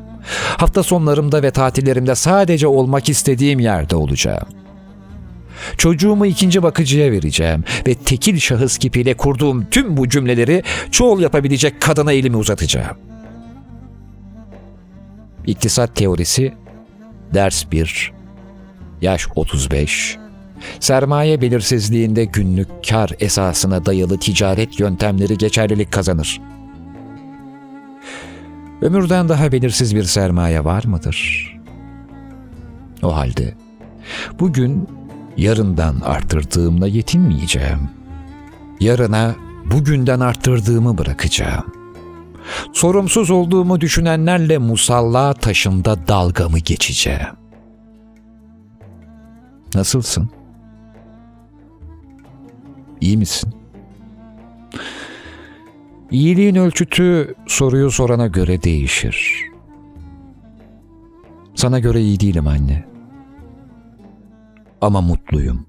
Hafta 0.57 0.83
sonlarımda 0.83 1.43
ve 1.43 1.51
tatillerimde 1.51 2.15
sadece 2.15 2.67
olmak 2.67 3.09
istediğim 3.09 3.61
yerde 3.61 3.97
olacağım. 3.97 4.60
Çocuğumu 5.79 6.27
ikinci 6.27 6.63
bakıcıya 6.63 7.13
vereceğim 7.13 7.65
ve 7.87 7.95
tekil 7.95 8.39
şahıs 8.39 8.79
kipiyle 8.79 9.15
kurduğum 9.15 9.65
tüm 9.71 9.97
bu 9.97 10.09
cümleleri 10.09 10.63
çoğul 10.91 11.21
yapabilecek 11.21 11.81
kadına 11.81 12.13
elimi 12.13 12.37
uzatacağım. 12.37 12.97
İktisat 15.47 15.97
teorisi 15.97 16.55
ders 17.35 17.71
1 17.73 18.13
yaş 19.03 19.29
35 19.35 20.19
sermaye 20.81 21.41
belirsizliğinde 21.41 22.25
günlük 22.25 22.69
kar 22.89 23.11
esasına 23.21 23.87
dayalı 23.87 24.19
ticaret 24.19 24.81
yöntemleri 24.81 25.39
geçerlilik 25.39 25.93
kazanır. 25.93 26.41
Ömürden 28.83 29.29
daha 29.29 29.53
belirsiz 29.53 29.97
bir 29.97 30.05
sermaye 30.05 30.65
var 30.65 30.85
mıdır? 30.85 31.51
O 33.03 33.17
halde 33.17 33.55
bugün 34.41 34.89
yarından 35.37 36.01
arttırdığımla 36.01 36.87
yetinmeyeceğim. 36.87 37.91
Yarına 38.81 39.35
bugünden 39.71 40.21
arttırdığımı 40.21 40.99
bırakacağım. 40.99 41.65
Sorumsuz 42.73 43.31
olduğumu 43.31 43.81
düşünenlerle 43.81 44.59
musalla 44.59 45.35
taşında 45.35 46.09
dalgamı 46.09 46.59
geçeceğim. 46.59 47.37
Nasılsın? 49.75 50.31
İyi 53.01 53.17
misin? 53.17 53.55
İyiliğin 56.11 56.55
ölçütü 56.55 57.35
soruyu 57.47 57.91
sorana 57.91 58.27
göre 58.27 58.63
değişir. 58.63 59.45
Sana 61.55 61.79
göre 61.79 62.01
iyi 62.01 62.21
değilim 62.21 62.47
anne. 62.47 62.85
Ama 64.81 65.01
mutluyum. 65.01 65.67